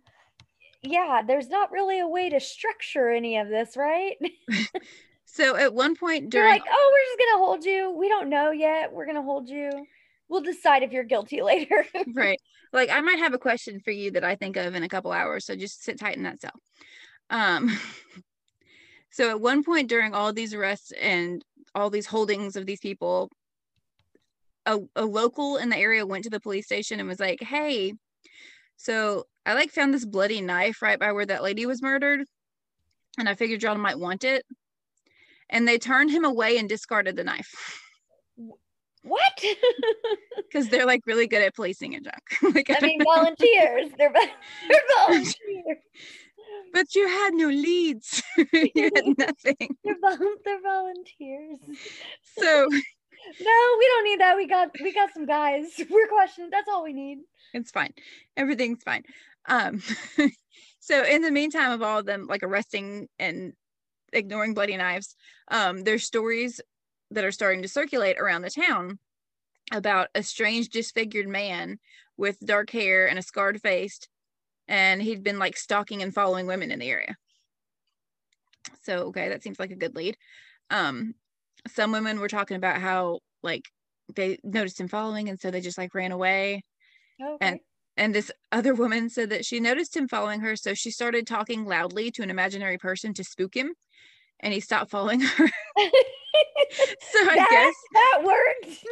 yeah, 0.82 1.22
there's 1.26 1.48
not 1.48 1.70
really 1.70 2.00
a 2.00 2.08
way 2.08 2.30
to 2.30 2.40
structure 2.40 3.10
any 3.10 3.36
of 3.36 3.48
this, 3.48 3.76
right? 3.76 4.16
so 5.26 5.56
at 5.56 5.74
one 5.74 5.94
point 5.94 6.30
during 6.30 6.46
They're 6.46 6.54
like, 6.54 6.64
oh, 6.70 6.92
we're 6.92 7.16
just 7.16 7.30
gonna 7.30 7.44
hold 7.44 7.64
you. 7.64 7.96
We 7.98 8.08
don't 8.08 8.30
know 8.30 8.50
yet. 8.50 8.92
We're 8.92 9.06
gonna 9.06 9.22
hold 9.22 9.48
you. 9.48 9.70
We'll 10.28 10.40
decide 10.40 10.82
if 10.82 10.92
you're 10.92 11.04
guilty 11.04 11.42
later. 11.42 11.84
right. 12.14 12.40
Like 12.72 12.90
I 12.90 13.00
might 13.00 13.18
have 13.18 13.34
a 13.34 13.38
question 13.38 13.80
for 13.80 13.90
you 13.90 14.12
that 14.12 14.24
I 14.24 14.36
think 14.36 14.56
of 14.56 14.74
in 14.74 14.82
a 14.82 14.88
couple 14.88 15.12
hours. 15.12 15.44
So 15.44 15.54
just 15.54 15.82
sit 15.82 15.98
tight 15.98 16.16
in 16.16 16.22
that 16.22 16.40
cell. 16.40 16.58
Um, 17.28 17.78
so 19.10 19.30
at 19.30 19.40
one 19.40 19.62
point 19.62 19.88
during 19.88 20.14
all 20.14 20.32
these 20.32 20.54
arrests 20.54 20.92
and 20.92 21.44
all 21.74 21.90
these 21.90 22.06
holdings 22.06 22.56
of 22.56 22.66
these 22.66 22.80
people, 22.80 23.28
a, 24.66 24.78
a 24.96 25.04
local 25.04 25.56
in 25.56 25.68
the 25.68 25.76
area 25.76 26.06
went 26.06 26.24
to 26.24 26.30
the 26.30 26.40
police 26.40 26.66
station 26.66 27.00
and 27.00 27.08
was 27.08 27.20
like, 27.20 27.42
hey, 27.42 27.94
so 28.76 29.26
I 29.46 29.54
like 29.54 29.70
found 29.70 29.94
this 29.94 30.04
bloody 30.04 30.40
knife 30.40 30.82
right 30.82 30.98
by 30.98 31.12
where 31.12 31.26
that 31.26 31.42
lady 31.42 31.66
was 31.66 31.82
murdered. 31.82 32.26
And 33.18 33.28
I 33.28 33.34
figured 33.34 33.62
y'all 33.62 33.76
might 33.76 33.98
want 33.98 34.24
it. 34.24 34.44
And 35.48 35.66
they 35.66 35.78
turned 35.78 36.10
him 36.10 36.24
away 36.24 36.58
and 36.58 36.68
discarded 36.68 37.16
the 37.16 37.24
knife. 37.24 37.80
What? 39.02 39.44
Because 40.52 40.68
they're 40.68 40.84
like 40.84 41.02
really 41.06 41.28
good 41.28 41.42
at 41.42 41.54
policing 41.54 41.94
a 41.94 42.00
junk. 42.00 42.16
like, 42.56 42.68
I 42.70 42.84
mean, 42.84 43.00
volunteers. 43.04 43.92
They're, 43.96 44.12
they're 44.12 44.80
volunteers 45.06 45.78
but 46.72 46.94
you 46.94 47.06
had 47.08 47.34
no 47.34 47.48
leads. 47.48 48.22
you 48.52 48.90
had 48.94 49.18
nothing. 49.18 49.76
They're, 49.84 49.96
vol- 50.00 50.36
they're 50.44 50.62
volunteers. 50.62 51.58
So 52.38 52.68
no, 53.40 53.76
we 53.78 53.86
don't 53.86 54.04
need 54.04 54.20
that. 54.20 54.36
We 54.36 54.46
got 54.46 54.70
we 54.82 54.92
got 54.92 55.12
some 55.12 55.26
guys. 55.26 55.80
We're 55.90 56.08
questioning. 56.08 56.50
That's 56.50 56.68
all 56.68 56.84
we 56.84 56.92
need. 56.92 57.18
It's 57.52 57.70
fine. 57.70 57.92
Everything's 58.36 58.82
fine. 58.82 59.04
Um 59.48 59.82
so 60.80 61.04
in 61.04 61.22
the 61.22 61.30
meantime 61.30 61.72
of 61.72 61.82
all 61.82 61.98
of 61.98 62.06
them 62.06 62.26
like 62.26 62.42
arresting 62.42 63.08
and 63.18 63.52
ignoring 64.12 64.54
bloody 64.54 64.76
knives, 64.76 65.14
um, 65.48 65.82
there's 65.84 66.04
stories 66.04 66.60
that 67.10 67.24
are 67.24 67.32
starting 67.32 67.62
to 67.62 67.68
circulate 67.68 68.18
around 68.18 68.42
the 68.42 68.50
town 68.50 68.98
about 69.72 70.08
a 70.14 70.22
strange 70.22 70.68
disfigured 70.68 71.28
man 71.28 71.78
with 72.16 72.38
dark 72.40 72.70
hair 72.70 73.08
and 73.08 73.18
a 73.18 73.22
scarred 73.22 73.60
face 73.60 74.00
and 74.70 75.02
he'd 75.02 75.24
been 75.24 75.38
like 75.38 75.56
stalking 75.56 76.00
and 76.02 76.14
following 76.14 76.46
women 76.46 76.70
in 76.70 76.78
the 76.78 76.88
area. 76.88 77.16
So 78.82 79.08
okay, 79.08 79.28
that 79.28 79.42
seems 79.42 79.58
like 79.58 79.72
a 79.72 79.76
good 79.76 79.96
lead. 79.96 80.16
Um, 80.70 81.14
some 81.68 81.92
women 81.92 82.20
were 82.20 82.28
talking 82.28 82.56
about 82.56 82.80
how 82.80 83.18
like 83.42 83.64
they 84.14 84.38
noticed 84.44 84.80
him 84.80 84.88
following, 84.88 85.28
and 85.28 85.40
so 85.40 85.50
they 85.50 85.60
just 85.60 85.76
like 85.76 85.94
ran 85.94 86.12
away. 86.12 86.62
Okay. 87.20 87.36
And 87.40 87.60
and 87.96 88.14
this 88.14 88.30
other 88.52 88.74
woman 88.74 89.08
said 89.08 89.30
that 89.30 89.44
she 89.44 89.60
noticed 89.60 89.96
him 89.96 90.08
following 90.08 90.40
her, 90.40 90.56
so 90.56 90.74
she 90.74 90.90
started 90.90 91.26
talking 91.26 91.64
loudly 91.64 92.10
to 92.12 92.22
an 92.22 92.30
imaginary 92.30 92.78
person 92.78 93.14
to 93.14 93.24
spook 93.24 93.54
him, 93.54 93.74
and 94.40 94.52
he 94.52 94.60
stopped 94.60 94.90
following 94.90 95.20
her. 95.20 95.46
so 95.76 97.20
I 97.20 97.36
that, 97.36 97.48
guess 97.50 97.74
that 97.92 98.22
worked. 98.24 98.84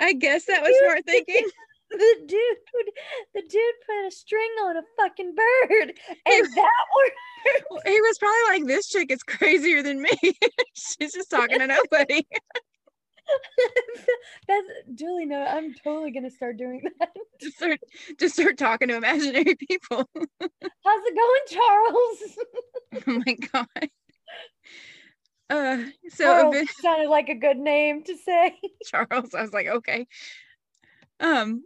I 0.00 0.12
guess 0.12 0.44
that 0.46 0.62
was 0.62 0.76
smart 0.80 1.04
thinking 1.06 1.48
the 1.92 2.14
dude, 2.26 2.56
the 3.34 3.42
dude 3.42 3.74
put 3.86 4.06
a 4.06 4.10
string 4.10 4.50
on 4.64 4.76
a 4.76 4.82
fucking 4.98 5.34
bird, 5.34 5.92
and 6.08 6.46
that 6.54 6.84
worked. 6.96 7.86
He 7.86 8.00
was 8.00 8.18
probably 8.18 8.58
like, 8.58 8.66
"This 8.66 8.88
chick 8.88 9.10
is 9.10 9.22
crazier 9.22 9.82
than 9.82 10.02
me. 10.02 10.10
She's 10.74 11.12
just 11.12 11.30
talking 11.30 11.58
to 11.58 11.66
nobody." 11.66 12.26
That's 14.48 14.66
Julie. 14.94 15.26
No, 15.26 15.42
I'm 15.42 15.74
totally 15.74 16.10
gonna 16.10 16.30
start 16.30 16.56
doing 16.56 16.82
that. 16.98 17.10
Just 17.40 17.56
start, 17.56 17.80
just 18.18 18.34
start 18.34 18.58
talking 18.58 18.88
to 18.88 18.96
imaginary 18.96 19.54
people. 19.54 20.08
How's 20.16 21.02
it 21.04 21.16
going, 21.16 21.40
Charles? 21.48 22.38
oh 23.06 23.22
my 23.26 23.36
god. 23.52 23.90
Uh, 25.50 25.84
so 26.08 26.24
Charles 26.24 26.54
bit, 26.54 26.68
sounded 26.80 27.08
like 27.08 27.28
a 27.28 27.34
good 27.34 27.58
name 27.58 28.02
to 28.04 28.16
say. 28.16 28.58
Charles, 28.86 29.34
I 29.34 29.42
was 29.42 29.52
like, 29.52 29.66
okay. 29.66 30.06
Um, 31.20 31.64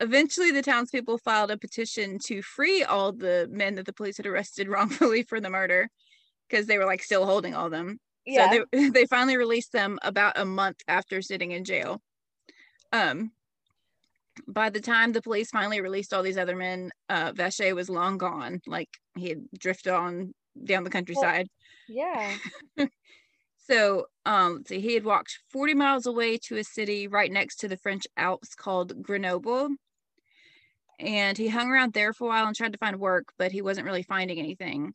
eventually, 0.00 0.50
the 0.52 0.62
townspeople 0.62 1.18
filed 1.18 1.50
a 1.50 1.58
petition 1.58 2.18
to 2.26 2.42
free 2.42 2.84
all 2.84 3.12
the 3.12 3.48
men 3.50 3.74
that 3.74 3.86
the 3.86 3.92
police 3.92 4.16
had 4.16 4.26
arrested 4.26 4.68
wrongfully 4.68 5.22
for 5.24 5.40
the 5.40 5.50
murder, 5.50 5.90
because 6.48 6.66
they 6.66 6.78
were 6.78 6.86
like 6.86 7.02
still 7.02 7.26
holding 7.26 7.54
all 7.54 7.70
them. 7.70 7.98
Yeah. 8.26 8.50
So 8.50 8.64
they, 8.72 8.88
they 8.90 9.06
finally 9.06 9.36
released 9.36 9.72
them 9.72 9.98
about 10.02 10.38
a 10.38 10.44
month 10.44 10.78
after 10.88 11.22
sitting 11.22 11.52
in 11.52 11.64
jail. 11.64 12.00
Um, 12.92 13.32
by 14.48 14.70
the 14.70 14.80
time 14.80 15.12
the 15.12 15.22
police 15.22 15.50
finally 15.50 15.80
released 15.80 16.12
all 16.12 16.22
these 16.22 16.38
other 16.38 16.56
men, 16.56 16.90
uh, 17.08 17.32
Vacher 17.32 17.74
was 17.74 17.90
long 17.90 18.18
gone. 18.18 18.60
Like 18.66 18.88
he 19.16 19.28
had 19.28 19.44
drifted 19.58 19.92
on 19.92 20.34
down 20.62 20.84
the 20.84 20.90
countryside. 20.90 21.48
Well, 21.88 22.36
yeah. 22.76 22.86
so, 23.68 24.06
um, 24.24 24.56
let's 24.56 24.68
see, 24.68 24.80
he 24.80 24.94
had 24.94 25.04
walked 25.04 25.38
40 25.50 25.74
miles 25.74 26.06
away 26.06 26.38
to 26.44 26.56
a 26.56 26.64
city 26.64 27.06
right 27.08 27.30
next 27.30 27.56
to 27.56 27.68
the 27.68 27.76
French 27.76 28.06
Alps 28.16 28.54
called 28.54 29.02
Grenoble. 29.02 29.68
And 31.00 31.36
he 31.36 31.48
hung 31.48 31.70
around 31.70 31.92
there 31.92 32.12
for 32.12 32.24
a 32.24 32.28
while 32.28 32.46
and 32.46 32.54
tried 32.54 32.72
to 32.72 32.78
find 32.78 33.00
work, 33.00 33.32
but 33.36 33.52
he 33.52 33.62
wasn't 33.62 33.86
really 33.86 34.04
finding 34.04 34.38
anything 34.38 34.94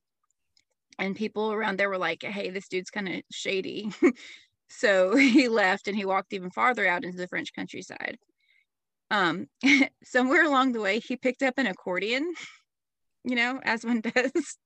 and 0.99 1.15
people 1.15 1.51
around 1.51 1.77
there 1.77 1.89
were 1.89 1.97
like 1.97 2.23
hey 2.23 2.49
this 2.49 2.67
dude's 2.67 2.91
kind 2.91 3.09
of 3.09 3.21
shady. 3.31 3.91
So 4.71 5.15
he 5.17 5.47
left 5.47 5.87
and 5.87 5.97
he 5.97 6.05
walked 6.05 6.31
even 6.31 6.51
farther 6.51 6.87
out 6.87 7.03
into 7.03 7.17
the 7.17 7.27
french 7.27 7.53
countryside. 7.53 8.17
Um 9.09 9.47
somewhere 10.03 10.43
along 10.45 10.73
the 10.73 10.81
way 10.81 10.99
he 10.99 11.17
picked 11.17 11.41
up 11.41 11.55
an 11.57 11.65
accordion 11.65 12.33
you 13.23 13.35
know 13.35 13.59
as 13.63 13.83
one 13.83 14.01
does. 14.01 14.57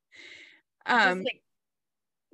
Um 0.85 1.19
just 1.19 1.25
like, 1.25 1.41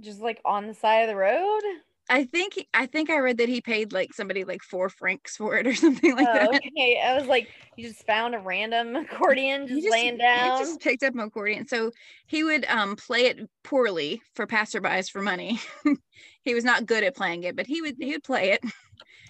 just 0.02 0.20
like 0.20 0.42
on 0.46 0.66
the 0.66 0.74
side 0.74 1.02
of 1.02 1.10
the 1.10 1.16
road 1.16 1.62
I 2.10 2.24
think 2.24 2.66
I 2.74 2.88
think 2.88 3.12
I 3.12 3.20
read 3.20 3.38
that 3.38 3.50
he 3.50 3.62
paid 3.62 3.94
like 3.94 4.14
somebody 4.14 4.44
like 4.44 4.64
four 4.64 4.90
francs 4.90 5.38
for 5.38 5.58
it 5.58 5.68
or 5.68 5.76
something 5.76 6.16
like 6.16 6.28
oh, 6.28 6.34
that. 6.34 6.50
Okay, 6.56 7.00
I 7.04 7.16
was 7.16 7.28
like, 7.28 7.50
you 7.78 7.88
just 7.88 8.06
found 8.06 8.34
a 8.34 8.40
random 8.40 8.96
accordion 8.96 9.68
just, 9.68 9.82
just 9.84 9.92
laying 9.92 10.18
down. 10.18 10.58
He 10.58 10.66
just 10.66 10.82
picked 10.82 11.04
up 11.04 11.14
an 11.14 11.20
accordion, 11.20 11.68
so 11.68 11.92
he 12.26 12.44
would 12.44 12.66
um 12.66 12.96
play 12.96 13.28
it 13.28 13.48
poorly 13.64 14.22
for 14.34 14.48
passerbys 14.48 15.10
for 15.10 15.22
money. 15.22 15.60
he 16.44 16.56
was 16.56 16.64
not 16.64 16.88
good 16.88 17.04
at 17.04 17.16
playing 17.16 17.44
it, 17.44 17.56
but 17.56 17.68
he 17.68 17.82
would 17.82 17.96
he 18.00 18.12
would 18.12 18.24
play 18.24 18.52
it. 18.52 18.64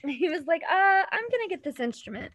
He 0.07 0.29
was 0.29 0.45
like, 0.47 0.61
uh, 0.63 1.03
I'm 1.11 1.29
gonna 1.29 1.49
get 1.49 1.61
this 1.61 1.81
instrument. 1.81 2.31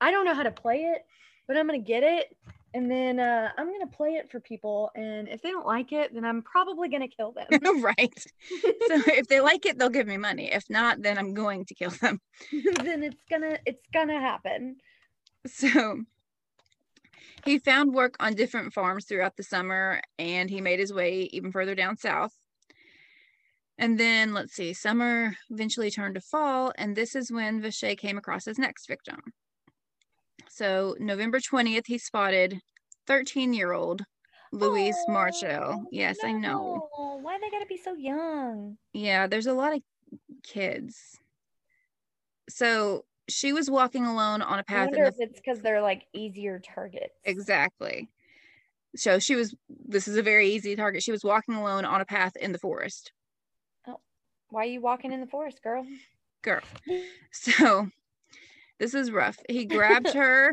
I 0.00 0.12
don't 0.12 0.24
know 0.24 0.34
how 0.34 0.44
to 0.44 0.52
play 0.52 0.82
it, 0.82 1.04
but 1.48 1.56
I'm 1.56 1.66
gonna 1.66 1.78
get 1.78 2.04
it 2.04 2.36
and 2.74 2.90
then 2.90 3.18
uh, 3.18 3.48
I'm 3.56 3.66
gonna 3.66 3.86
play 3.86 4.10
it 4.10 4.30
for 4.30 4.40
people, 4.40 4.90
and 4.94 5.28
if 5.28 5.40
they 5.42 5.50
don't 5.50 5.66
like 5.66 5.92
it, 5.92 6.12
then 6.12 6.24
I'm 6.24 6.42
probably 6.42 6.88
gonna 6.88 7.08
kill 7.08 7.32
them. 7.32 7.46
right. 7.82 8.18
so 8.20 8.28
if 9.06 9.26
they 9.26 9.40
like 9.40 9.64
it, 9.64 9.78
they'll 9.78 9.88
give 9.88 10.06
me 10.06 10.18
money. 10.18 10.52
If 10.52 10.68
not, 10.68 11.02
then 11.02 11.18
I'm 11.18 11.34
going 11.34 11.64
to 11.66 11.74
kill 11.74 11.90
them. 11.90 12.20
then 12.82 13.02
it's 13.02 13.22
gonna 13.30 13.58
it's 13.64 13.86
gonna 13.92 14.20
happen. 14.20 14.76
So 15.46 16.02
he 17.44 17.58
found 17.58 17.94
work 17.94 18.16
on 18.20 18.34
different 18.34 18.74
farms 18.74 19.06
throughout 19.06 19.36
the 19.36 19.42
summer, 19.42 20.02
and 20.18 20.50
he 20.50 20.60
made 20.60 20.78
his 20.78 20.92
way 20.92 21.30
even 21.32 21.52
further 21.52 21.74
down 21.74 21.96
south. 21.96 22.32
And 23.78 23.98
then 23.98 24.34
let's 24.34 24.54
see, 24.54 24.74
summer 24.74 25.36
eventually 25.50 25.90
turned 25.90 26.16
to 26.16 26.20
fall, 26.20 26.72
and 26.76 26.96
this 26.96 27.14
is 27.14 27.32
when 27.32 27.62
Vacher 27.62 27.96
came 27.96 28.18
across 28.18 28.44
his 28.44 28.58
next 28.58 28.88
victim. 28.88 29.20
So 30.58 30.96
November 30.98 31.38
20th, 31.38 31.86
he 31.86 31.98
spotted 31.98 32.60
13 33.06 33.52
year 33.52 33.70
old 33.70 34.02
Louise 34.50 34.96
oh, 35.08 35.12
Marchel. 35.12 35.84
Yes, 35.92 36.16
no. 36.20 36.28
I 36.28 36.32
know. 36.32 36.88
Why 37.22 37.38
they 37.40 37.48
gotta 37.48 37.66
be 37.66 37.76
so 37.76 37.94
young? 37.94 38.76
Yeah, 38.92 39.28
there's 39.28 39.46
a 39.46 39.52
lot 39.52 39.72
of 39.72 39.82
kids. 40.42 41.16
So 42.48 43.04
she 43.28 43.52
was 43.52 43.70
walking 43.70 44.04
alone 44.04 44.42
on 44.42 44.58
a 44.58 44.64
path. 44.64 44.88
I 44.88 44.90
wonder 44.90 45.04
if 45.04 45.16
the... 45.18 45.24
it's 45.24 45.38
because 45.38 45.60
they're 45.60 45.80
like 45.80 46.06
easier 46.12 46.58
targets. 46.58 47.14
Exactly. 47.22 48.08
So 48.96 49.20
she 49.20 49.36
was. 49.36 49.54
This 49.68 50.08
is 50.08 50.16
a 50.16 50.22
very 50.24 50.50
easy 50.50 50.74
target. 50.74 51.04
She 51.04 51.12
was 51.12 51.22
walking 51.22 51.54
alone 51.54 51.84
on 51.84 52.00
a 52.00 52.04
path 52.04 52.34
in 52.34 52.50
the 52.50 52.58
forest. 52.58 53.12
Oh, 53.86 54.00
why 54.48 54.62
are 54.62 54.66
you 54.66 54.80
walking 54.80 55.12
in 55.12 55.20
the 55.20 55.26
forest, 55.28 55.62
girl? 55.62 55.86
Girl. 56.42 56.62
So 57.30 57.90
this 58.78 58.94
is 58.94 59.10
rough. 59.10 59.38
He 59.48 59.64
grabbed 59.66 60.12
her, 60.14 60.50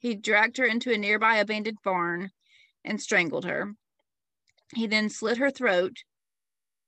he 0.00 0.14
dragged 0.14 0.58
her 0.58 0.64
into 0.64 0.92
a 0.92 0.98
nearby 0.98 1.36
abandoned 1.36 1.78
barn 1.84 2.30
and 2.84 3.00
strangled 3.00 3.44
her. 3.44 3.72
He 4.74 4.86
then 4.86 5.08
slit 5.08 5.38
her 5.38 5.50
throat, 5.50 5.96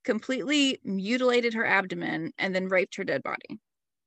completely 0.04 0.80
mutilated 0.84 1.54
her 1.54 1.66
abdomen, 1.66 2.32
and 2.38 2.54
then 2.54 2.68
raped 2.68 2.96
her 2.96 3.04
dead 3.04 3.22
body. 3.22 3.60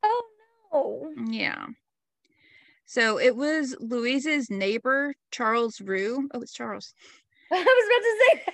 Oh 0.03 1.11
no. 1.15 1.31
Yeah. 1.31 1.65
So 2.85 3.17
it 3.19 3.35
was 3.35 3.75
Louise's 3.79 4.49
neighbor, 4.49 5.13
Charles 5.31 5.79
Rue. 5.79 6.27
Oh, 6.33 6.41
it's 6.41 6.53
Charles. 6.53 6.93
I 7.51 7.55
was 7.55 7.63
about 7.63 8.01
to 8.01 8.17
say 8.19 8.43
that. 8.45 8.53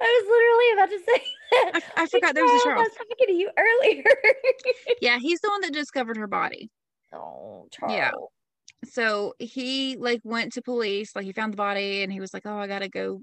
I 0.00 0.22
was 0.22 0.28
literally 0.30 0.72
about 0.72 0.90
to 0.90 0.98
say 1.04 1.26
that. 1.50 1.92
I, 1.96 2.02
I 2.02 2.06
forgot 2.06 2.34
there 2.34 2.44
was 2.44 2.62
a 2.62 2.64
Charles. 2.64 2.80
I 2.80 2.82
was 2.82 2.92
talking 2.96 3.26
to 3.26 3.32
you 3.32 3.50
earlier. 3.58 4.04
yeah, 5.02 5.18
he's 5.18 5.40
the 5.40 5.50
one 5.50 5.60
that 5.60 5.72
discovered 5.72 6.16
her 6.16 6.26
body. 6.26 6.70
Oh, 7.12 7.68
Charles. 7.72 7.94
Yeah. 7.94 8.10
So 8.84 9.34
he 9.38 9.96
like 9.96 10.20
went 10.24 10.52
to 10.54 10.62
police, 10.62 11.14
like 11.16 11.24
he 11.24 11.32
found 11.32 11.52
the 11.52 11.56
body 11.56 12.02
and 12.02 12.12
he 12.12 12.20
was 12.20 12.32
like, 12.32 12.46
Oh, 12.46 12.58
I 12.58 12.66
gotta 12.66 12.88
go 12.88 13.22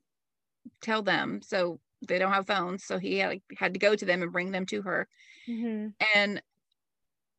tell 0.82 1.02
them. 1.02 1.42
So 1.42 1.80
they 2.08 2.20
don't 2.20 2.34
have 2.34 2.48
phones. 2.48 2.84
So 2.84 2.98
he 2.98 3.20
had, 3.20 3.30
like, 3.30 3.44
had 3.58 3.74
to 3.74 3.80
go 3.80 3.96
to 3.96 4.06
them 4.06 4.22
and 4.22 4.32
bring 4.32 4.52
them 4.52 4.66
to 4.68 4.82
her. 4.82 5.08
Mm-hmm. 5.48 5.88
And 6.16 6.42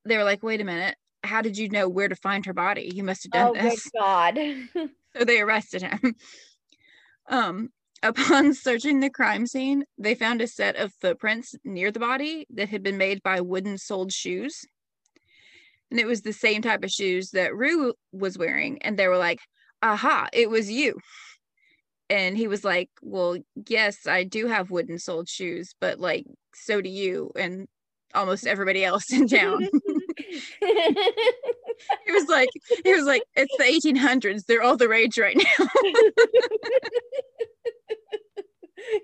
they 0.05 0.17
were 0.17 0.25
like, 0.25 0.43
Wait 0.43 0.61
a 0.61 0.65
minute, 0.65 0.97
how 1.23 1.43
did 1.43 1.59
you 1.59 1.69
know 1.69 1.89
where 1.89 2.09
to 2.09 2.17
find 2.17 2.47
her 2.47 2.55
body? 2.55 2.91
You 2.95 3.05
must 3.05 3.25
have 3.25 3.33
done 3.33 3.49
oh, 3.49 3.63
this. 3.63 3.89
Oh 3.97 4.01
God. 4.01 4.39
so 5.17 5.25
they 5.25 5.41
arrested 5.41 5.83
him. 5.83 6.15
Um, 7.29 7.69
upon 8.03 8.55
searching 8.55 9.01
the 9.01 9.11
crime 9.11 9.47
scene, 9.47 9.85
they 9.99 10.15
found 10.15 10.41
a 10.41 10.47
set 10.47 10.77
of 10.77 10.95
footprints 11.01 11.55
near 11.65 11.91
the 11.91 12.01
body 12.01 12.47
that 12.55 12.69
had 12.69 12.83
been 12.83 12.97
made 12.97 13.23
by 13.23 13.41
wooden 13.41 13.79
soled 13.79 14.13
shoes 14.13 14.65
and 15.91 16.01
it 16.01 16.07
was 16.07 16.23
the 16.23 16.33
same 16.33 16.63
type 16.63 16.85
of 16.85 16.91
shoes 16.91 17.31
that 17.31 17.55
Rue 17.55 17.95
was 18.13 18.39
wearing. 18.39 18.83
And 18.83 18.99
they 18.99 19.09
were 19.09 19.17
like, 19.17 19.41
aha, 19.83 20.29
it 20.33 20.51
was 20.51 20.71
you. 20.71 20.99
And 22.09 22.37
he 22.37 22.49
was 22.49 22.65
like, 22.65 22.89
well, 23.03 23.37
yes, 23.69 24.07
I 24.07 24.25
do 24.25 24.47
have 24.47 24.71
wooden 24.71 24.99
soled 24.99 25.29
shoes, 25.29 25.75
but 25.81 25.99
like, 25.99 26.25
so 26.55 26.81
do 26.81 26.89
you 26.89 27.33
and 27.37 27.67
almost 28.15 28.47
everybody 28.47 28.85
else 28.85 29.13
in 29.13 29.29
town. 29.29 29.69
He 32.07 32.13
was 32.13 32.27
like, 32.29 32.49
he 32.85 32.95
was 32.95 33.05
like, 33.05 33.23
it's 33.35 33.55
the 33.59 33.65
1800s. 33.65 34.47
They're 34.47 34.63
all 34.63 34.77
the 34.79 34.89
rage 34.89 35.19
right 35.19 35.37
now. 35.37 35.67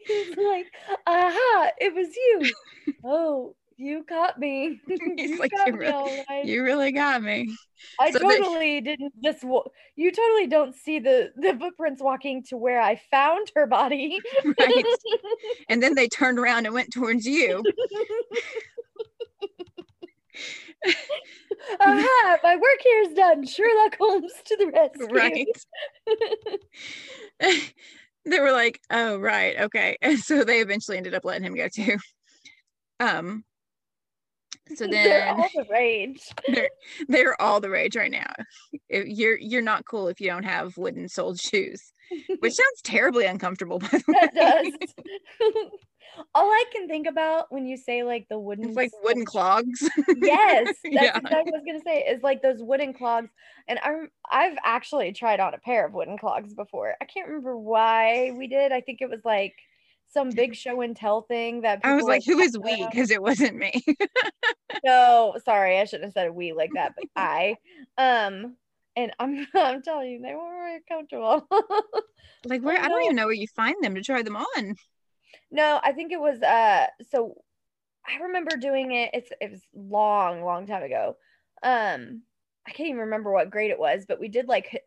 He's 0.06 0.36
like, 0.36 0.66
aha, 1.06 1.70
it 1.78 1.94
was 1.94 2.08
you. 2.16 2.52
Oh, 3.04 3.54
you 3.82 4.04
caught 4.04 4.38
me. 4.38 4.80
you 4.86 5.38
like, 5.38 5.50
you, 5.66 5.76
really, 5.76 6.24
right. 6.28 6.44
you 6.44 6.62
really 6.62 6.92
got 6.92 7.22
me. 7.22 7.54
I 8.00 8.12
so 8.12 8.20
totally 8.20 8.80
didn't 8.80 9.12
just. 9.22 9.42
You 9.42 10.12
totally 10.12 10.46
don't 10.46 10.74
see 10.74 11.00
the 11.00 11.32
the 11.36 11.56
footprints 11.58 12.02
walking 12.02 12.44
to 12.44 12.56
where 12.56 12.80
I 12.80 13.00
found 13.10 13.50
her 13.56 13.66
body. 13.66 14.18
right. 14.44 14.84
And 15.68 15.82
then 15.82 15.94
they 15.94 16.08
turned 16.08 16.38
around 16.38 16.66
and 16.66 16.74
went 16.74 16.92
towards 16.92 17.26
you. 17.26 17.62
Aha! 21.80 22.38
My 22.42 22.56
work 22.56 22.80
here 22.82 23.02
is 23.02 23.14
done. 23.14 23.46
Sherlock 23.46 23.96
Holmes 23.98 24.32
to 24.46 24.56
the 24.56 24.66
rescue. 24.66 25.14
Right. 25.14 25.46
they 28.24 28.40
were 28.40 28.52
like, 28.52 28.80
"Oh, 28.90 29.18
right, 29.18 29.58
okay," 29.60 29.96
and 30.00 30.18
so 30.18 30.44
they 30.44 30.60
eventually 30.60 30.96
ended 30.96 31.14
up 31.14 31.24
letting 31.24 31.44
him 31.44 31.54
go 31.54 31.68
too. 31.68 31.98
Um, 33.00 33.44
so 34.74 34.86
then 34.90 34.90
they're 34.90 35.28
all 35.28 35.48
the 35.54 35.66
rage. 35.70 36.20
They're, 36.48 36.70
they're 37.08 37.42
all 37.42 37.60
the 37.60 37.70
rage 37.70 37.96
right 37.96 38.10
now. 38.10 38.32
You're 38.88 39.38
you're 39.38 39.62
not 39.62 39.84
cool 39.86 40.08
if 40.08 40.20
you 40.20 40.28
don't 40.28 40.44
have 40.44 40.76
wooden 40.76 41.08
soled 41.08 41.40
shoes, 41.40 41.92
which 42.40 42.54
sounds 42.54 42.82
terribly 42.84 43.26
uncomfortable. 43.26 43.78
By 43.78 43.88
the 43.88 43.96
way, 44.08 44.14
that 44.34 44.34
does. 44.34 44.72
all 46.34 46.46
I 46.46 46.64
can 46.72 46.88
think 46.88 47.06
about 47.06 47.50
when 47.50 47.66
you 47.66 47.76
say 47.76 48.02
like 48.02 48.26
the 48.28 48.38
wooden, 48.38 48.66
it's 48.66 48.76
like 48.76 48.90
wooden 49.02 49.24
clogs. 49.24 49.88
yes, 50.16 50.66
that's 50.66 50.78
yeah. 50.84 51.16
exactly 51.16 51.52
what 51.52 51.54
I 51.54 51.58
was 51.58 51.62
gonna 51.66 51.80
say. 51.84 52.00
Is 52.02 52.22
like 52.22 52.42
those 52.42 52.62
wooden 52.62 52.92
clogs, 52.92 53.30
and 53.68 53.78
I'm 53.82 54.10
I've 54.30 54.56
actually 54.64 55.12
tried 55.12 55.40
on 55.40 55.54
a 55.54 55.58
pair 55.58 55.86
of 55.86 55.92
wooden 55.92 56.18
clogs 56.18 56.54
before. 56.54 56.94
I 57.00 57.04
can't 57.04 57.28
remember 57.28 57.56
why 57.56 58.32
we 58.36 58.46
did. 58.46 58.72
I 58.72 58.80
think 58.80 59.00
it 59.00 59.10
was 59.10 59.24
like 59.24 59.54
some 60.12 60.30
big 60.30 60.54
show 60.54 60.80
and 60.80 60.96
tell 60.96 61.22
thing 61.22 61.62
that 61.62 61.80
I 61.84 61.94
was 61.94 62.04
like, 62.04 62.24
who 62.24 62.38
is 62.38 62.58
we? 62.58 62.86
Because 62.86 63.10
it 63.10 63.22
wasn't 63.22 63.56
me. 63.56 63.82
no, 64.84 65.34
sorry, 65.44 65.78
I 65.78 65.84
shouldn't 65.84 66.04
have 66.04 66.12
said 66.12 66.30
we 66.34 66.52
like 66.52 66.70
that, 66.74 66.94
but 66.96 67.06
I. 67.16 67.56
Um, 67.96 68.56
and 68.96 69.12
I'm 69.18 69.46
I'm 69.54 69.82
telling 69.82 70.10
you, 70.10 70.22
they 70.22 70.34
weren't 70.34 70.54
very 70.54 70.80
comfortable. 70.88 71.46
like 72.44 72.62
where 72.62 72.80
I 72.80 72.88
don't 72.88 73.02
even 73.04 73.16
know 73.16 73.26
where 73.26 73.32
you 73.32 73.48
find 73.48 73.76
them 73.82 73.94
to 73.94 74.02
try 74.02 74.22
them 74.22 74.36
on. 74.36 74.76
No, 75.50 75.80
I 75.82 75.92
think 75.92 76.12
it 76.12 76.20
was 76.20 76.42
uh 76.42 76.86
so 77.10 77.42
I 78.06 78.22
remember 78.22 78.56
doing 78.56 78.92
it. 78.92 79.10
It's 79.12 79.30
it 79.40 79.50
was 79.50 79.62
long, 79.74 80.42
long 80.42 80.66
time 80.66 80.82
ago. 80.82 81.16
Um, 81.62 82.22
I 82.66 82.72
can't 82.72 82.88
even 82.88 83.00
remember 83.00 83.32
what 83.32 83.50
grade 83.50 83.70
it 83.70 83.78
was, 83.78 84.04
but 84.06 84.20
we 84.20 84.28
did 84.28 84.48
like 84.48 84.82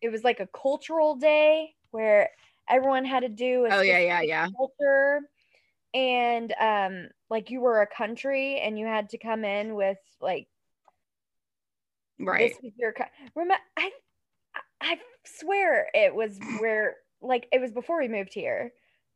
it 0.00 0.10
was 0.10 0.24
like 0.24 0.40
a 0.40 0.48
cultural 0.48 1.16
day 1.16 1.74
where 1.90 2.30
everyone 2.68 3.04
had 3.04 3.20
to 3.20 3.28
do 3.28 3.66
oh 3.70 3.80
yeah 3.80 3.98
yeah 3.98 4.20
yeah 4.20 4.48
culture 4.56 5.20
and 5.94 6.54
um 6.60 7.08
like 7.30 7.50
you 7.50 7.60
were 7.60 7.82
a 7.82 7.86
country 7.86 8.60
and 8.60 8.78
you 8.78 8.86
had 8.86 9.08
to 9.10 9.18
come 9.18 9.44
in 9.44 9.74
with 9.74 9.98
like 10.20 10.48
right 12.18 12.54
this 12.62 12.72
your 12.76 12.94
remember 13.34 13.60
i 13.76 13.90
i 14.80 14.98
swear 15.24 15.88
it 15.94 16.14
was 16.14 16.38
where 16.60 16.96
like 17.20 17.46
it 17.52 17.60
was 17.60 17.72
before 17.72 18.00
we 18.00 18.08
moved 18.08 18.32
here 18.32 18.72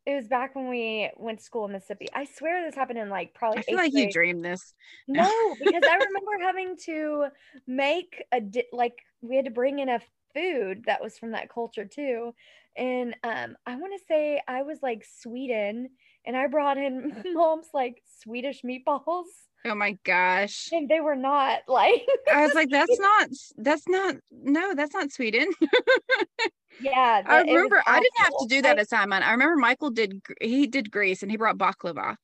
it 0.06 0.14
was 0.14 0.28
back 0.28 0.54
when 0.54 0.68
we 0.68 1.10
went 1.16 1.40
to 1.40 1.44
school 1.44 1.66
in 1.66 1.72
Mississippi. 1.72 2.08
I 2.14 2.26
swear 2.26 2.64
this 2.64 2.76
happened 2.76 3.00
in 3.00 3.10
like 3.10 3.34
probably. 3.34 3.58
I 3.58 3.62
feel 3.62 3.76
like 3.76 3.92
grade. 3.92 4.06
you 4.06 4.12
dreamed 4.12 4.44
this. 4.44 4.72
No, 5.08 5.56
because 5.60 5.82
I 5.82 5.96
remember 5.96 6.38
having 6.40 6.76
to 6.84 7.26
make 7.66 8.22
a 8.30 8.40
di- 8.40 8.68
like 8.72 8.94
we 9.20 9.34
had 9.34 9.46
to 9.46 9.50
bring 9.50 9.80
in 9.80 9.88
a 9.88 10.00
food 10.32 10.84
that 10.86 11.02
was 11.02 11.18
from 11.18 11.32
that 11.32 11.52
culture 11.52 11.84
too, 11.84 12.32
and 12.76 13.14
um, 13.24 13.56
I 13.66 13.76
want 13.76 13.92
to 13.98 14.04
say 14.06 14.40
I 14.46 14.62
was 14.62 14.78
like 14.82 15.04
Sweden, 15.20 15.88
and 16.24 16.36
I 16.36 16.46
brought 16.46 16.76
in 16.76 17.24
mom's 17.34 17.68
like 17.72 18.02
Swedish 18.22 18.62
meatballs. 18.62 19.24
Oh 19.64 19.74
my 19.74 19.98
gosh. 20.04 20.68
And 20.72 20.88
they 20.88 21.00
were 21.00 21.16
not 21.16 21.60
like 21.66 22.06
I 22.32 22.42
was 22.42 22.54
like, 22.54 22.70
that's 22.70 22.98
not 23.00 23.28
that's 23.56 23.88
not 23.88 24.16
no, 24.30 24.74
that's 24.74 24.94
not 24.94 25.10
Sweden. 25.10 25.48
yeah. 26.80 27.22
I 27.26 27.40
remember 27.40 27.82
I 27.86 28.00
didn't 28.00 28.18
have 28.18 28.32
to 28.40 28.46
do 28.48 28.62
that 28.62 28.78
assignment. 28.78 29.26
I 29.26 29.32
remember 29.32 29.56
Michael 29.56 29.90
did 29.90 30.22
he 30.40 30.66
did 30.66 30.90
Greece 30.90 31.22
and 31.22 31.30
he 31.30 31.36
brought 31.36 31.58
baklava. 31.58 32.16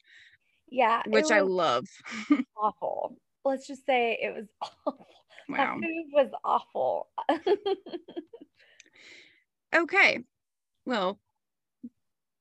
Yeah. 0.70 1.02
Which 1.06 1.30
I 1.30 1.40
love. 1.40 1.86
awful. 2.56 3.16
Let's 3.44 3.66
just 3.66 3.84
say 3.86 4.18
it 4.22 4.34
was 4.34 4.46
awful. 4.60 5.06
Wow. 5.48 5.78
That 5.80 5.88
food 5.88 6.06
was 6.12 6.30
awful. 6.44 7.08
okay. 9.74 10.20
Well, 10.84 11.18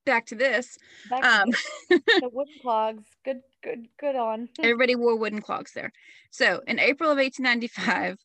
back 0.05 0.25
to 0.27 0.35
this. 0.35 0.77
Back 1.09 1.23
um, 1.23 1.49
the 1.89 2.29
wooden 2.31 2.53
clogs. 2.61 3.03
Good, 3.23 3.41
good, 3.63 3.87
good 3.99 4.15
on. 4.15 4.49
everybody 4.59 4.95
wore 4.95 5.15
wooden 5.17 5.41
clogs 5.41 5.73
there. 5.73 5.91
So 6.31 6.61
in 6.67 6.79
April 6.79 7.11
of 7.11 7.17
1895, 7.17 8.17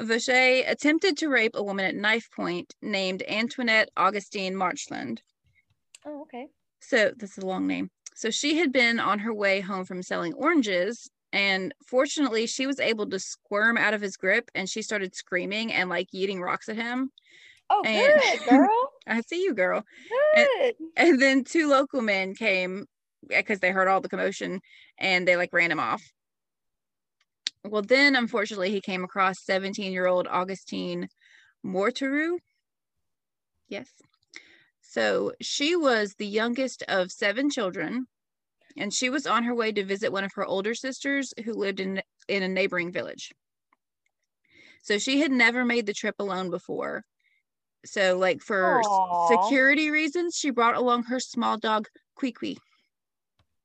Vacher 0.00 0.70
attempted 0.70 1.16
to 1.18 1.28
rape 1.28 1.52
a 1.54 1.62
woman 1.62 1.84
at 1.84 1.94
knife 1.94 2.28
point 2.34 2.74
named 2.80 3.22
Antoinette 3.28 3.90
Augustine 3.96 4.56
Marchland. 4.56 5.22
Oh, 6.06 6.22
okay. 6.22 6.46
So 6.80 7.12
that's 7.16 7.38
a 7.38 7.46
long 7.46 7.66
name. 7.66 7.90
So 8.14 8.30
she 8.30 8.56
had 8.56 8.72
been 8.72 8.98
on 8.98 9.18
her 9.20 9.34
way 9.34 9.60
home 9.60 9.84
from 9.84 10.02
selling 10.02 10.34
oranges. 10.34 11.10
And 11.32 11.72
fortunately, 11.86 12.46
she 12.46 12.66
was 12.66 12.80
able 12.80 13.08
to 13.10 13.18
squirm 13.18 13.76
out 13.78 13.94
of 13.94 14.00
his 14.00 14.16
grip 14.16 14.50
and 14.54 14.68
she 14.68 14.82
started 14.82 15.14
screaming 15.14 15.72
and 15.72 15.88
like 15.88 16.08
eating 16.12 16.40
rocks 16.40 16.68
at 16.68 16.76
him. 16.76 17.10
Oh, 17.70 17.82
and, 17.84 18.20
good, 18.20 18.48
girl. 18.50 18.90
I 19.06 19.20
see 19.22 19.42
you, 19.42 19.54
girl. 19.54 19.84
Good. 20.34 20.48
And, 20.58 20.74
and 20.96 21.22
then 21.22 21.44
two 21.44 21.68
local 21.68 22.02
men 22.02 22.34
came 22.34 22.86
because 23.28 23.60
they 23.60 23.70
heard 23.70 23.88
all 23.88 24.00
the 24.00 24.08
commotion 24.08 24.60
and 24.98 25.26
they 25.26 25.36
like 25.36 25.52
ran 25.52 25.70
him 25.70 25.80
off. 25.80 26.02
Well, 27.64 27.82
then 27.82 28.16
unfortunately, 28.16 28.70
he 28.70 28.80
came 28.80 29.04
across 29.04 29.44
17 29.44 29.92
year 29.92 30.06
old 30.06 30.26
Augustine 30.26 31.08
Mortureux. 31.62 32.38
Yes. 33.68 33.88
So 34.80 35.32
she 35.40 35.76
was 35.76 36.14
the 36.14 36.26
youngest 36.26 36.82
of 36.88 37.12
seven 37.12 37.48
children, 37.50 38.06
and 38.76 38.92
she 38.92 39.08
was 39.08 39.26
on 39.26 39.44
her 39.44 39.54
way 39.54 39.70
to 39.72 39.84
visit 39.84 40.10
one 40.10 40.24
of 40.24 40.32
her 40.34 40.44
older 40.44 40.74
sisters 40.74 41.32
who 41.44 41.52
lived 41.52 41.78
in, 41.78 42.02
in 42.26 42.42
a 42.42 42.48
neighboring 42.48 42.90
village. 42.90 43.30
So 44.82 44.98
she 44.98 45.20
had 45.20 45.30
never 45.30 45.64
made 45.64 45.86
the 45.86 45.92
trip 45.92 46.16
alone 46.18 46.50
before. 46.50 47.04
So, 47.84 48.18
like 48.18 48.42
for 48.42 48.82
Aww. 48.82 49.28
security 49.28 49.90
reasons, 49.90 50.36
she 50.36 50.50
brought 50.50 50.76
along 50.76 51.04
her 51.04 51.20
small 51.20 51.56
dog 51.56 51.88
Quiqui. 52.18 52.58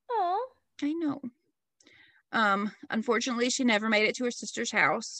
Oh, 0.09 0.47
I 0.81 0.93
know. 0.93 1.21
Um, 2.31 2.71
unfortunately, 2.89 3.49
she 3.49 3.63
never 3.63 3.89
made 3.89 4.07
it 4.07 4.15
to 4.15 4.25
her 4.25 4.31
sister's 4.31 4.71
house. 4.71 5.19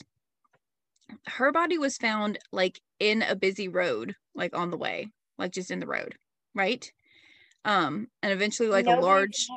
Her 1.26 1.52
body 1.52 1.78
was 1.78 1.96
found 1.96 2.38
like 2.52 2.80
in 2.98 3.22
a 3.22 3.36
busy 3.36 3.68
road, 3.68 4.16
like 4.34 4.56
on 4.56 4.70
the 4.70 4.76
way, 4.76 5.08
like 5.38 5.52
just 5.52 5.70
in 5.70 5.78
the 5.78 5.86
road, 5.86 6.14
right? 6.54 6.90
Um, 7.64 8.08
and 8.22 8.32
eventually, 8.32 8.68
like 8.68 8.86
a 8.86 9.00
large, 9.00 9.48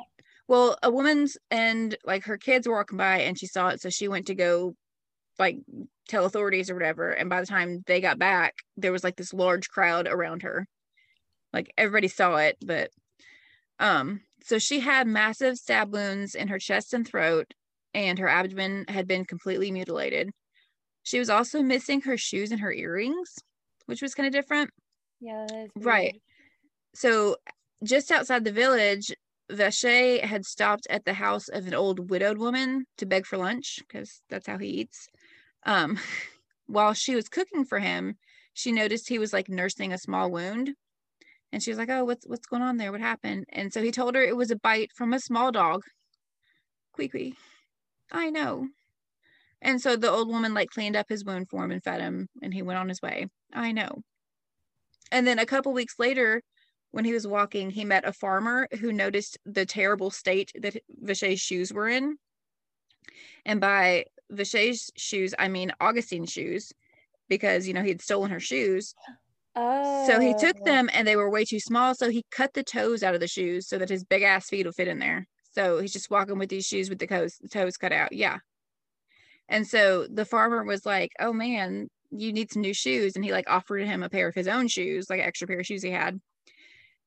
well, 0.48 0.76
a 0.82 0.90
woman's 0.90 1.36
and 1.50 1.96
like 2.04 2.24
her 2.24 2.36
kids 2.36 2.66
were 2.66 2.76
walking 2.76 2.98
by 2.98 3.20
and 3.20 3.38
she 3.38 3.46
saw 3.46 3.68
it, 3.68 3.80
so 3.80 3.88
she 3.88 4.08
went 4.08 4.26
to 4.26 4.34
go 4.34 4.74
like 5.38 5.58
tell 6.10 6.26
authorities 6.26 6.70
or 6.70 6.74
whatever. 6.74 7.10
And 7.10 7.30
by 7.30 7.40
the 7.40 7.46
time 7.46 7.82
they 7.86 8.00
got 8.00 8.18
back, 8.18 8.54
there 8.76 8.92
was 8.92 9.04
like 9.04 9.16
this 9.16 9.32
large 9.32 9.68
crowd 9.68 10.08
around 10.08 10.42
her. 10.42 10.66
Like 11.52 11.72
everybody 11.76 12.08
saw 12.08 12.36
it, 12.36 12.56
but 12.64 12.90
um, 13.78 14.20
so 14.44 14.58
she 14.58 14.80
had 14.80 15.06
massive 15.06 15.56
stab 15.56 15.92
wounds 15.92 16.34
in 16.34 16.48
her 16.48 16.58
chest 16.58 16.94
and 16.94 17.06
throat, 17.06 17.52
and 17.94 18.18
her 18.18 18.28
abdomen 18.28 18.84
had 18.88 19.08
been 19.08 19.24
completely 19.24 19.72
mutilated. 19.72 20.30
She 21.02 21.18
was 21.18 21.30
also 21.30 21.62
missing 21.62 22.02
her 22.02 22.16
shoes 22.16 22.52
and 22.52 22.60
her 22.60 22.72
earrings, 22.72 23.36
which 23.86 24.02
was 24.02 24.14
kind 24.14 24.26
of 24.26 24.32
different. 24.32 24.70
Yeah, 25.20 25.46
right. 25.76 26.20
So 26.94 27.36
just 27.82 28.10
outside 28.10 28.44
the 28.44 28.52
village, 28.52 29.12
Vacher 29.50 30.22
had 30.22 30.44
stopped 30.44 30.86
at 30.88 31.04
the 31.04 31.14
house 31.14 31.48
of 31.48 31.66
an 31.66 31.74
old 31.74 32.10
widowed 32.10 32.38
woman 32.38 32.84
to 32.98 33.06
beg 33.06 33.26
for 33.26 33.38
lunch 33.38 33.80
because 33.80 34.22
that's 34.28 34.46
how 34.46 34.58
he 34.58 34.68
eats. 34.68 35.08
Um, 35.64 35.98
while 36.66 36.94
she 36.94 37.14
was 37.14 37.28
cooking 37.28 37.64
for 37.64 37.78
him, 37.78 38.16
she 38.52 38.72
noticed 38.72 39.08
he 39.08 39.18
was 39.18 39.32
like 39.32 39.48
nursing 39.48 39.92
a 39.92 39.98
small 39.98 40.30
wound. 40.30 40.70
And 41.52 41.62
she 41.62 41.70
was 41.70 41.78
like, 41.78 41.90
Oh, 41.90 42.04
what's 42.04 42.26
what's 42.26 42.46
going 42.46 42.62
on 42.62 42.76
there? 42.76 42.92
What 42.92 43.00
happened? 43.00 43.46
And 43.50 43.72
so 43.72 43.82
he 43.82 43.90
told 43.90 44.14
her 44.14 44.22
it 44.22 44.36
was 44.36 44.50
a 44.50 44.56
bite 44.56 44.92
from 44.94 45.12
a 45.12 45.20
small 45.20 45.50
dog. 45.50 45.82
Queequee. 46.92 47.34
I 48.12 48.30
know. 48.30 48.68
And 49.62 49.80
so 49.80 49.96
the 49.96 50.10
old 50.10 50.28
woman 50.28 50.54
like 50.54 50.70
cleaned 50.70 50.96
up 50.96 51.06
his 51.08 51.24
wound 51.24 51.48
for 51.48 51.64
him 51.64 51.70
and 51.70 51.82
fed 51.82 52.00
him, 52.00 52.28
and 52.42 52.54
he 52.54 52.62
went 52.62 52.78
on 52.78 52.88
his 52.88 53.02
way. 53.02 53.26
I 53.52 53.72
know. 53.72 54.02
And 55.12 55.26
then 55.26 55.38
a 55.38 55.46
couple 55.46 55.72
weeks 55.72 55.98
later, 55.98 56.42
when 56.92 57.04
he 57.04 57.12
was 57.12 57.26
walking, 57.26 57.70
he 57.70 57.84
met 57.84 58.06
a 58.06 58.12
farmer 58.12 58.68
who 58.80 58.92
noticed 58.92 59.38
the 59.44 59.66
terrible 59.66 60.10
state 60.10 60.52
that 60.54 60.76
Vacher's 60.88 61.40
shoes 61.40 61.72
were 61.72 61.88
in. 61.88 62.16
And 63.44 63.60
by 63.60 64.06
Vacher's 64.30 64.90
shoes, 64.96 65.34
I 65.38 65.48
mean 65.48 65.72
Augustine's 65.80 66.30
shoes, 66.30 66.72
because 67.28 67.66
you 67.66 67.74
know 67.74 67.82
he'd 67.82 68.02
stolen 68.02 68.30
her 68.30 68.40
shoes. 68.40 68.94
Oh. 69.56 70.06
So 70.06 70.20
he 70.20 70.34
took 70.34 70.56
oh. 70.60 70.64
them 70.64 70.90
and 70.92 71.06
they 71.06 71.16
were 71.16 71.30
way 71.30 71.44
too 71.44 71.60
small. 71.60 71.94
So 71.94 72.10
he 72.10 72.24
cut 72.30 72.54
the 72.54 72.62
toes 72.62 73.02
out 73.02 73.14
of 73.14 73.20
the 73.20 73.28
shoes 73.28 73.68
so 73.68 73.78
that 73.78 73.88
his 73.88 74.04
big 74.04 74.22
ass 74.22 74.48
feet 74.48 74.66
would 74.66 74.74
fit 74.74 74.88
in 74.88 74.98
there. 74.98 75.26
So 75.52 75.80
he's 75.80 75.92
just 75.92 76.10
walking 76.10 76.38
with 76.38 76.48
these 76.48 76.66
shoes 76.66 76.88
with 76.88 76.98
the 76.98 77.06
toes, 77.06 77.36
the 77.40 77.48
toes 77.48 77.76
cut 77.76 77.92
out. 77.92 78.12
Yeah. 78.12 78.38
And 79.48 79.66
so 79.66 80.06
the 80.08 80.24
farmer 80.24 80.62
was 80.62 80.86
like, 80.86 81.12
Oh 81.18 81.32
man, 81.32 81.88
you 82.10 82.32
need 82.32 82.52
some 82.52 82.62
new 82.62 82.74
shoes. 82.74 83.16
And 83.16 83.24
he 83.24 83.32
like 83.32 83.50
offered 83.50 83.84
him 83.84 84.02
a 84.02 84.08
pair 84.08 84.28
of 84.28 84.34
his 84.34 84.48
own 84.48 84.68
shoes, 84.68 85.10
like 85.10 85.20
extra 85.20 85.48
pair 85.48 85.60
of 85.60 85.66
shoes 85.66 85.82
he 85.82 85.90
had. 85.90 86.20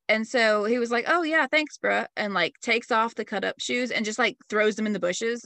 And 0.09 0.27
so 0.27 0.65
he 0.65 0.79
was 0.79 0.91
like, 0.91 1.05
Oh 1.07 1.23
yeah, 1.23 1.47
thanks, 1.47 1.77
bruh. 1.77 2.07
And 2.17 2.33
like 2.33 2.55
takes 2.61 2.91
off 2.91 3.15
the 3.15 3.25
cut 3.25 3.45
up 3.45 3.55
shoes 3.59 3.91
and 3.91 4.03
just 4.03 4.19
like 4.19 4.37
throws 4.49 4.75
them 4.75 4.87
in 4.87 4.93
the 4.93 4.99
bushes 4.99 5.45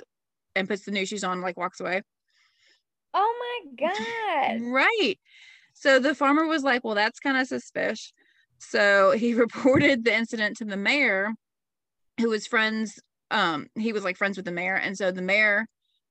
and 0.58 0.68
puts 0.68 0.84
the 0.86 0.92
new 0.92 1.06
shoes 1.06 1.24
on, 1.24 1.42
like 1.42 1.58
walks 1.58 1.80
away. 1.80 2.02
Oh 3.14 3.64
my 3.78 3.88
God. 3.88 4.62
right. 4.62 5.16
So 5.74 6.00
the 6.00 6.16
farmer 6.16 6.46
was 6.46 6.64
like, 6.64 6.84
Well, 6.84 6.96
that's 6.96 7.20
kind 7.20 7.38
of 7.38 7.48
suspicious. 7.48 8.14
So 8.60 9.12
he 9.12 9.34
reported 9.46 10.04
the 10.04 10.16
incident 10.16 10.58
to 10.58 10.66
the 10.66 10.78
mayor, 10.78 11.32
who 12.20 12.30
was 12.30 12.48
friends. 12.48 13.00
Um, 13.30 13.68
he 13.76 13.94
was 13.94 14.04
like 14.04 14.18
friends 14.18 14.38
with 14.38 14.46
the 14.46 14.52
mayor. 14.52 14.76
And 14.76 14.98
so 14.98 15.12
the 15.12 15.22
mayor 15.22 15.68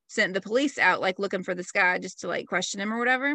sent 0.08 0.34
the 0.34 0.40
police 0.40 0.78
out, 0.78 1.00
like 1.00 1.18
looking 1.18 1.42
for 1.42 1.54
this 1.54 1.72
guy 1.72 1.98
just 1.98 2.20
to 2.20 2.28
like 2.28 2.46
question 2.46 2.80
him 2.80 2.92
or 2.92 2.98
whatever. 2.98 3.34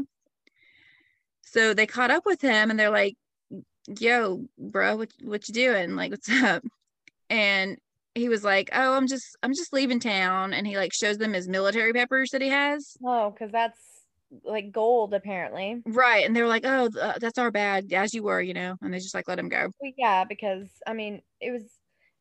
So 1.44 1.74
they 1.74 1.88
caught 1.88 2.12
up 2.12 2.26
with 2.26 2.42
him 2.42 2.70
and 2.70 2.80
they're 2.80 2.90
like, 2.90 3.16
Yo, 4.00 4.46
bro, 4.58 4.96
what 4.96 5.12
what 5.22 5.48
you 5.48 5.54
doing? 5.54 5.96
Like, 5.96 6.12
what's 6.12 6.30
up? 6.30 6.64
And 7.30 7.78
he 8.16 8.30
was 8.30 8.44
like, 8.44 8.70
"Oh, 8.74 8.94
I'm 8.94 9.08
just 9.08 9.38
I'm 9.44 9.54
just 9.54 9.74
leaving 9.74 10.00
town," 10.00 10.54
and 10.54 10.68
he 10.68 10.78
like 10.78 10.94
shows 10.94 11.18
them 11.18 11.34
his 11.34 11.48
military 11.48 11.94
peppers 11.94 12.32
that 12.32 12.42
he 12.42 12.50
has. 12.50 12.98
Oh, 13.06 13.32
because 13.32 13.52
that's 13.52 13.80
like 14.44 14.72
gold 14.72 15.14
apparently. 15.14 15.82
Right, 15.86 16.26
and 16.26 16.36
they 16.36 16.42
were 16.42 16.48
like, 16.48 16.66
"Oh, 16.66 16.90
uh, 17.00 17.14
that's 17.20 17.38
our 17.38 17.52
bad, 17.52 17.92
as 17.94 18.14
you 18.14 18.24
were," 18.24 18.42
you 18.42 18.54
know, 18.54 18.76
and 18.82 18.94
they 18.94 19.00
just 19.00 19.16
like 19.16 19.28
let 19.28 19.40
him 19.40 19.50
go. 19.50 19.72
Well, 19.80 19.92
yeah, 19.98 20.26
because 20.26 20.68
I 20.86 20.94
mean, 20.94 21.22
it 21.40 21.52
was 21.52 21.64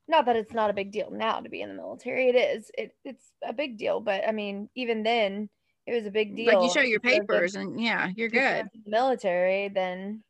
not 0.09 0.27
that 0.27 0.37
it's 0.37 0.53
not 0.53 0.71
a 0.71 0.75
big 0.75 0.93
deal 0.93 1.11
now 1.11 1.41
to 1.41 1.49
be 1.49 1.61
in 1.61 1.69
the 1.69 1.75
military. 1.75 2.29
It 2.29 2.37
is. 2.37 2.71
It 2.77 2.95
it's 3.05 3.25
a 3.47 3.53
big 3.53 3.77
deal, 3.79 4.01
but 4.01 4.27
I 4.29 4.33
mean, 4.33 4.69
even 4.75 5.03
then, 5.03 5.49
it 5.87 5.95
was 5.95 6.07
a 6.07 6.11
big 6.11 6.37
deal. 6.37 6.55
Like 6.55 6.63
you 6.63 6.71
show 6.71 6.87
your 6.87 7.01
papers, 7.01 7.57
and 7.57 7.81
yeah, 7.81 8.09
you're 8.15 8.29
good. 8.29 8.67
military, 8.87 9.69
then. 9.69 10.23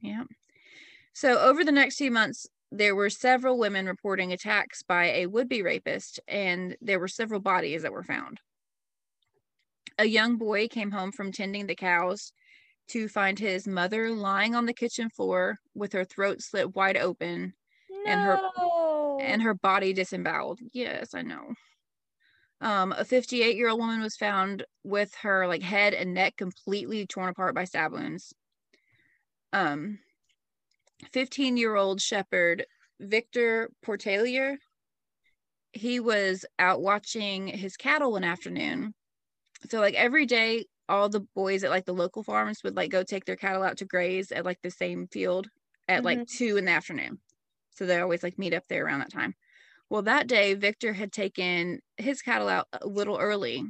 Yeah. 0.00 0.24
So 1.12 1.38
over 1.38 1.62
the 1.62 1.72
next 1.72 1.96
few 1.96 2.10
months, 2.10 2.48
there 2.72 2.96
were 2.96 3.10
several 3.10 3.58
women 3.58 3.86
reporting 3.86 4.32
attacks 4.32 4.82
by 4.82 5.12
a 5.12 5.26
would-be 5.26 5.62
rapist, 5.62 6.20
and 6.26 6.74
there 6.80 6.98
were 6.98 7.08
several 7.08 7.38
bodies 7.38 7.82
that 7.82 7.92
were 7.92 8.02
found. 8.02 8.40
A 9.98 10.06
young 10.06 10.38
boy 10.38 10.68
came 10.68 10.90
home 10.90 11.12
from 11.12 11.32
tending 11.32 11.66
the 11.66 11.74
cows 11.74 12.32
to 12.88 13.08
find 13.08 13.38
his 13.38 13.68
mother 13.68 14.10
lying 14.10 14.54
on 14.54 14.64
the 14.64 14.72
kitchen 14.72 15.10
floor 15.10 15.58
with 15.74 15.92
her 15.92 16.04
throat 16.04 16.40
slit 16.40 16.74
wide 16.74 16.96
open 16.96 17.52
no. 17.90 18.10
and 18.10 18.20
her 18.20 18.40
and 19.20 19.42
her 19.42 19.54
body 19.54 19.92
disemboweled. 19.92 20.58
Yes, 20.72 21.14
I 21.14 21.22
know. 21.22 21.52
Um, 22.62 22.92
a 22.96 23.04
58 23.04 23.54
year 23.54 23.68
old 23.68 23.80
woman 23.80 24.00
was 24.00 24.16
found 24.16 24.64
with 24.82 25.14
her 25.22 25.46
like 25.46 25.62
head 25.62 25.92
and 25.92 26.14
neck 26.14 26.36
completely 26.36 27.06
torn 27.06 27.28
apart 27.28 27.54
by 27.54 27.64
stab 27.64 27.92
wounds. 27.92 28.32
Um, 29.52 29.98
15 31.12 31.56
year 31.56 31.74
old 31.74 32.00
shepherd 32.00 32.66
Victor 33.00 33.70
Portalier, 33.82 34.58
he 35.72 36.00
was 36.00 36.44
out 36.58 36.82
watching 36.82 37.46
his 37.48 37.76
cattle 37.76 38.12
one 38.12 38.24
afternoon. 38.24 38.94
So 39.70 39.80
like 39.80 39.94
every 39.94 40.26
day, 40.26 40.66
all 40.88 41.08
the 41.08 41.26
boys 41.34 41.64
at 41.64 41.70
like 41.70 41.84
the 41.84 41.94
local 41.94 42.22
farms 42.22 42.62
would 42.62 42.76
like 42.76 42.90
go 42.90 43.02
take 43.02 43.24
their 43.24 43.36
cattle 43.36 43.62
out 43.62 43.78
to 43.78 43.84
graze 43.84 44.30
at 44.32 44.44
like 44.44 44.58
the 44.62 44.70
same 44.70 45.06
field 45.08 45.48
at 45.88 45.98
mm-hmm. 45.98 46.04
like 46.04 46.28
two 46.28 46.56
in 46.56 46.66
the 46.66 46.70
afternoon. 46.70 47.20
So 47.70 47.86
they 47.86 48.00
always 48.00 48.22
like 48.22 48.38
meet 48.38 48.54
up 48.54 48.64
there 48.68 48.84
around 48.84 49.00
that 49.00 49.12
time. 49.12 49.34
Well, 49.88 50.02
that 50.02 50.26
day, 50.26 50.54
Victor 50.54 50.92
had 50.92 51.12
taken 51.12 51.80
his 51.96 52.22
cattle 52.22 52.48
out 52.48 52.66
a 52.72 52.86
little 52.86 53.18
early. 53.18 53.64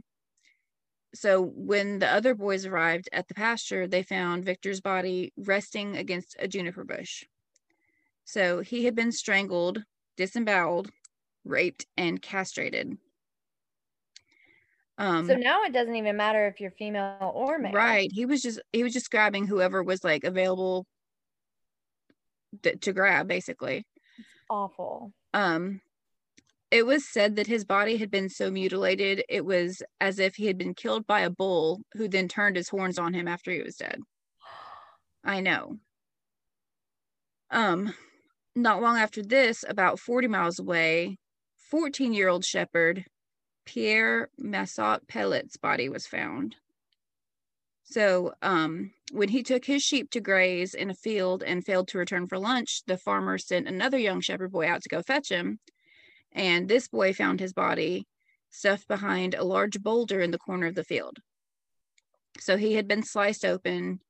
So 1.15 1.43
when 1.43 1.99
the 1.99 2.09
other 2.09 2.35
boys 2.35 2.65
arrived 2.65 3.09
at 3.13 3.29
the 3.29 3.35
pasture, 3.35 3.87
they 3.87 4.03
found 4.03 4.45
Victor's 4.45 4.81
body 4.81 5.33
resting 5.37 5.97
against 5.97 6.37
a 6.39 6.49
juniper 6.49 6.85
bush. 6.85 7.25
So 8.25 8.61
he 8.61 8.85
had 8.85 8.95
been 8.95 9.13
strangled, 9.13 9.83
disemboweled, 10.17 10.91
raped, 11.45 11.87
and 11.97 12.21
castrated. 12.21 12.97
Um, 14.99 15.27
so 15.27 15.35
now 15.35 15.65
it 15.65 15.73
doesn't 15.73 15.97
even 15.97 16.17
matter 16.17 16.47
if 16.47 16.61
you're 16.61 16.71
female 16.71 17.33
or 17.35 17.59
male. 17.59 17.73
Right. 17.73 18.11
He 18.13 18.27
was 18.27 18.43
just 18.43 18.61
he 18.73 18.85
was 18.85 18.93
just 18.93 19.11
grabbing 19.11 19.47
whoever 19.47 19.83
was 19.83 20.05
like 20.05 20.25
available 20.25 20.87
th- 22.63 22.81
to 22.83 22.93
grab, 22.93 23.27
basically. 23.27 23.87
It's 24.19 24.29
awful. 24.49 25.13
Um, 25.35 25.81
it 26.73 26.87
was 26.87 27.07
said 27.07 27.37
that 27.37 27.47
his 27.47 27.67
body 27.67 27.99
had 27.99 28.11
been 28.11 28.31
so 28.31 28.51
mutilated, 28.51 29.23
it 29.29 29.45
was 29.45 29.83
as 30.01 30.19
if 30.19 30.37
he 30.37 30.47
had 30.47 30.57
been 30.57 30.73
killed 30.73 31.07
by 31.07 31.21
a 31.21 31.29
bull 31.29 31.83
who 31.93 32.09
then 32.09 32.29
turned 32.29 32.57
his 32.57 32.71
horns 32.71 32.99
on 32.99 33.13
him 33.13 33.29
after 33.29 33.51
he 33.51 33.61
was 33.61 33.77
dead. 33.77 34.01
I 35.25 35.41
know. 35.41 35.77
Um, 37.51 37.93
not 38.57 38.81
long 38.81 38.97
after 38.97 39.23
this, 39.23 39.67
about 39.69 40.01
40 40.01 40.29
miles 40.29 40.59
away, 40.59 41.19
14 41.71 42.15
year 42.15 42.29
old 42.29 42.43
shepherd 42.43 43.05
Pierre 43.67 44.31
Massot 44.39 45.07
Pellet's 45.07 45.59
body 45.59 45.91
was 45.91 46.07
found. 46.07 46.57
So, 47.85 48.33
um, 48.41 48.93
when 49.13 49.29
he 49.29 49.43
took 49.43 49.67
his 49.67 49.83
sheep 49.83 50.11
to 50.13 50.21
graze 50.21 50.73
in 50.73 50.89
a 50.89 50.95
field 50.95 51.43
and 51.43 51.63
failed 51.63 51.89
to 51.89 51.99
return 51.99 52.27
for 52.27 52.39
lunch, 52.39 52.83
the 52.87 52.97
farmer 52.97 53.37
sent 53.37 53.69
another 53.69 53.99
young 53.99 54.23
shepherd 54.23 54.53
boy 54.53 54.67
out 54.67 54.83
to 54.83 54.89
go 54.89 55.03
fetch 55.03 55.29
him. 55.29 55.59
And 56.35 56.69
this 56.69 56.89
boy 56.89 57.13
found 57.13 57.41
his 57.41 57.53
body 57.53 58.07
stuffed 58.51 58.89
behind 58.89 59.35
a 59.35 59.45
large 59.45 59.83
boulder 59.83 60.21
in 60.21 60.31
the 60.31 60.39
corner 60.39 60.67
of 60.67 60.75
the 60.75 60.85
field. 60.85 61.19
So 62.39 62.57
he 62.57 62.75
had 62.75 62.89
been 62.89 63.03
sliced 63.03 63.45
open, 63.45 64.01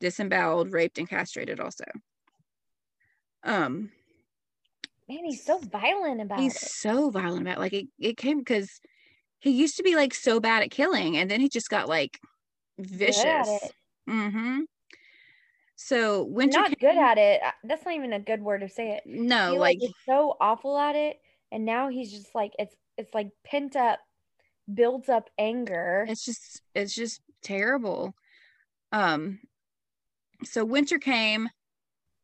disemboweled, 0.00 0.72
raped, 0.72 0.98
and 0.98 1.08
castrated 1.08 1.60
also. 1.60 1.84
Um 3.42 3.90
man, 5.08 5.24
he's 5.24 5.44
so 5.44 5.58
violent 5.58 6.20
about 6.20 6.40
he's 6.40 6.56
it. 6.56 6.60
He's 6.60 6.74
so 6.74 7.10
violent 7.10 7.42
about 7.42 7.58
it. 7.58 7.60
like 7.60 7.72
it, 7.72 7.86
it 7.98 8.16
came 8.16 8.38
because 8.38 8.80
he 9.38 9.50
used 9.50 9.76
to 9.76 9.82
be 9.82 9.94
like 9.94 10.14
so 10.14 10.40
bad 10.40 10.62
at 10.62 10.70
killing 10.70 11.16
and 11.16 11.30
then 11.30 11.40
he 11.40 11.48
just 11.48 11.70
got 11.70 11.88
like 11.88 12.18
vicious. 12.78 13.48
Mm-hmm. 14.08 14.60
So 15.76 16.24
winter 16.24 16.58
not 16.58 16.68
came, 16.68 16.76
good 16.80 16.98
at 16.98 17.18
it. 17.18 17.42
Uh, 17.44 17.50
that's 17.64 17.84
not 17.84 17.94
even 17.94 18.14
a 18.14 18.18
good 18.18 18.42
word 18.42 18.62
to 18.62 18.68
say 18.68 18.92
it. 18.92 19.02
No, 19.06 19.54
like, 19.54 19.78
like 19.80 19.90
so 20.06 20.36
awful 20.40 20.76
at 20.78 20.96
it 20.96 21.18
and 21.52 21.64
now 21.64 21.88
he's 21.88 22.10
just 22.10 22.34
like 22.34 22.52
it's 22.58 22.74
it's 22.96 23.14
like 23.14 23.30
pent 23.44 23.76
up 23.76 23.98
builds 24.72 25.08
up 25.08 25.30
anger. 25.38 26.06
It's 26.08 26.24
just 26.24 26.62
it's 26.74 26.94
just 26.94 27.20
terrible. 27.42 28.14
Um 28.92 29.40
so 30.44 30.64
winter 30.64 30.98
came 30.98 31.48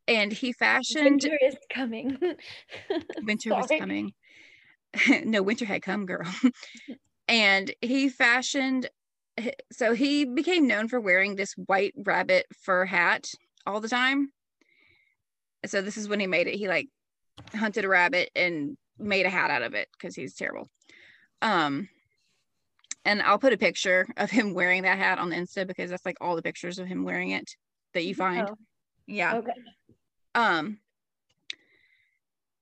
and 0.08 0.32
he 0.32 0.52
fashioned 0.52 1.04
winter 1.04 1.38
is 1.40 1.56
coming. 1.72 2.18
Winter 3.22 3.50
was 3.50 3.70
coming. 3.78 4.12
No 5.24 5.42
winter 5.42 5.64
had 5.64 5.82
come 5.82 6.06
girl. 6.06 6.30
And 7.28 7.72
he 7.80 8.10
fashioned 8.10 8.90
so 9.70 9.94
he 9.94 10.26
became 10.26 10.66
known 10.66 10.88
for 10.88 11.00
wearing 11.00 11.36
this 11.36 11.54
white 11.54 11.94
rabbit 11.96 12.44
fur 12.62 12.84
hat 12.84 13.26
all 13.64 13.80
the 13.80 13.88
time. 13.88 14.32
So 15.64 15.80
this 15.80 15.96
is 15.96 16.08
when 16.08 16.20
he 16.20 16.26
made 16.26 16.48
it. 16.48 16.56
He 16.56 16.68
like 16.68 16.88
hunted 17.54 17.84
a 17.84 17.88
rabbit 17.88 18.30
and 18.34 18.76
made 19.02 19.26
a 19.26 19.30
hat 19.30 19.50
out 19.50 19.62
of 19.62 19.74
it 19.74 19.88
because 19.92 20.14
he's 20.14 20.34
terrible. 20.34 20.68
Um, 21.40 21.88
and 23.04 23.20
I'll 23.22 23.38
put 23.38 23.52
a 23.52 23.58
picture 23.58 24.06
of 24.16 24.30
him 24.30 24.54
wearing 24.54 24.82
that 24.82 24.98
hat 24.98 25.18
on 25.18 25.30
the 25.30 25.36
Insta 25.36 25.66
because 25.66 25.90
that's 25.90 26.06
like 26.06 26.16
all 26.20 26.36
the 26.36 26.42
pictures 26.42 26.78
of 26.78 26.86
him 26.86 27.04
wearing 27.04 27.30
it 27.30 27.50
that 27.94 28.04
you 28.04 28.14
find. 28.14 28.48
Oh. 28.48 28.56
Yeah. 29.06 29.36
Okay. 29.36 29.52
Um. 30.34 30.78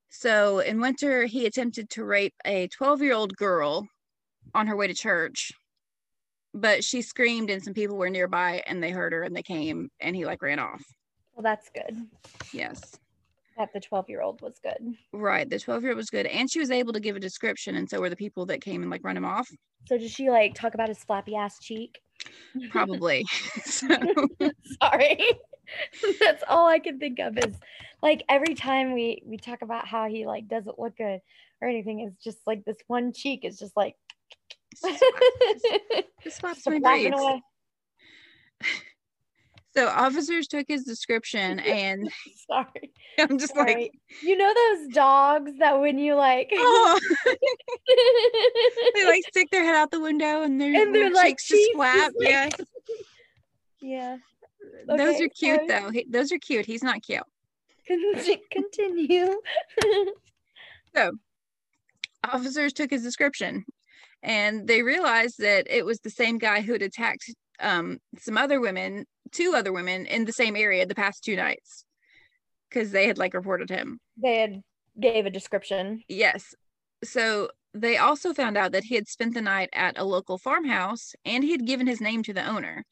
So 0.08 0.58
in 0.58 0.80
winter, 0.80 1.24
he 1.26 1.46
attempted 1.46 1.90
to 1.90 2.04
rape 2.04 2.34
a 2.44 2.68
12 2.68 3.02
year 3.02 3.14
old 3.14 3.36
girl 3.36 3.86
on 4.54 4.66
her 4.66 4.74
way 4.74 4.86
to 4.86 4.94
church, 4.94 5.52
but 6.52 6.82
she 6.82 7.02
screamed 7.02 7.50
and 7.50 7.62
some 7.62 7.74
people 7.74 7.96
were 7.96 8.10
nearby 8.10 8.62
and 8.66 8.82
they 8.82 8.90
heard 8.90 9.12
her 9.12 9.22
and 9.22 9.36
they 9.36 9.42
came 9.42 9.90
and 10.00 10.16
he 10.16 10.24
like 10.24 10.42
ran 10.42 10.58
off. 10.58 10.82
Well, 11.34 11.44
that's 11.44 11.70
good. 11.70 11.96
Yes 12.52 12.98
that 13.60 13.72
the 13.74 13.80
12 13.80 14.08
year 14.08 14.22
old 14.22 14.40
was 14.40 14.58
good. 14.62 14.96
Right. 15.12 15.48
The 15.48 15.58
12 15.58 15.82
year 15.82 15.92
old 15.92 15.98
was 15.98 16.10
good. 16.10 16.26
And 16.26 16.50
she 16.50 16.58
was 16.58 16.70
able 16.70 16.94
to 16.94 17.00
give 17.00 17.14
a 17.14 17.20
description. 17.20 17.76
And 17.76 17.88
so 17.88 18.00
were 18.00 18.08
the 18.08 18.16
people 18.16 18.46
that 18.46 18.62
came 18.62 18.80
and 18.82 18.90
like 18.90 19.04
run 19.04 19.16
him 19.16 19.24
off. 19.24 19.48
So 19.86 19.98
did 19.98 20.10
she 20.10 20.30
like 20.30 20.54
talk 20.54 20.74
about 20.74 20.88
his 20.88 21.04
flappy 21.04 21.36
ass 21.36 21.58
cheek? 21.60 22.00
Probably. 22.70 23.24
Sorry. 23.64 25.18
That's 26.20 26.42
all 26.48 26.66
I 26.66 26.78
can 26.78 26.98
think 26.98 27.20
of 27.20 27.36
is 27.38 27.54
like 28.02 28.24
every 28.28 28.54
time 28.54 28.94
we 28.94 29.22
we 29.24 29.36
talk 29.36 29.62
about 29.62 29.86
how 29.86 30.08
he 30.08 30.26
like 30.26 30.48
doesn't 30.48 30.78
look 30.78 30.96
good 30.96 31.20
or 31.60 31.68
anything, 31.68 32.00
it's 32.00 32.16
just 32.22 32.38
like 32.46 32.64
this 32.64 32.78
one 32.86 33.12
cheek 33.12 33.44
is 33.44 33.58
just 33.58 33.76
like 33.76 33.94
just 36.24 36.42
my 36.42 36.54
braids. 36.78 37.16
So 39.76 39.86
officers 39.86 40.48
took 40.48 40.66
his 40.68 40.84
description 40.84 41.58
and 41.60 42.10
sorry. 42.50 42.92
I'm 43.18 43.38
just 43.38 43.54
sorry. 43.54 43.74
like 43.74 43.92
you 44.22 44.36
know 44.36 44.52
those 44.52 44.94
dogs 44.94 45.52
that 45.58 45.80
when 45.80 45.98
you 45.98 46.14
like 46.14 46.50
oh. 46.52 47.00
they 48.94 49.04
like 49.04 49.22
stick 49.28 49.50
their 49.50 49.64
head 49.64 49.74
out 49.74 49.90
the 49.90 50.00
window 50.00 50.42
and 50.42 50.60
their, 50.60 50.74
and 50.74 50.94
their 50.94 51.10
like 51.10 51.38
just 51.38 51.72
flap. 51.74 52.12
Like... 52.18 52.28
Yeah. 52.28 52.48
yeah. 53.80 54.16
Okay, 54.88 54.96
those 54.96 55.20
are 55.20 55.28
cute 55.28 55.60
sorry. 55.68 55.68
though. 55.68 55.90
He, 55.90 56.06
those 56.08 56.32
are 56.32 56.38
cute. 56.38 56.66
He's 56.66 56.82
not 56.82 57.02
cute. 57.02 57.22
Continue. 58.50 59.40
so 60.94 61.12
officers 62.24 62.72
took 62.72 62.90
his 62.90 63.02
description 63.02 63.64
and 64.22 64.66
they 64.66 64.82
realized 64.82 65.38
that 65.38 65.66
it 65.68 65.84
was 65.84 66.00
the 66.00 66.10
same 66.10 66.38
guy 66.38 66.60
who 66.60 66.72
had 66.72 66.82
attacked 66.82 67.34
um, 67.60 67.98
some 68.18 68.36
other 68.36 68.60
women 68.60 69.06
two 69.32 69.54
other 69.54 69.72
women 69.72 70.06
in 70.06 70.24
the 70.24 70.32
same 70.32 70.56
area 70.56 70.86
the 70.86 70.94
past 70.94 71.24
two 71.24 71.36
nights 71.36 71.84
because 72.68 72.90
they 72.90 73.06
had 73.06 73.18
like 73.18 73.34
reported 73.34 73.70
him. 73.70 74.00
They 74.16 74.38
had 74.38 74.60
gave 74.98 75.26
a 75.26 75.30
description. 75.30 76.02
Yes. 76.08 76.54
So 77.04 77.50
they 77.72 77.96
also 77.96 78.32
found 78.34 78.56
out 78.56 78.72
that 78.72 78.84
he 78.84 78.94
had 78.94 79.08
spent 79.08 79.34
the 79.34 79.42
night 79.42 79.70
at 79.72 79.98
a 79.98 80.04
local 80.04 80.38
farmhouse 80.38 81.12
and 81.24 81.44
he 81.44 81.52
had 81.52 81.66
given 81.66 81.86
his 81.86 82.00
name 82.00 82.22
to 82.24 82.32
the 82.32 82.46
owner. 82.46 82.84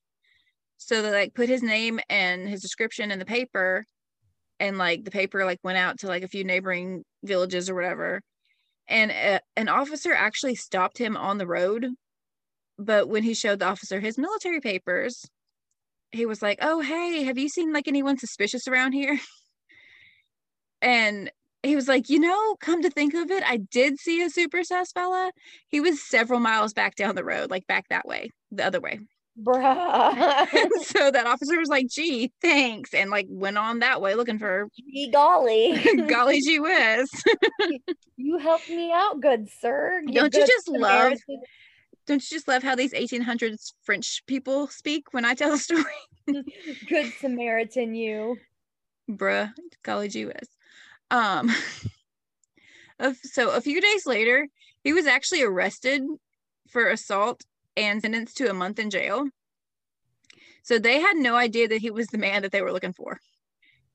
So 0.77 1.03
they 1.03 1.11
like 1.11 1.35
put 1.35 1.49
his 1.49 1.63
name 1.63 1.99
and 2.09 2.49
his 2.49 2.63
description 2.63 3.11
in 3.11 3.19
the 3.19 3.25
paper 3.25 3.85
and 4.61 4.79
like 4.79 5.05
the 5.05 5.11
paper 5.11 5.45
like 5.45 5.59
went 5.63 5.79
out 5.79 5.99
to 6.01 6.07
like 6.07 6.23
a 6.23 6.29
few 6.29 6.45
neighboring 6.45 7.05
villages 7.25 7.69
or 7.69 7.75
whatever. 7.75 8.21
And 8.87 9.11
a, 9.11 9.41
an 9.57 9.69
officer 9.69 10.15
actually 10.15 10.55
stopped 10.55 10.99
him 10.99 11.17
on 11.17 11.39
the 11.39 11.47
road 11.47 11.87
but 12.79 13.09
when 13.09 13.23
he 13.23 13.35
showed 13.35 13.59
the 13.59 13.67
officer 13.67 14.01
his 14.01 14.19
military 14.19 14.61
papers, 14.61 15.25
he 16.13 16.27
was 16.27 16.43
like, 16.43 16.59
"Oh, 16.63 16.81
hey, 16.81 17.25
have 17.25 17.39
you 17.39 17.49
seen 17.49 17.73
like 17.73 17.89
anyone 17.89 18.19
suspicious 18.19 18.69
around 18.69 18.93
here?" 18.93 19.19
And 20.81 21.31
he 21.65 21.75
was 21.75 21.89
like, 21.89 22.09
"You 22.09 22.21
know, 22.21 22.55
come 22.61 22.83
to 22.83 22.91
think 22.91 23.15
of 23.15 23.31
it, 23.31 23.43
I 23.45 23.57
did 23.57 23.99
see 23.99 24.23
a 24.23 24.31
super 24.31 24.63
sus 24.63 24.93
fella. 24.93 25.33
He 25.69 25.81
was 25.81 26.01
several 26.09 26.39
miles 26.41 26.73
back 26.73 26.95
down 26.95 27.17
the 27.17 27.25
road, 27.25 27.51
like 27.51 27.67
back 27.67 27.89
that 27.89 28.07
way, 28.07 28.31
the 28.53 28.65
other 28.65 28.81
way." 28.81 29.01
Bruh. 29.41 30.47
so 30.85 31.11
that 31.11 31.27
officer 31.27 31.59
was 31.59 31.69
like, 31.69 31.89
"Gee, 31.89 32.33
thanks," 32.41 32.95
and 32.95 33.11
like 33.11 33.27
went 33.29 33.59
on 33.59 33.81
that 33.81 34.01
way 34.01 34.15
looking 34.15 34.39
for. 34.39 34.69
Gee 34.77 35.11
golly. 35.11 35.81
golly 36.09 36.41
gee 36.41 36.61
whiz. 36.61 37.11
you 38.17 38.39
helped 38.39 38.69
me 38.69 38.93
out, 38.93 39.21
good 39.21 39.49
sir. 39.61 40.01
You 40.07 40.15
Don't 40.15 40.35
you 40.35 40.41
good 40.41 40.47
just 40.47 40.67
Samaritan. 40.67 41.19
love? 41.29 41.41
Don't 42.09 42.23
you 42.23 42.37
just 42.37 42.49
love 42.49 42.63
how 42.63 42.75
these 42.75 42.95
1800s 42.95 43.75
French 43.83 44.25
people 44.27 44.67
speak 44.69 45.13
when 45.13 45.27
I 45.27 45.35
tell 45.35 45.53
a 45.53 45.59
story? 45.69 45.85
good 46.27 47.13
Samaritan? 47.21 47.95
You. 47.95 48.39
Bruh, 49.11 49.53
gee 50.11 50.25
whiz. 50.25 50.49
Um. 51.11 51.51
so 53.23 53.51
a 53.51 53.61
few 53.61 53.83
days 53.83 54.07
later, 54.07 54.49
he 54.83 54.95
was 54.95 55.07
actually 55.07 55.43
arrested 55.43 56.03
for 56.67 56.89
assault 56.89 57.45
and 57.77 58.01
sentenced 58.01 58.39
to 58.39 58.51
a 58.51 58.55
month 58.55 58.79
in 58.79 58.89
jail. 58.89 59.29
So 60.63 60.79
they 60.79 61.01
had 61.01 61.19
no 61.19 61.37
idea 61.37 61.69
that 61.69 61.83
he 61.83 61.91
was 61.91 62.07
the 62.07 62.19
man 62.19 62.41
that 62.41 62.53
they 62.53 62.63
were 62.63 62.73
looking 62.73 62.95
for. 62.95 63.21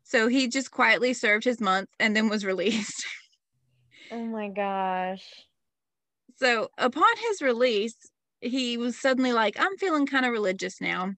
So 0.03 0.27
he 0.27 0.47
just 0.47 0.69
quietly 0.69 1.13
served 1.13 1.45
his 1.45 1.59
month 1.59 1.89
and 1.99 2.15
then 2.15 2.29
was 2.29 2.45
released. 2.53 3.05
Oh 4.11 4.23
my 4.23 4.49
gosh. 4.49 5.25
So 6.37 6.69
upon 6.77 7.17
his 7.29 7.41
release, 7.41 7.95
he 8.41 8.77
was 8.77 8.99
suddenly 8.99 9.33
like, 9.33 9.55
I'm 9.59 9.77
feeling 9.77 10.05
kind 10.05 10.25
of 10.25 10.31
religious 10.31 10.81
now. 10.81 11.13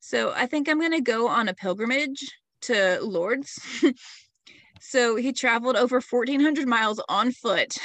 So 0.00 0.32
I 0.34 0.46
think 0.46 0.68
I'm 0.68 0.80
going 0.80 0.92
to 0.92 1.00
go 1.00 1.28
on 1.28 1.48
a 1.48 1.54
pilgrimage 1.54 2.28
to 2.62 2.98
Lourdes. 3.02 3.58
so 4.80 5.16
he 5.16 5.32
traveled 5.32 5.76
over 5.76 6.00
1,400 6.00 6.66
miles 6.66 7.00
on 7.08 7.32
foot 7.32 7.76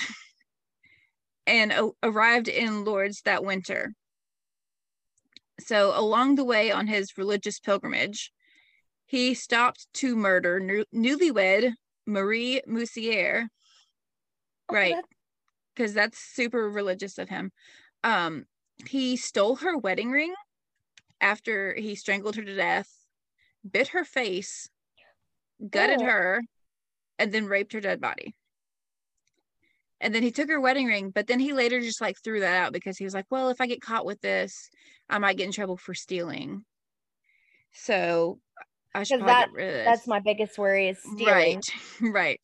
and 1.47 1.73
arrived 2.03 2.47
in 2.47 2.83
Lourdes 2.83 3.21
that 3.21 3.43
winter. 3.43 3.93
So 5.59 5.93
along 5.95 6.35
the 6.35 6.43
way 6.43 6.71
on 6.71 6.87
his 6.87 7.17
religious 7.17 7.59
pilgrimage, 7.59 8.31
he 9.05 9.33
stopped 9.33 9.87
to 9.95 10.15
murder 10.15 10.59
new- 10.59 10.85
newlywed 10.93 11.73
Marie 12.05 12.61
Moussier. 12.67 13.47
Oh, 14.69 14.73
Right 14.73 14.95
because 15.77 15.93
that's 15.93 16.17
super 16.17 16.69
religious 16.69 17.17
of 17.19 17.29
him. 17.29 17.51
Um, 18.03 18.45
he 18.87 19.15
stole 19.15 19.57
her 19.57 19.77
wedding 19.77 20.09
ring 20.11 20.33
after 21.21 21.75
he 21.75 21.95
strangled 21.95 22.35
her 22.35 22.43
to 22.43 22.55
death, 22.55 22.89
bit 23.69 23.89
her 23.89 24.03
face, 24.03 24.67
gutted 25.69 26.01
Oh. 26.01 26.05
her, 26.05 26.41
and 27.19 27.31
then 27.31 27.45
raped 27.45 27.73
her 27.73 27.79
dead 27.81 28.01
body. 28.01 28.33
And 29.99 30.13
then 30.13 30.21
he 30.21 30.31
took 30.31 30.49
her 30.49 30.59
wedding 30.61 30.85
ring, 30.87 31.09
but 31.09 31.25
then 31.27 31.39
he 31.39 31.53
later 31.53 31.79
just 31.81 32.01
like 32.01 32.17
threw 32.23 32.39
that 32.41 32.55
out 32.55 32.73
because 32.73 32.97
he 32.97 33.03
was 33.03 33.15
like, 33.15 33.25
well, 33.31 33.49
if 33.49 33.59
I 33.61 33.67
get 33.67 33.81
caught 33.81 34.05
with 34.05 34.21
this, 34.21 34.69
I 35.09 35.17
might 35.17 35.37
get 35.37 35.45
in 35.45 35.51
trouble 35.51 35.77
for 35.77 35.95
stealing. 35.95 36.65
So 37.73 38.39
I 38.93 39.03
should 39.03 39.21
that- 39.21 39.47
get 39.47 39.53
rid 39.53 39.67
of 39.69 39.73
this. 39.73 39.85
That's 39.85 40.07
my 40.07 40.19
biggest 40.19 40.57
worry 40.57 40.89
is 40.89 40.99
stealing. 40.99 41.61
Right, 41.61 41.71
right. 42.01 42.41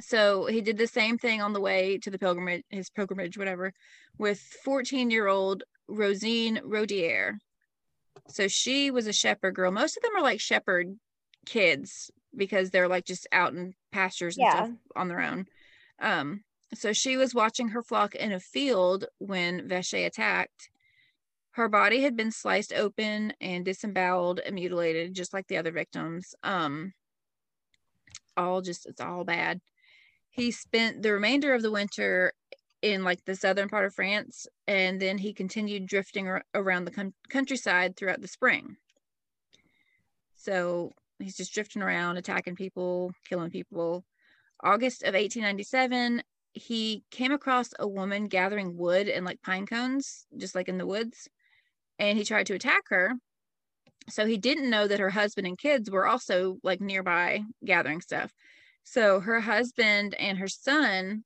So 0.00 0.46
he 0.46 0.60
did 0.60 0.78
the 0.78 0.86
same 0.86 1.18
thing 1.18 1.42
on 1.42 1.52
the 1.52 1.60
way 1.60 1.98
to 1.98 2.10
the 2.10 2.18
pilgrimage, 2.18 2.64
his 2.70 2.90
pilgrimage, 2.90 3.36
whatever, 3.36 3.72
with 4.18 4.40
14 4.64 5.10
year 5.10 5.26
old 5.26 5.64
Rosine 5.88 6.60
Rodier. 6.64 7.38
So 8.28 8.48
she 8.48 8.90
was 8.90 9.06
a 9.06 9.12
shepherd 9.12 9.54
girl. 9.54 9.72
Most 9.72 9.96
of 9.96 10.02
them 10.02 10.16
are 10.16 10.22
like 10.22 10.40
shepherd 10.40 10.96
kids 11.46 12.10
because 12.36 12.70
they're 12.70 12.88
like 12.88 13.04
just 13.04 13.26
out 13.32 13.52
in 13.52 13.74
pastures 13.90 14.36
and 14.38 14.46
stuff 14.50 14.70
on 14.94 15.08
their 15.08 15.20
own. 15.20 15.46
Um, 16.00 16.44
so 16.74 16.92
she 16.92 17.16
was 17.16 17.34
watching 17.34 17.68
her 17.68 17.82
flock 17.82 18.14
in 18.14 18.32
a 18.32 18.40
field 18.40 19.06
when 19.18 19.68
Vacher 19.68 20.06
attacked. 20.06 20.70
Her 21.52 21.68
body 21.68 22.02
had 22.02 22.16
been 22.16 22.30
sliced 22.30 22.72
open 22.72 23.32
and 23.40 23.64
disemboweled 23.64 24.38
and 24.38 24.54
mutilated, 24.54 25.14
just 25.14 25.34
like 25.34 25.48
the 25.48 25.56
other 25.56 25.72
victims. 25.72 26.34
Um, 26.44 26.92
all 28.36 28.60
just 28.62 28.86
it's 28.86 29.00
all 29.00 29.24
bad. 29.24 29.60
He 30.30 30.50
spent 30.50 31.02
the 31.02 31.12
remainder 31.12 31.54
of 31.54 31.62
the 31.62 31.70
winter 31.70 32.32
in 32.82 33.04
like 33.04 33.24
the 33.24 33.34
southern 33.34 33.68
part 33.68 33.84
of 33.84 33.94
France, 33.94 34.46
and 34.66 35.00
then 35.00 35.18
he 35.18 35.34
continued 35.34 35.86
drifting 35.86 36.28
ar- 36.28 36.44
around 36.54 36.84
the 36.84 36.90
coun- 36.90 37.14
countryside 37.28 37.96
throughout 37.96 38.22
the 38.22 38.28
spring. 38.28 38.76
So 40.36 40.92
he's 41.18 41.36
just 41.36 41.52
drifting 41.52 41.82
around, 41.82 42.16
attacking 42.16 42.56
people, 42.56 43.12
killing 43.28 43.50
people. 43.50 44.04
August 44.62 45.02
of 45.02 45.14
1897, 45.14 46.22
he 46.52 47.04
came 47.10 47.32
across 47.32 47.70
a 47.78 47.86
woman 47.86 48.26
gathering 48.26 48.76
wood 48.76 49.08
and 49.08 49.26
like 49.26 49.42
pine 49.42 49.66
cones, 49.66 50.26
just 50.36 50.54
like 50.54 50.68
in 50.68 50.78
the 50.78 50.86
woods, 50.86 51.28
and 51.98 52.16
he 52.16 52.24
tried 52.24 52.46
to 52.46 52.54
attack 52.54 52.84
her. 52.88 53.12
So 54.08 54.26
he 54.26 54.38
didn't 54.38 54.70
know 54.70 54.88
that 54.88 55.00
her 55.00 55.10
husband 55.10 55.46
and 55.46 55.58
kids 55.58 55.90
were 55.90 56.06
also 56.06 56.58
like 56.62 56.80
nearby 56.80 57.42
gathering 57.64 58.00
stuff. 58.00 58.32
So 58.90 59.20
her 59.20 59.38
husband 59.38 60.14
and 60.14 60.36
her 60.38 60.48
son 60.48 61.22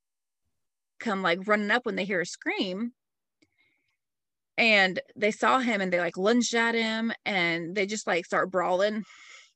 come 1.01 1.23
like 1.23 1.49
running 1.49 1.71
up 1.71 1.87
when 1.87 1.97
they 1.97 2.05
hear 2.05 2.21
a 2.21 2.27
scream. 2.27 2.93
And 4.59 5.01
they 5.17 5.31
saw 5.31 5.61
him 5.61 5.81
and 5.81 5.91
they 5.91 5.99
like 5.99 6.19
lunged 6.19 6.55
at 6.55 6.75
him 6.75 7.11
and 7.25 7.75
they 7.75 7.87
just 7.87 8.07
like 8.07 8.27
start 8.27 8.51
brawling. 8.51 9.05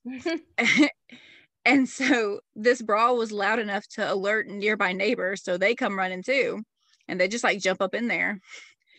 and 1.67 1.87
so 1.87 2.41
this 2.57 2.81
brawl 2.81 3.19
was 3.19 3.31
loud 3.31 3.59
enough 3.59 3.87
to 3.89 4.11
alert 4.11 4.49
nearby 4.49 4.95
neighbors. 4.95 5.45
So 5.45 5.59
they 5.59 5.75
come 5.75 5.99
running 5.99 6.23
too. 6.23 6.63
And 7.09 7.21
they 7.21 7.29
just 7.29 7.45
like 7.45 7.61
jump 7.61 7.83
up 7.83 7.95
in 7.95 8.09
there. 8.09 8.41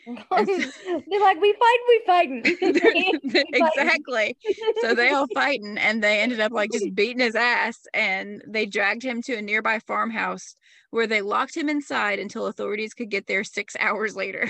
They're 1.07 1.19
like, 1.19 1.41
we 1.41 1.53
fight, 1.53 1.77
we 1.87 2.01
fighting. 2.05 2.43
exactly. 3.53 4.37
So 4.81 4.95
they 4.95 5.11
all 5.11 5.27
fighting 5.27 5.77
and 5.77 6.03
they 6.03 6.21
ended 6.21 6.39
up 6.39 6.51
like 6.51 6.71
just 6.71 6.93
beating 6.95 7.19
his 7.19 7.35
ass 7.35 7.79
and 7.93 8.41
they 8.47 8.65
dragged 8.65 9.03
him 9.03 9.21
to 9.23 9.35
a 9.35 9.41
nearby 9.41 9.79
farmhouse 9.79 10.55
where 10.91 11.07
they 11.07 11.21
locked 11.21 11.55
him 11.55 11.69
inside 11.69 12.19
until 12.19 12.47
authorities 12.47 12.93
could 12.93 13.09
get 13.09 13.27
there 13.27 13.43
six 13.43 13.75
hours 13.79 14.15
later. 14.15 14.49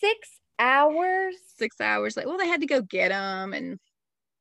Six 0.00 0.28
hours. 0.58 1.34
six 1.56 1.80
hours 1.80 2.16
like 2.16 2.26
well 2.26 2.38
they 2.38 2.48
had 2.48 2.60
to 2.60 2.66
go 2.66 2.82
get 2.82 3.12
him 3.12 3.52
and 3.52 3.78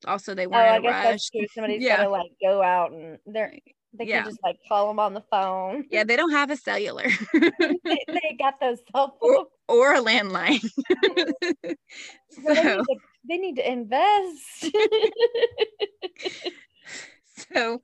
also 0.06 0.34
they 0.34 0.48
Oh, 0.48 0.52
weren't 0.52 0.68
I 0.68 0.78
in 0.78 0.86
a 0.86 0.90
rush. 0.90 1.30
Somebody's 1.54 1.84
Yeah. 1.84 1.98
gotta 1.98 2.10
like 2.10 2.32
go 2.42 2.62
out 2.62 2.92
and 2.92 3.18
they're 3.26 3.54
they 3.98 4.06
Yeah. 4.06 4.22
can 4.24 4.32
just 4.32 4.40
like 4.44 4.58
call 4.68 4.88
them 4.88 5.00
on 5.00 5.14
the 5.14 5.24
phone. 5.32 5.86
yeah 5.92 6.04
they 6.04 6.16
don't 6.16 6.32
have 6.32 6.50
a 6.52 6.58
cellular 6.58 7.06
they, 7.34 7.80
they 8.08 8.36
got 8.40 8.60
those 8.60 8.80
cell 8.92 9.18
Or- 9.22 9.36
phones. 9.36 9.48
or 9.68 9.94
a 9.96 10.02
landline 10.02 10.62
So 12.30 12.54
they, 12.54 12.64
need 12.64 12.86
to, 12.86 12.86
they 13.28 13.38
need 13.38 13.56
to 13.56 13.72
invest. 13.72 14.72
so 17.54 17.82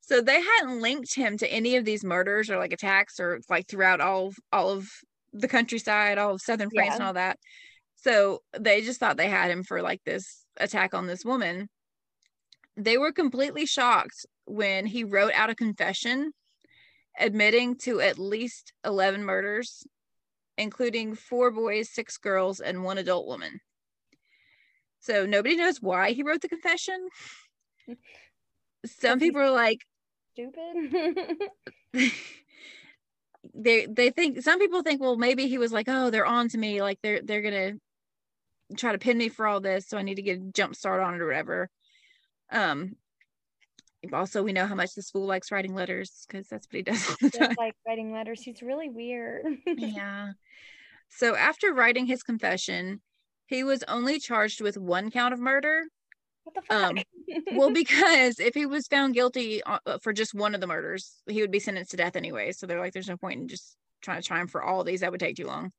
so 0.00 0.20
they 0.20 0.40
hadn't 0.40 0.80
linked 0.82 1.14
him 1.14 1.38
to 1.38 1.50
any 1.50 1.76
of 1.76 1.84
these 1.84 2.04
murders 2.04 2.50
or 2.50 2.58
like 2.58 2.72
attacks 2.72 3.18
or 3.18 3.40
like 3.48 3.66
throughout 3.68 4.00
all 4.00 4.28
of 4.28 4.36
all 4.52 4.70
of 4.70 4.88
the 5.32 5.48
countryside 5.48 6.18
all 6.18 6.34
of 6.34 6.40
southern 6.40 6.70
france 6.70 6.94
and 6.94 7.02
all 7.02 7.12
that 7.14 7.38
so 7.96 8.42
they 8.58 8.82
just 8.82 9.00
thought 9.00 9.16
they 9.16 9.28
had 9.28 9.50
him 9.50 9.62
for 9.62 9.82
like 9.82 10.00
this 10.04 10.44
attack 10.58 10.94
on 10.94 11.06
this 11.06 11.24
woman 11.24 11.68
they 12.76 12.98
were 12.98 13.12
completely 13.12 13.66
shocked 13.66 14.26
when 14.46 14.86
he 14.86 15.04
wrote 15.04 15.32
out 15.34 15.50
a 15.50 15.54
confession 15.54 16.32
admitting 17.18 17.76
to 17.76 18.00
at 18.00 18.18
least 18.18 18.72
11 18.84 19.24
murders 19.24 19.84
including 20.56 21.14
four 21.14 21.50
boys 21.50 21.90
six 21.90 22.16
girls 22.16 22.60
and 22.60 22.84
one 22.84 22.98
adult 22.98 23.26
woman. 23.26 23.60
So 25.00 25.26
nobody 25.26 25.56
knows 25.56 25.82
why 25.82 26.12
he 26.12 26.22
wrote 26.22 26.40
the 26.40 26.48
confession. 26.48 27.08
Some 28.86 29.18
people 29.18 29.40
are 29.40 29.50
like 29.50 29.80
Stupid. 30.32 31.50
they 33.54 33.86
they 33.86 34.10
think 34.10 34.42
some 34.42 34.58
people 34.58 34.82
think 34.82 35.00
well 35.00 35.16
maybe 35.16 35.46
he 35.46 35.58
was 35.58 35.72
like 35.72 35.86
oh 35.88 36.10
they're 36.10 36.26
on 36.26 36.48
to 36.48 36.58
me. 36.58 36.82
Like 36.82 36.98
they're 37.02 37.20
they're 37.22 37.42
gonna 37.42 37.72
try 38.76 38.92
to 38.92 38.98
pin 38.98 39.18
me 39.18 39.28
for 39.28 39.46
all 39.46 39.60
this 39.60 39.86
so 39.86 39.98
i 39.98 40.02
need 40.02 40.14
to 40.14 40.22
get 40.22 40.38
a 40.38 40.50
jump 40.52 40.74
start 40.74 41.02
on 41.02 41.14
it 41.14 41.20
or 41.20 41.26
whatever. 41.26 41.68
Um 42.50 42.96
also 44.12 44.42
we 44.42 44.52
know 44.52 44.66
how 44.66 44.74
much 44.74 44.94
this 44.94 45.10
fool 45.10 45.26
likes 45.26 45.50
writing 45.50 45.74
letters 45.74 46.24
because 46.26 46.48
that's 46.48 46.66
what 46.66 46.76
he 46.76 46.82
does 46.82 47.08
all 47.08 47.16
the 47.20 47.30
time 47.30 47.48
Just 47.48 47.58
like 47.58 47.74
writing 47.86 48.12
letters. 48.12 48.42
He's 48.42 48.62
really 48.62 48.88
weird. 48.88 49.44
yeah 49.66 50.32
so 51.08 51.34
after 51.36 51.72
writing 51.72 52.06
his 52.06 52.22
confession 52.22 53.00
he 53.46 53.62
was 53.62 53.82
only 53.88 54.18
charged 54.18 54.60
with 54.60 54.76
one 54.76 55.10
count 55.10 55.34
of 55.34 55.40
murder 55.40 55.84
What 56.44 56.54
the 56.54 56.62
fuck? 56.62 56.90
Um, 56.90 56.98
well 57.54 57.70
because 57.70 58.40
if 58.40 58.54
he 58.54 58.66
was 58.66 58.86
found 58.86 59.14
guilty 59.14 59.62
uh, 59.62 59.78
uh, 59.86 59.98
for 60.02 60.12
just 60.12 60.34
one 60.34 60.54
of 60.54 60.60
the 60.60 60.66
murders 60.66 61.22
he 61.28 61.40
would 61.40 61.50
be 61.50 61.60
sentenced 61.60 61.92
to 61.92 61.96
death 61.96 62.16
anyway 62.16 62.52
so 62.52 62.66
they're 62.66 62.80
like 62.80 62.92
there's 62.92 63.08
no 63.08 63.16
point 63.16 63.40
in 63.40 63.48
just 63.48 63.76
trying 64.02 64.20
to 64.20 64.26
try 64.26 64.40
him 64.40 64.48
for 64.48 64.62
all 64.62 64.84
these 64.84 65.00
that 65.00 65.10
would 65.10 65.20
take 65.20 65.36
too 65.36 65.46
long 65.46 65.72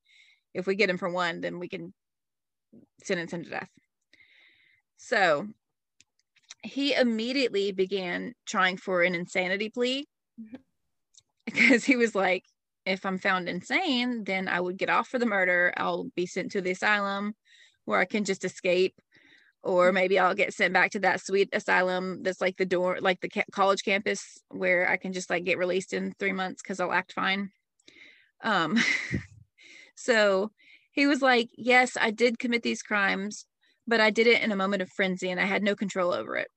if 0.56 0.66
we 0.66 0.76
get 0.76 0.90
him 0.90 0.98
for 0.98 1.10
one, 1.10 1.42
then 1.42 1.60
we 1.60 1.68
can 1.68 1.94
sentence 3.04 3.34
him 3.34 3.44
to 3.44 3.50
death. 3.50 3.70
So 4.98 5.48
he 6.66 6.94
immediately 6.94 7.72
began 7.72 8.34
trying 8.46 8.78
for 8.78 9.04
an 9.04 9.16
insanity 9.16 9.70
plea 9.70 10.08
because 11.46 11.86
he 11.86 11.96
was 11.96 12.16
like, 12.16 12.44
if 12.86 13.06
I'm 13.06 13.18
found 13.18 13.50
insane, 13.50 14.24
then 14.24 14.48
I 14.48 14.60
would 14.60 14.78
get 14.78 14.90
off 14.90 15.08
for 15.08 15.20
the 15.20 15.26
murder. 15.26 15.74
I'll 15.78 16.06
be 16.16 16.26
sent 16.26 16.52
to 16.52 16.62
the 16.62 16.72
asylum 16.72 17.34
where 17.86 18.00
I 18.00 18.06
can 18.06 18.26
just 18.26 18.44
escape. 18.44 18.96
Or 19.64 19.92
maybe 19.92 20.20
I'll 20.20 20.36
get 20.36 20.54
sent 20.54 20.74
back 20.74 20.92
to 20.92 21.00
that 21.00 21.22
sweet 21.22 21.50
asylum 21.52 22.22
that's 22.22 22.42
like 22.42 22.58
the 22.58 22.68
door, 22.68 23.00
like 23.02 23.20
the 23.22 23.44
college 23.52 23.84
campus 23.84 24.38
where 24.50 24.88
I 24.88 24.98
can 24.98 25.12
just 25.12 25.32
like 25.32 25.44
get 25.44 25.58
released 25.58 25.94
in 25.94 26.14
three 26.20 26.34
months 26.34 26.62
because 26.62 26.80
I'll 26.80 26.94
act 26.94 27.14
fine. 27.14 27.50
Um, 28.44 28.78
so 29.96 30.52
he 30.92 31.08
was 31.08 31.24
like, 31.24 31.50
Yes, 31.58 31.98
I 32.00 32.12
did 32.12 32.38
commit 32.38 32.62
these 32.62 32.84
crimes, 32.84 33.46
but 33.88 34.00
I 34.00 34.12
did 34.12 34.28
it 34.28 34.44
in 34.44 34.52
a 34.52 34.56
moment 34.56 34.84
of 34.84 34.90
frenzy 34.92 35.32
and 35.32 35.40
I 35.40 35.46
had 35.46 35.64
no 35.64 35.76
control 35.76 36.14
over 36.14 36.36
it. 36.38 36.50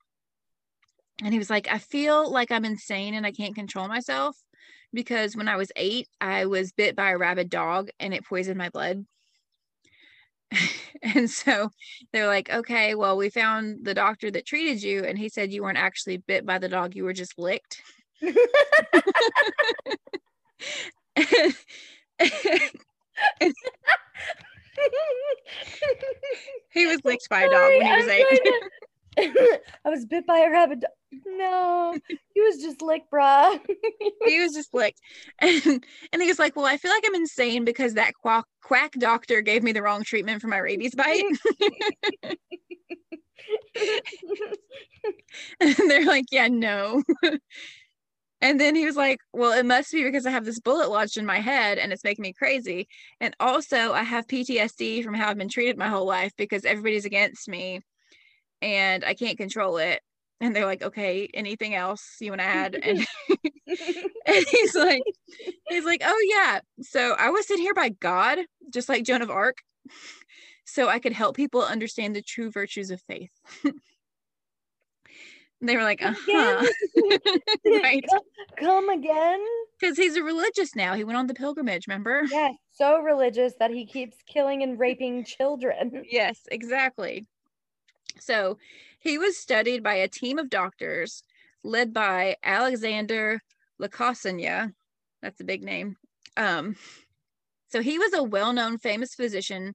And 1.23 1.33
he 1.33 1.39
was 1.39 1.51
like, 1.51 1.69
I 1.71 1.79
feel 1.79 2.31
like 2.31 2.53
I'm 2.53 2.65
insane 2.65 3.15
and 3.15 3.27
I 3.27 3.33
can't 3.33 3.55
control 3.55 3.89
myself 3.89 4.37
because 4.93 5.37
when 5.37 5.49
I 5.49 5.57
was 5.57 5.73
eight, 5.77 6.09
I 6.21 6.47
was 6.47 6.73
bit 6.73 6.95
by 6.95 7.11
a 7.11 7.19
rabid 7.19 7.51
dog 7.51 7.89
and 7.99 8.15
it 8.15 8.25
poisoned 8.25 8.59
my 8.59 8.71
blood. 8.71 9.05
and 11.03 11.31
so 11.31 11.71
they're 12.13 12.27
like, 12.27 12.51
okay, 12.51 12.95
well, 12.95 13.17
we 13.17 13.31
found 13.31 13.85
the 13.85 13.95
doctor 13.95 14.31
that 14.31 14.47
treated 14.47 14.83
you, 14.83 15.05
and 15.05 15.19
he 15.19 15.29
said 15.29 15.53
you 15.53 15.63
weren't 15.63 15.79
actually 15.79 16.19
bit 16.19 16.47
by 16.47 16.59
the 16.59 16.69
dog, 16.69 16.95
you 16.95 17.05
were 17.05 17.13
just 17.13 17.39
licked. 17.39 17.83
he 18.21 18.33
was 26.87 27.05
licked 27.05 27.29
by 27.29 27.43
a 27.43 27.51
dog 27.51 27.71
when 27.77 27.87
he 27.87 27.93
was 27.93 28.09
eight. 28.09 28.41
I 29.85 29.91
was 29.91 30.07
bit 30.07 30.27
by 30.27 30.39
a 30.41 30.51
rabbit. 30.51 30.83
No, 31.27 31.99
he 32.35 32.41
was 32.41 32.59
just 32.59 32.83
licked, 32.83 33.11
bruh. 33.11 33.59
he 34.25 34.41
was 34.41 34.53
just 34.53 34.73
licked. 34.75 35.01
And, 35.41 35.85
and 36.13 36.23
he 36.23 36.29
was 36.29 36.39
like, 36.39 36.57
Well, 36.57 36.67
I 36.67 36.77
feel 36.77 36.91
like 36.91 37.05
I'm 37.07 37.15
insane 37.15 37.65
because 37.65 37.95
that 37.95 38.13
quack, 38.21 38.45
quack 38.63 38.93
doctor 38.99 39.41
gave 39.41 39.63
me 39.63 39.73
the 39.73 39.83
wrong 39.83 40.03
treatment 40.05 40.43
for 40.43 40.49
my 40.49 40.59
rabies 40.59 40.95
bite. 40.95 41.25
and 45.61 45.75
they're 45.91 46.05
like, 46.07 46.27
Yeah, 46.31 46.49
no. 46.49 47.03
And 48.41 48.61
then 48.61 48.77
he 48.77 48.85
was 48.87 48.97
like, 48.97 49.19
Well, 49.33 49.53
it 49.59 49.67
must 49.67 49.91
be 49.93 50.05
because 50.05 50.25
I 50.27 50.31
have 50.31 50.45
this 50.45 50.61
bullet 50.61 50.91
lodged 50.91 51.17
in 51.19 51.27
my 51.27 51.41
head 51.41 51.79
and 51.79 51.93
it's 51.93 52.05
making 52.05 52.23
me 52.23 52.33
crazy. 52.33 52.89
And 53.21 53.35
also, 53.41 53.93
I 53.93 54.03
have 54.05 54.29
PTSD 54.29 55.03
from 55.03 55.15
how 55.15 55.29
I've 55.29 55.39
been 55.39 55.49
treated 55.49 55.77
my 55.79 55.89
whole 55.89 56.07
life 56.07 56.33
because 56.37 56.65
everybody's 56.65 57.05
against 57.05 57.49
me 57.49 57.81
and 58.63 59.05
I 59.05 59.15
can't 59.15 59.39
control 59.39 59.79
it. 59.79 60.01
And 60.41 60.55
they're 60.55 60.67
like, 60.67 60.83
Okay, 60.83 61.29
anything 61.35 61.75
else 61.75 62.17
you 62.21 62.31
want 62.31 62.41
to 62.41 62.47
add? 62.47 62.75
And, 62.85 63.07
and 64.27 64.47
he's 64.51 64.75
like, 64.75 65.03
He's 65.69 65.85
like, 65.85 66.03
Oh, 66.05 66.27
yeah. 66.31 66.61
So 66.83 67.15
I 67.19 67.31
was 67.31 67.47
sent 67.47 67.61
here 67.61 67.75
by 67.75 67.91
God, 67.91 68.39
just 68.73 68.89
like 68.89 69.05
Joan 69.05 69.23
of 69.23 69.31
Arc, 69.31 69.59
so 70.65 70.89
I 70.89 70.99
could 70.99 71.13
help 71.13 71.37
people 71.37 71.63
understand 71.63 72.15
the 72.15 72.23
true 72.23 72.51
virtues 72.51 72.91
of 72.91 73.01
faith. 73.03 73.33
They 75.61 75.77
were 75.77 75.83
like, 75.83 76.05
uh 76.05 76.15
huh. 76.17 76.67
right. 77.67 78.05
Come, 78.09 78.21
come 78.61 78.89
again? 78.91 79.45
Because 79.79 79.97
he's 79.97 80.17
a 80.17 80.23
religious 80.23 80.77
now. 80.77 80.95
He 80.95 81.03
went 81.03 81.19
on 81.19 81.27
the 81.27 81.35
pilgrimage, 81.35 81.89
remember? 81.89 82.23
Yes, 82.31 82.55
so 82.71 83.01
religious 83.01 83.55
that 83.59 83.73
he 83.73 83.85
keeps 83.85 84.17
killing 84.27 84.63
and 84.63 84.79
raping 84.79 85.25
children. 85.25 86.05
Yes, 86.09 86.41
exactly. 86.51 87.27
So 88.21 88.59
he 89.01 89.19
was 89.19 89.39
studied 89.39 89.83
by 89.83 89.95
a 89.95 90.09
team 90.09 90.39
of 90.39 90.51
doctors 90.51 91.23
led 91.65 91.93
by 91.93 92.37
Alexander 92.43 93.41
Lacassagne. 93.81 94.73
That's 95.23 95.41
a 95.41 95.45
big 95.45 95.63
name. 95.63 95.97
Um, 96.37 96.77
so 97.69 97.83
he 97.83 97.99
was 97.99 98.13
a 98.15 98.23
well 98.23 98.53
known, 98.53 98.79
famous 98.79 99.15
physician 99.15 99.75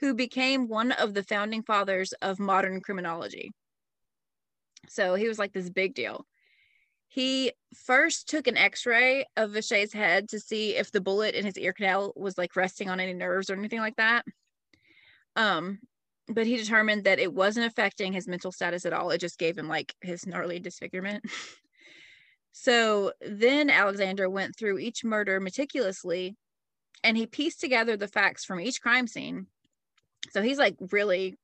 who 0.00 0.14
became 0.14 0.68
one 0.68 0.92
of 0.92 1.14
the 1.14 1.22
founding 1.22 1.62
fathers 1.62 2.12
of 2.22 2.38
modern 2.38 2.80
criminology. 2.80 3.52
So 4.88 5.14
he 5.14 5.28
was 5.28 5.38
like 5.38 5.52
this 5.52 5.70
big 5.70 5.94
deal. 5.94 6.26
He 7.08 7.52
first 7.86 8.28
took 8.28 8.46
an 8.46 8.56
x-ray 8.56 9.26
of 9.36 9.52
Vacher's 9.52 9.92
head 9.92 10.30
to 10.30 10.40
see 10.40 10.76
if 10.76 10.90
the 10.90 11.00
bullet 11.00 11.34
in 11.34 11.44
his 11.44 11.58
ear 11.58 11.72
canal 11.72 12.12
was 12.16 12.38
like 12.38 12.56
resting 12.56 12.88
on 12.88 13.00
any 13.00 13.12
nerves 13.12 13.50
or 13.50 13.54
anything 13.54 13.80
like 13.80 13.96
that. 13.96 14.24
Um, 15.36 15.78
but 16.28 16.46
he 16.46 16.56
determined 16.56 17.04
that 17.04 17.18
it 17.18 17.32
wasn't 17.32 17.66
affecting 17.66 18.12
his 18.12 18.28
mental 18.28 18.52
status 18.52 18.86
at 18.86 18.92
all. 18.92 19.10
It 19.10 19.18
just 19.18 19.38
gave 19.38 19.56
him 19.56 19.68
like 19.68 19.94
his 20.00 20.26
gnarly 20.26 20.60
disfigurement. 20.60 21.24
so 22.52 23.12
then 23.20 23.70
Alexander 23.70 24.28
went 24.28 24.56
through 24.56 24.78
each 24.78 25.04
murder 25.04 25.40
meticulously 25.40 26.36
and 27.04 27.16
he 27.16 27.26
pieced 27.26 27.60
together 27.60 27.96
the 27.96 28.08
facts 28.08 28.44
from 28.44 28.60
each 28.60 28.80
crime 28.80 29.06
scene. 29.06 29.46
So 30.30 30.42
he's 30.42 30.58
like 30.58 30.76
really 30.92 31.36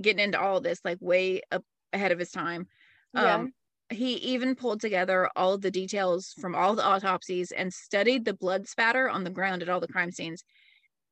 getting 0.00 0.22
into 0.22 0.40
all 0.40 0.60
this 0.60 0.80
like 0.84 0.98
way 1.00 1.40
up 1.50 1.64
ahead 1.92 2.12
of 2.12 2.18
his 2.18 2.30
time. 2.30 2.66
Yeah. 3.14 3.36
Um, 3.36 3.52
he 3.88 4.14
even 4.14 4.54
pulled 4.54 4.80
together 4.80 5.28
all 5.34 5.58
the 5.58 5.70
details 5.70 6.32
from 6.40 6.54
all 6.54 6.76
the 6.76 6.86
autopsies 6.86 7.50
and 7.50 7.72
studied 7.72 8.24
the 8.24 8.34
blood 8.34 8.68
spatter 8.68 9.08
on 9.08 9.24
the 9.24 9.30
ground 9.30 9.62
at 9.62 9.68
all 9.68 9.80
the 9.80 9.88
crime 9.88 10.12
scenes, 10.12 10.44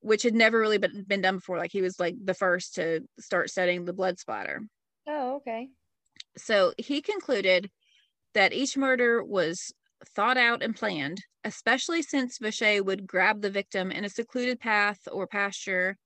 which 0.01 0.22
had 0.22 0.34
never 0.34 0.59
really 0.59 0.78
been, 0.78 1.05
been 1.07 1.20
done 1.20 1.36
before. 1.36 1.59
Like 1.59 1.72
he 1.72 1.82
was 1.82 1.99
like 1.99 2.14
the 2.22 2.34
first 2.34 2.74
to 2.76 3.01
start 3.18 3.51
studying 3.51 3.84
the 3.84 3.92
blood 3.92 4.18
splatter. 4.18 4.62
Oh, 5.07 5.36
okay. 5.36 5.68
So 6.36 6.72
he 6.78 7.01
concluded 7.01 7.70
that 8.34 8.53
each 8.53 8.76
murder 8.76 9.24
was 9.24 9.72
thought 10.14 10.36
out 10.36 10.62
and 10.62 10.76
planned, 10.76 11.24
especially 11.44 12.03
since 12.03 12.38
Vacher 12.38 12.84
would 12.84 13.07
grab 13.07 13.42
the 13.42 13.51
victim 13.51 13.90
in 13.90 14.05
a 14.05 14.09
secluded 14.09 14.61
path 14.61 14.99
or 15.11 15.26
pasture 15.26 15.96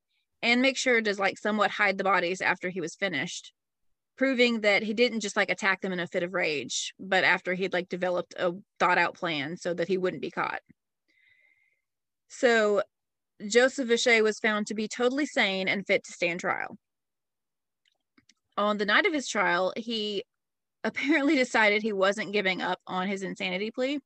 and 0.40 0.62
make 0.62 0.76
sure 0.76 1.00
to 1.00 1.14
like 1.20 1.38
somewhat 1.38 1.70
hide 1.70 1.98
the 1.98 2.04
bodies 2.04 2.40
after 2.40 2.70
he 2.70 2.80
was 2.80 2.94
finished 2.94 3.52
proving 4.16 4.60
that 4.60 4.82
he 4.82 4.94
didn't 4.94 5.20
just 5.20 5.36
like 5.36 5.50
attack 5.50 5.80
them 5.80 5.92
in 5.92 6.00
a 6.00 6.06
fit 6.06 6.22
of 6.22 6.34
rage, 6.34 6.94
but 7.00 7.24
after 7.24 7.54
he'd 7.54 7.72
like 7.72 7.88
developed 7.88 8.34
a 8.38 8.52
thought 8.78 8.98
out 8.98 9.14
plan 9.14 9.56
so 9.56 9.74
that 9.74 9.88
he 9.88 9.98
wouldn't 9.98 10.22
be 10.22 10.30
caught. 10.30 10.60
So 12.28 12.82
Joseph 13.48 13.88
Vacher 13.88 14.22
was 14.22 14.38
found 14.38 14.66
to 14.66 14.74
be 14.74 14.88
totally 14.88 15.26
sane 15.26 15.68
and 15.68 15.86
fit 15.86 16.04
to 16.04 16.12
stand 16.12 16.40
trial. 16.40 16.76
On 18.56 18.78
the 18.78 18.86
night 18.86 19.06
of 19.06 19.12
his 19.12 19.28
trial, 19.28 19.72
he 19.76 20.24
apparently 20.84 21.36
decided 21.44 21.82
he 21.82 21.92
wasn't 21.92 22.32
giving 22.32 22.60
up 22.60 22.80
on 22.86 23.08
his 23.08 23.22
insanity 23.22 23.70
plea. 23.70 24.00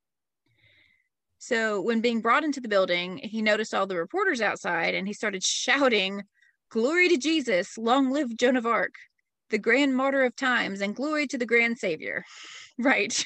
So, 1.38 1.82
when 1.82 2.00
being 2.00 2.22
brought 2.22 2.44
into 2.44 2.60
the 2.60 2.68
building, 2.68 3.18
he 3.18 3.42
noticed 3.42 3.74
all 3.74 3.86
the 3.86 3.96
reporters 3.96 4.40
outside 4.40 4.94
and 4.94 5.06
he 5.06 5.12
started 5.12 5.44
shouting, 5.44 6.22
Glory 6.70 7.08
to 7.10 7.18
Jesus, 7.18 7.76
long 7.76 8.10
live 8.10 8.36
Joan 8.36 8.56
of 8.56 8.66
Arc 8.66 8.94
the 9.50 9.58
grand 9.58 9.96
martyr 9.96 10.22
of 10.24 10.34
times 10.34 10.80
and 10.80 10.96
glory 10.96 11.26
to 11.28 11.38
the 11.38 11.46
grand 11.46 11.78
savior. 11.78 12.24
Right. 12.78 13.24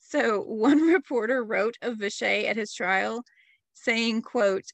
So 0.00 0.40
one 0.40 0.82
reporter 0.92 1.44
wrote 1.44 1.76
of 1.80 1.98
Vacher 1.98 2.44
at 2.44 2.56
his 2.56 2.74
trial 2.74 3.22
saying, 3.74 4.22
quote, 4.22 4.64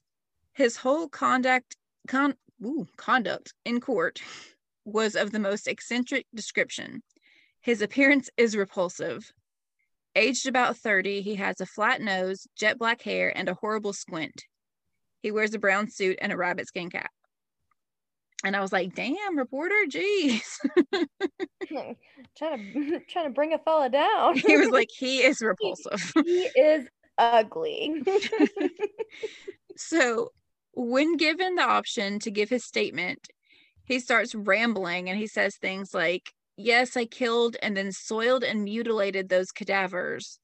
his 0.53 0.77
whole 0.77 1.09
conduct 1.09 1.75
con- 2.07 2.35
ooh, 2.63 2.87
conduct 2.97 3.53
in 3.65 3.79
court 3.79 4.19
was 4.85 5.15
of 5.15 5.31
the 5.31 5.39
most 5.39 5.67
eccentric 5.67 6.25
description. 6.33 7.03
His 7.61 7.81
appearance 7.81 8.29
is 8.37 8.55
repulsive. 8.55 9.31
Aged 10.15 10.47
about 10.47 10.77
30, 10.77 11.21
he 11.21 11.35
has 11.35 11.61
a 11.61 11.65
flat 11.65 12.01
nose, 12.01 12.47
jet 12.55 12.77
black 12.77 13.01
hair, 13.01 13.35
and 13.35 13.47
a 13.47 13.53
horrible 13.53 13.93
squint. 13.93 14.43
He 15.21 15.31
wears 15.31 15.53
a 15.53 15.59
brown 15.59 15.89
suit 15.89 16.17
and 16.21 16.31
a 16.31 16.37
rabbit 16.37 16.67
skin 16.67 16.89
cap 16.89 17.11
and 18.43 18.55
I 18.55 18.61
was 18.61 18.71
like, 18.71 18.95
damn, 18.95 19.37
reporter, 19.37 19.75
jeez. 19.87 20.41
trying 21.67 21.95
to 22.35 22.99
trying 23.09 23.25
to 23.25 23.31
bring 23.31 23.53
a 23.53 23.59
fella 23.59 23.89
down. 23.89 24.37
he 24.37 24.57
was 24.57 24.69
like, 24.69 24.89
he 24.95 25.19
is 25.19 25.41
repulsive. 25.41 26.11
He, 26.25 26.47
he 26.53 26.59
is 26.59 26.87
ugly. 27.17 28.03
so 29.77 30.31
when 30.73 31.17
given 31.17 31.55
the 31.55 31.63
option 31.63 32.19
to 32.19 32.31
give 32.31 32.49
his 32.49 32.63
statement, 32.63 33.27
he 33.85 33.99
starts 33.99 34.35
rambling 34.35 35.09
and 35.09 35.17
he 35.17 35.27
says 35.27 35.55
things 35.57 35.93
like, 35.93 36.31
Yes, 36.57 36.95
I 36.95 37.05
killed 37.05 37.55
and 37.61 37.75
then 37.75 37.91
soiled 37.91 38.43
and 38.43 38.65
mutilated 38.65 39.29
those 39.29 39.51
cadavers. 39.51 40.37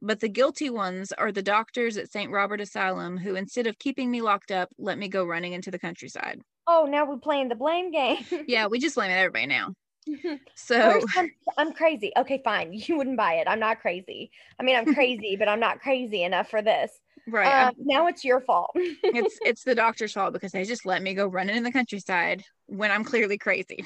But 0.00 0.20
the 0.20 0.28
guilty 0.28 0.70
ones 0.70 1.10
are 1.12 1.32
the 1.32 1.42
doctors 1.42 1.96
at 1.96 2.12
St. 2.12 2.30
Robert 2.30 2.60
Asylum 2.60 3.16
who, 3.16 3.34
instead 3.34 3.66
of 3.66 3.78
keeping 3.78 4.10
me 4.10 4.20
locked 4.20 4.52
up, 4.52 4.68
let 4.78 4.98
me 4.98 5.08
go 5.08 5.24
running 5.24 5.54
into 5.54 5.70
the 5.70 5.78
countryside 5.78 6.40
oh, 6.66 6.86
now 6.88 7.06
we're 7.06 7.18
playing 7.18 7.48
the 7.48 7.54
blame 7.54 7.90
game. 7.90 8.24
yeah, 8.46 8.66
we 8.66 8.78
just 8.78 8.94
blame 8.94 9.10
everybody 9.10 9.46
now. 9.46 9.72
So 10.54 11.00
I'm, 11.16 11.30
I'm, 11.58 11.72
crazy. 11.72 12.12
Okay, 12.16 12.40
fine. 12.42 12.72
You 12.86 12.96
wouldn't 12.96 13.16
buy 13.16 13.34
it. 13.34 13.46
I'm 13.48 13.60
not 13.60 13.80
crazy. 13.80 14.30
I 14.58 14.62
mean, 14.62 14.76
I'm 14.76 14.94
crazy, 14.94 15.36
but 15.36 15.48
I'm 15.48 15.60
not 15.60 15.80
crazy 15.80 16.22
enough 16.22 16.48
for 16.48 16.62
this. 16.62 16.92
Right. 17.28 17.66
Um, 17.68 17.74
now 17.78 18.06
it's 18.06 18.24
your 18.24 18.40
fault. 18.40 18.70
it's 18.74 19.38
it's 19.42 19.64
the 19.64 19.74
doctor's 19.74 20.12
fault 20.12 20.32
because 20.32 20.52
they 20.52 20.64
just 20.64 20.86
let 20.86 21.02
me 21.02 21.14
go 21.14 21.26
running 21.26 21.56
in 21.56 21.64
the 21.64 21.72
countryside 21.72 22.44
when 22.66 22.90
I'm 22.90 23.04
clearly 23.04 23.36
crazy. 23.36 23.84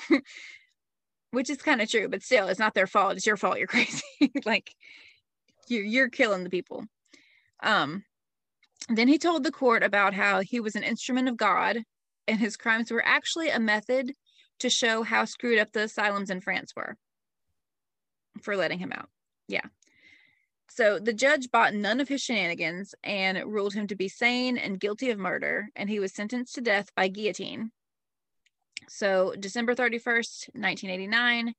Which 1.30 1.48
is 1.48 1.58
kind 1.58 1.80
of 1.80 1.88
true, 1.88 2.08
but 2.08 2.22
still 2.22 2.48
it's 2.48 2.58
not 2.58 2.74
their 2.74 2.86
fault. 2.86 3.16
It's 3.16 3.26
your 3.26 3.38
fault 3.38 3.56
you're 3.58 3.66
crazy. 3.66 4.02
like 4.44 4.74
you 5.68 5.80
you're 5.80 6.10
killing 6.10 6.44
the 6.44 6.50
people. 6.50 6.84
Um 7.62 8.04
then 8.88 9.08
he 9.08 9.18
told 9.18 9.42
the 9.42 9.52
court 9.52 9.82
about 9.82 10.12
how 10.12 10.40
he 10.40 10.60
was 10.60 10.74
an 10.74 10.82
instrument 10.82 11.28
of 11.28 11.36
God 11.36 11.78
and 12.28 12.38
his 12.38 12.56
crimes 12.56 12.90
were 12.90 13.04
actually 13.04 13.48
a 13.48 13.60
method 13.60 14.12
to 14.60 14.70
show 14.70 15.02
how 15.02 15.24
screwed 15.24 15.58
up 15.58 15.72
the 15.72 15.82
asylums 15.82 16.30
in 16.30 16.40
France 16.40 16.72
were 16.74 16.96
for 18.42 18.56
letting 18.56 18.78
him 18.78 18.92
out. 18.92 19.08
Yeah. 19.48 19.66
So 20.68 20.98
the 20.98 21.12
judge 21.12 21.50
bought 21.50 21.74
none 21.74 22.00
of 22.00 22.08
his 22.08 22.22
shenanigans 22.22 22.94
and 23.02 23.52
ruled 23.52 23.74
him 23.74 23.88
to 23.88 23.96
be 23.96 24.08
sane 24.08 24.56
and 24.56 24.78
guilty 24.78 25.10
of 25.10 25.18
murder, 25.18 25.68
and 25.74 25.90
he 25.90 25.98
was 25.98 26.14
sentenced 26.14 26.54
to 26.54 26.60
death 26.60 26.94
by 26.94 27.08
guillotine. 27.08 27.72
So 28.88 29.34
December 29.38 29.74
31st, 29.74 30.54
1989. 30.54 31.54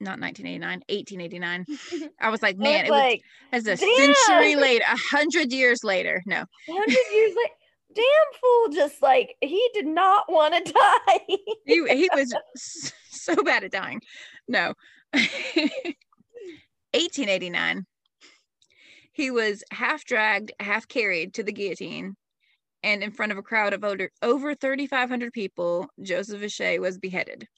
Not 0.00 0.20
1989, 0.20 0.82
1889. 0.88 2.10
I 2.20 2.30
was 2.30 2.42
like, 2.42 2.56
man, 2.56 2.84
was 2.84 2.90
like, 2.90 3.22
it 3.52 3.56
was 3.56 3.66
as 3.68 3.82
a 3.82 3.84
damn. 3.84 4.14
century 4.14 4.54
later, 4.54 4.84
a 4.84 4.96
hundred 4.96 5.52
years 5.52 5.82
later. 5.82 6.22
No, 6.24 6.44
100 6.66 6.96
years 7.12 7.34
later. 7.36 7.54
Damn 7.94 8.04
fool, 8.40 8.68
just 8.74 9.02
like 9.02 9.34
he 9.40 9.68
did 9.74 9.86
not 9.86 10.30
want 10.30 10.54
to 10.54 10.72
die. 11.06 11.20
he, 11.64 11.84
he 11.88 12.08
was 12.14 12.34
so 13.06 13.42
bad 13.42 13.64
at 13.64 13.72
dying. 13.72 14.00
No. 14.46 14.74
1889. 15.12 17.86
He 19.12 19.30
was 19.30 19.64
half 19.72 20.04
dragged, 20.04 20.52
half 20.60 20.86
carried 20.86 21.34
to 21.34 21.42
the 21.42 21.52
guillotine. 21.52 22.14
And 22.84 23.02
in 23.02 23.10
front 23.10 23.32
of 23.32 23.38
a 23.38 23.42
crowd 23.42 23.72
of 23.72 23.82
over, 23.82 24.10
over 24.22 24.54
3,500 24.54 25.32
people, 25.32 25.88
Joseph 26.00 26.40
Vacher 26.40 26.78
was 26.78 26.98
beheaded. 26.98 27.48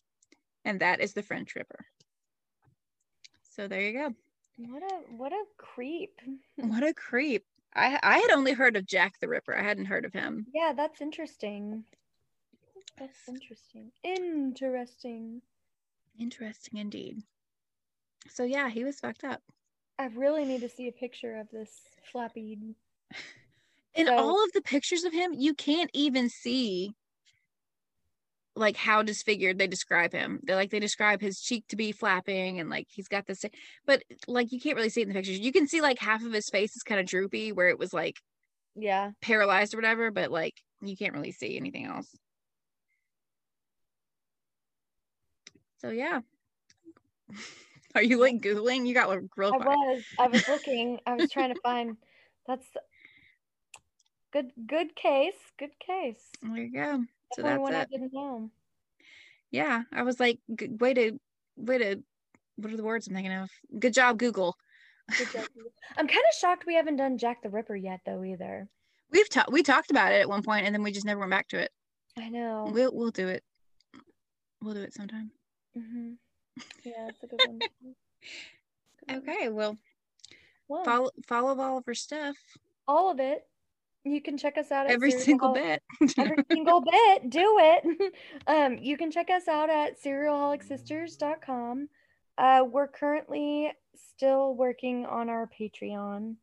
And 0.64 0.80
that 0.80 1.00
is 1.00 1.12
the 1.12 1.22
French 1.22 1.54
Ripper. 1.54 1.84
So 3.50 3.68
there 3.68 3.82
you 3.82 3.92
go. 3.92 4.14
what 4.56 4.82
a 4.82 4.94
what 5.16 5.32
a 5.32 5.44
creep. 5.58 6.18
What 6.56 6.82
a 6.82 6.94
creep. 6.94 7.44
I, 7.74 7.98
I 8.02 8.18
had 8.18 8.30
only 8.30 8.52
heard 8.52 8.76
of 8.76 8.86
Jack 8.86 9.20
the 9.20 9.28
Ripper. 9.28 9.56
I 9.56 9.62
hadn't 9.62 9.86
heard 9.86 10.04
of 10.04 10.12
him. 10.12 10.46
Yeah, 10.52 10.72
that's 10.76 11.00
interesting. 11.00 11.84
That's 12.98 13.28
interesting. 13.28 13.92
Interesting. 14.02 15.42
Interesting 16.18 16.78
indeed. 16.78 17.22
So 18.28 18.44
yeah, 18.44 18.68
he 18.68 18.84
was 18.84 19.00
fucked 19.00 19.24
up. 19.24 19.40
I 19.98 20.06
really 20.06 20.44
need 20.44 20.60
to 20.62 20.68
see 20.68 20.88
a 20.88 20.92
picture 20.92 21.36
of 21.36 21.48
this 21.50 21.70
flappy. 22.10 22.58
in 23.94 24.06
So- 24.06 24.16
all 24.18 24.44
of 24.44 24.52
the 24.52 24.62
pictures 24.62 25.04
of 25.04 25.12
him, 25.12 25.32
you 25.36 25.54
can't 25.54 25.90
even 25.94 26.28
see 26.28 26.94
like 28.56 28.76
how 28.76 29.02
disfigured 29.02 29.58
they 29.58 29.66
describe 29.66 30.12
him. 30.12 30.40
They 30.42 30.54
like 30.54 30.70
they 30.70 30.80
describe 30.80 31.20
his 31.20 31.40
cheek 31.40 31.64
to 31.68 31.76
be 31.76 31.92
flapping 31.92 32.58
and 32.60 32.68
like 32.68 32.86
he's 32.90 33.08
got 33.08 33.26
this 33.26 33.44
but 33.86 34.02
like 34.26 34.52
you 34.52 34.60
can't 34.60 34.76
really 34.76 34.88
see 34.88 35.00
it 35.00 35.04
in 35.04 35.08
the 35.08 35.14
pictures. 35.14 35.38
You 35.38 35.52
can 35.52 35.66
see 35.68 35.80
like 35.80 35.98
half 35.98 36.24
of 36.24 36.32
his 36.32 36.48
face 36.50 36.74
is 36.76 36.82
kind 36.82 37.00
of 37.00 37.06
droopy 37.06 37.52
where 37.52 37.68
it 37.68 37.78
was 37.78 37.92
like 37.92 38.16
Yeah. 38.74 39.12
paralyzed 39.22 39.74
or 39.74 39.78
whatever, 39.78 40.10
but 40.10 40.30
like 40.30 40.54
you 40.82 40.96
can't 40.96 41.14
really 41.14 41.32
see 41.32 41.56
anything 41.56 41.86
else. 41.86 42.14
So 45.78 45.90
yeah. 45.90 46.20
Are 47.94 48.02
you 48.02 48.20
like 48.20 48.36
googling? 48.40 48.86
You 48.86 48.94
got 48.94 49.08
like 49.08 49.20
real 49.36 49.52
I 49.52 49.58
quiet. 49.58 49.78
was. 49.78 50.02
I 50.18 50.28
was 50.28 50.48
looking. 50.48 50.98
I 51.06 51.14
was 51.14 51.30
trying 51.30 51.54
to 51.54 51.60
find. 51.62 51.96
That's 52.46 52.66
good. 54.32 54.50
Good 54.66 54.94
case. 54.94 55.34
Good 55.58 55.72
case. 55.84 56.30
There 56.42 56.56
you 56.56 56.72
go. 56.72 57.04
So 57.32 57.42
that's 57.42 57.60
one 57.60 57.74
it. 57.74 57.78
I 57.78 57.84
didn't 57.84 58.12
know. 58.12 58.50
yeah 59.50 59.82
i 59.92 60.02
was 60.02 60.18
like 60.20 60.38
way 60.48 60.94
to 60.94 61.18
way 61.56 61.78
to 61.78 62.02
what 62.56 62.72
are 62.72 62.76
the 62.76 62.82
words 62.84 63.06
i'm 63.08 63.14
thinking 63.14 63.32
of 63.32 63.50
good 63.78 63.94
job 63.94 64.18
google 64.18 64.56
Good 65.18 65.32
job. 65.32 65.44
I'm 65.96 66.06
kind 66.06 66.20
of 66.30 66.38
shocked 66.38 66.66
we 66.68 66.74
haven't 66.76 66.94
done 66.96 67.18
Jack 67.18 67.42
the 67.42 67.48
Ripper 67.50 67.74
yet, 67.74 67.98
though. 68.06 68.22
Either. 68.22 68.68
we've 69.10 69.28
talked 69.28 69.50
we 69.50 69.64
talked 69.64 69.90
about 69.90 70.12
it 70.12 70.20
at 70.20 70.28
one 70.28 70.42
point 70.44 70.66
and 70.66 70.72
then 70.74 70.84
we 70.84 70.92
just 70.92 71.04
never 71.04 71.18
went 71.18 71.32
back 71.32 71.48
to 71.48 71.58
it 71.58 71.72
I 72.16 72.28
know. 72.28 72.70
we'll 72.72 72.94
we'll 72.94 73.10
do 73.10 73.26
it 73.26 73.42
we'll 74.62 74.74
do 74.74 74.82
it 74.82 74.94
sometime 74.94 75.32
hmm 75.74 76.12
Yeah, 76.84 77.06
that's 77.06 77.22
a 77.24 77.26
good 77.26 77.40
one. 77.44 77.58
Good 79.08 79.16
one. 79.16 79.28
okay 79.28 79.48
well 79.48 79.78
Well, 80.68 80.84
follow 80.84 81.10
follow 81.26 81.58
all 81.60 81.78
of 81.78 81.86
her 81.86 81.94
stuff 81.94 82.36
all 82.86 83.10
of 83.10 83.18
it. 83.18 83.42
You 84.04 84.22
can 84.22 84.38
check 84.38 84.56
us 84.56 84.70
out 84.72 84.86
at 84.86 84.92
every 84.92 85.10
single 85.10 85.52
bit. 85.52 85.82
every 86.18 86.44
single 86.50 86.80
bit. 86.80 87.28
Do 87.28 87.56
it. 87.60 88.12
Um 88.46 88.78
you 88.78 88.96
can 88.96 89.10
check 89.10 89.28
us 89.30 89.48
out 89.48 89.68
at 89.70 90.02
serialholicsisters.com 90.02 91.88
uh 92.38 92.64
we're 92.66 92.88
currently 92.88 93.72
still 93.94 94.54
working 94.54 95.04
on 95.04 95.28
our 95.28 95.48
patreon. 95.48 96.36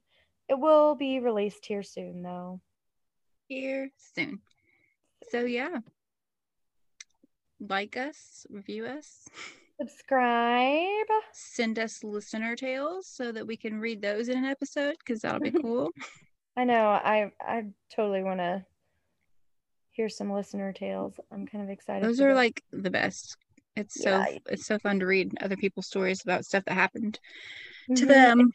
It 0.47 0.59
will 0.59 0.95
be 0.95 1.19
released 1.19 1.65
here 1.65 1.83
soon 1.83 2.21
though. 2.21 2.61
Here 3.47 3.89
soon. 4.15 4.39
So 5.29 5.45
yeah. 5.45 5.79
Like 7.59 7.97
us 7.97 8.45
review 8.49 8.85
us. 8.85 9.27
Subscribe. 9.79 11.07
Send 11.33 11.79
us 11.79 12.03
listener 12.03 12.55
tales 12.55 13.07
so 13.07 13.31
that 13.31 13.45
we 13.45 13.57
can 13.57 13.79
read 13.79 14.01
those 14.01 14.29
in 14.29 14.37
an 14.37 14.45
episode 14.45 14.95
because 14.99 15.21
that'll 15.21 15.39
be 15.39 15.51
cool 15.61 15.91
i 16.57 16.63
know 16.65 16.87
i 16.89 17.31
i 17.39 17.63
totally 17.95 18.23
want 18.23 18.39
to 18.39 18.65
hear 19.91 20.09
some 20.09 20.31
listener 20.31 20.73
tales 20.73 21.13
i'm 21.31 21.45
kind 21.47 21.63
of 21.63 21.69
excited 21.69 22.03
those 22.03 22.19
are 22.19 22.33
like 22.33 22.61
the 22.71 22.91
best 22.91 23.37
it's 23.75 24.01
so 24.01 24.09
Yeah. 24.09 24.37
it's 24.47 24.65
so 24.65 24.77
fun 24.79 24.99
to 24.99 25.05
read 25.05 25.31
other 25.39 25.55
people's 25.55 25.87
stories 25.87 26.21
about 26.23 26.45
stuff 26.45 26.65
that 26.65 26.73
happened 26.73 27.19
to 27.95 28.05
Mhm. 28.05 28.07
them 28.07 28.51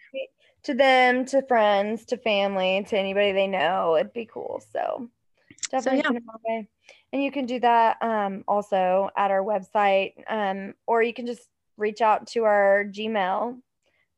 to 0.65 0.75
them 0.75 1.25
to 1.27 1.43
friends 1.47 2.05
to 2.07 2.17
family 2.17 2.85
to 2.89 2.99
anybody 2.99 3.33
they 3.33 3.47
know 3.47 3.97
it'd 3.97 4.13
be 4.13 4.27
cool 4.27 4.63
so 4.73 5.09
definitely 5.71 6.03
yeah. 6.05 6.21
my 6.25 6.35
way. 6.47 6.69
and 7.13 7.23
you 7.23 7.33
can 7.33 7.47
do 7.47 7.59
that 7.61 7.97
um, 8.03 8.45
also 8.47 9.11
at 9.17 9.31
our 9.31 9.43
website 9.43 10.13
um, 10.29 10.75
or 10.87 11.03
you 11.03 11.15
can 11.15 11.27
just 11.27 11.49
reach 11.79 12.01
out 12.01 12.27
to 12.27 12.45
our 12.45 12.85
gmail 12.85 13.59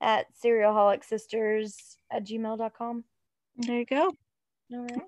at 0.01 0.26
serialholicsisters 0.43 1.97
at 2.11 2.24
gmail.com 2.24 3.05
there 3.57 3.78
you 3.78 3.86
go. 3.86 4.12
All 4.72 4.80
right. 4.82 5.00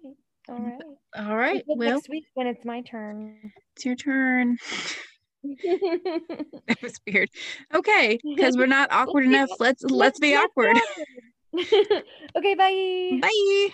All 0.49 0.57
right. 0.59 0.81
all 1.17 1.37
right. 1.37 1.65
Well 1.67 1.95
next 1.95 2.09
week 2.09 2.25
when 2.35 2.47
it's 2.47 2.65
my 2.65 2.83
turn. 2.83 3.53
it's 3.75 3.85
your 3.85 3.97
turn. 3.97 4.59
That 6.67 6.83
was 6.83 6.99
weird. 7.07 7.31
Okay 7.73 8.19
because 8.25 8.57
we're 8.57 8.67
not 8.67 8.89
awkward 8.93 9.27
enough. 9.27 9.51
Let's 9.61 9.85
let's 9.85 10.19
be 10.19 10.35
Let's 10.35 10.47
awkward. 10.47 10.75
get 10.75 10.85
awkward. 11.55 12.03
okay 12.37 12.55
bye. 12.55 13.19
Bye 13.23 13.69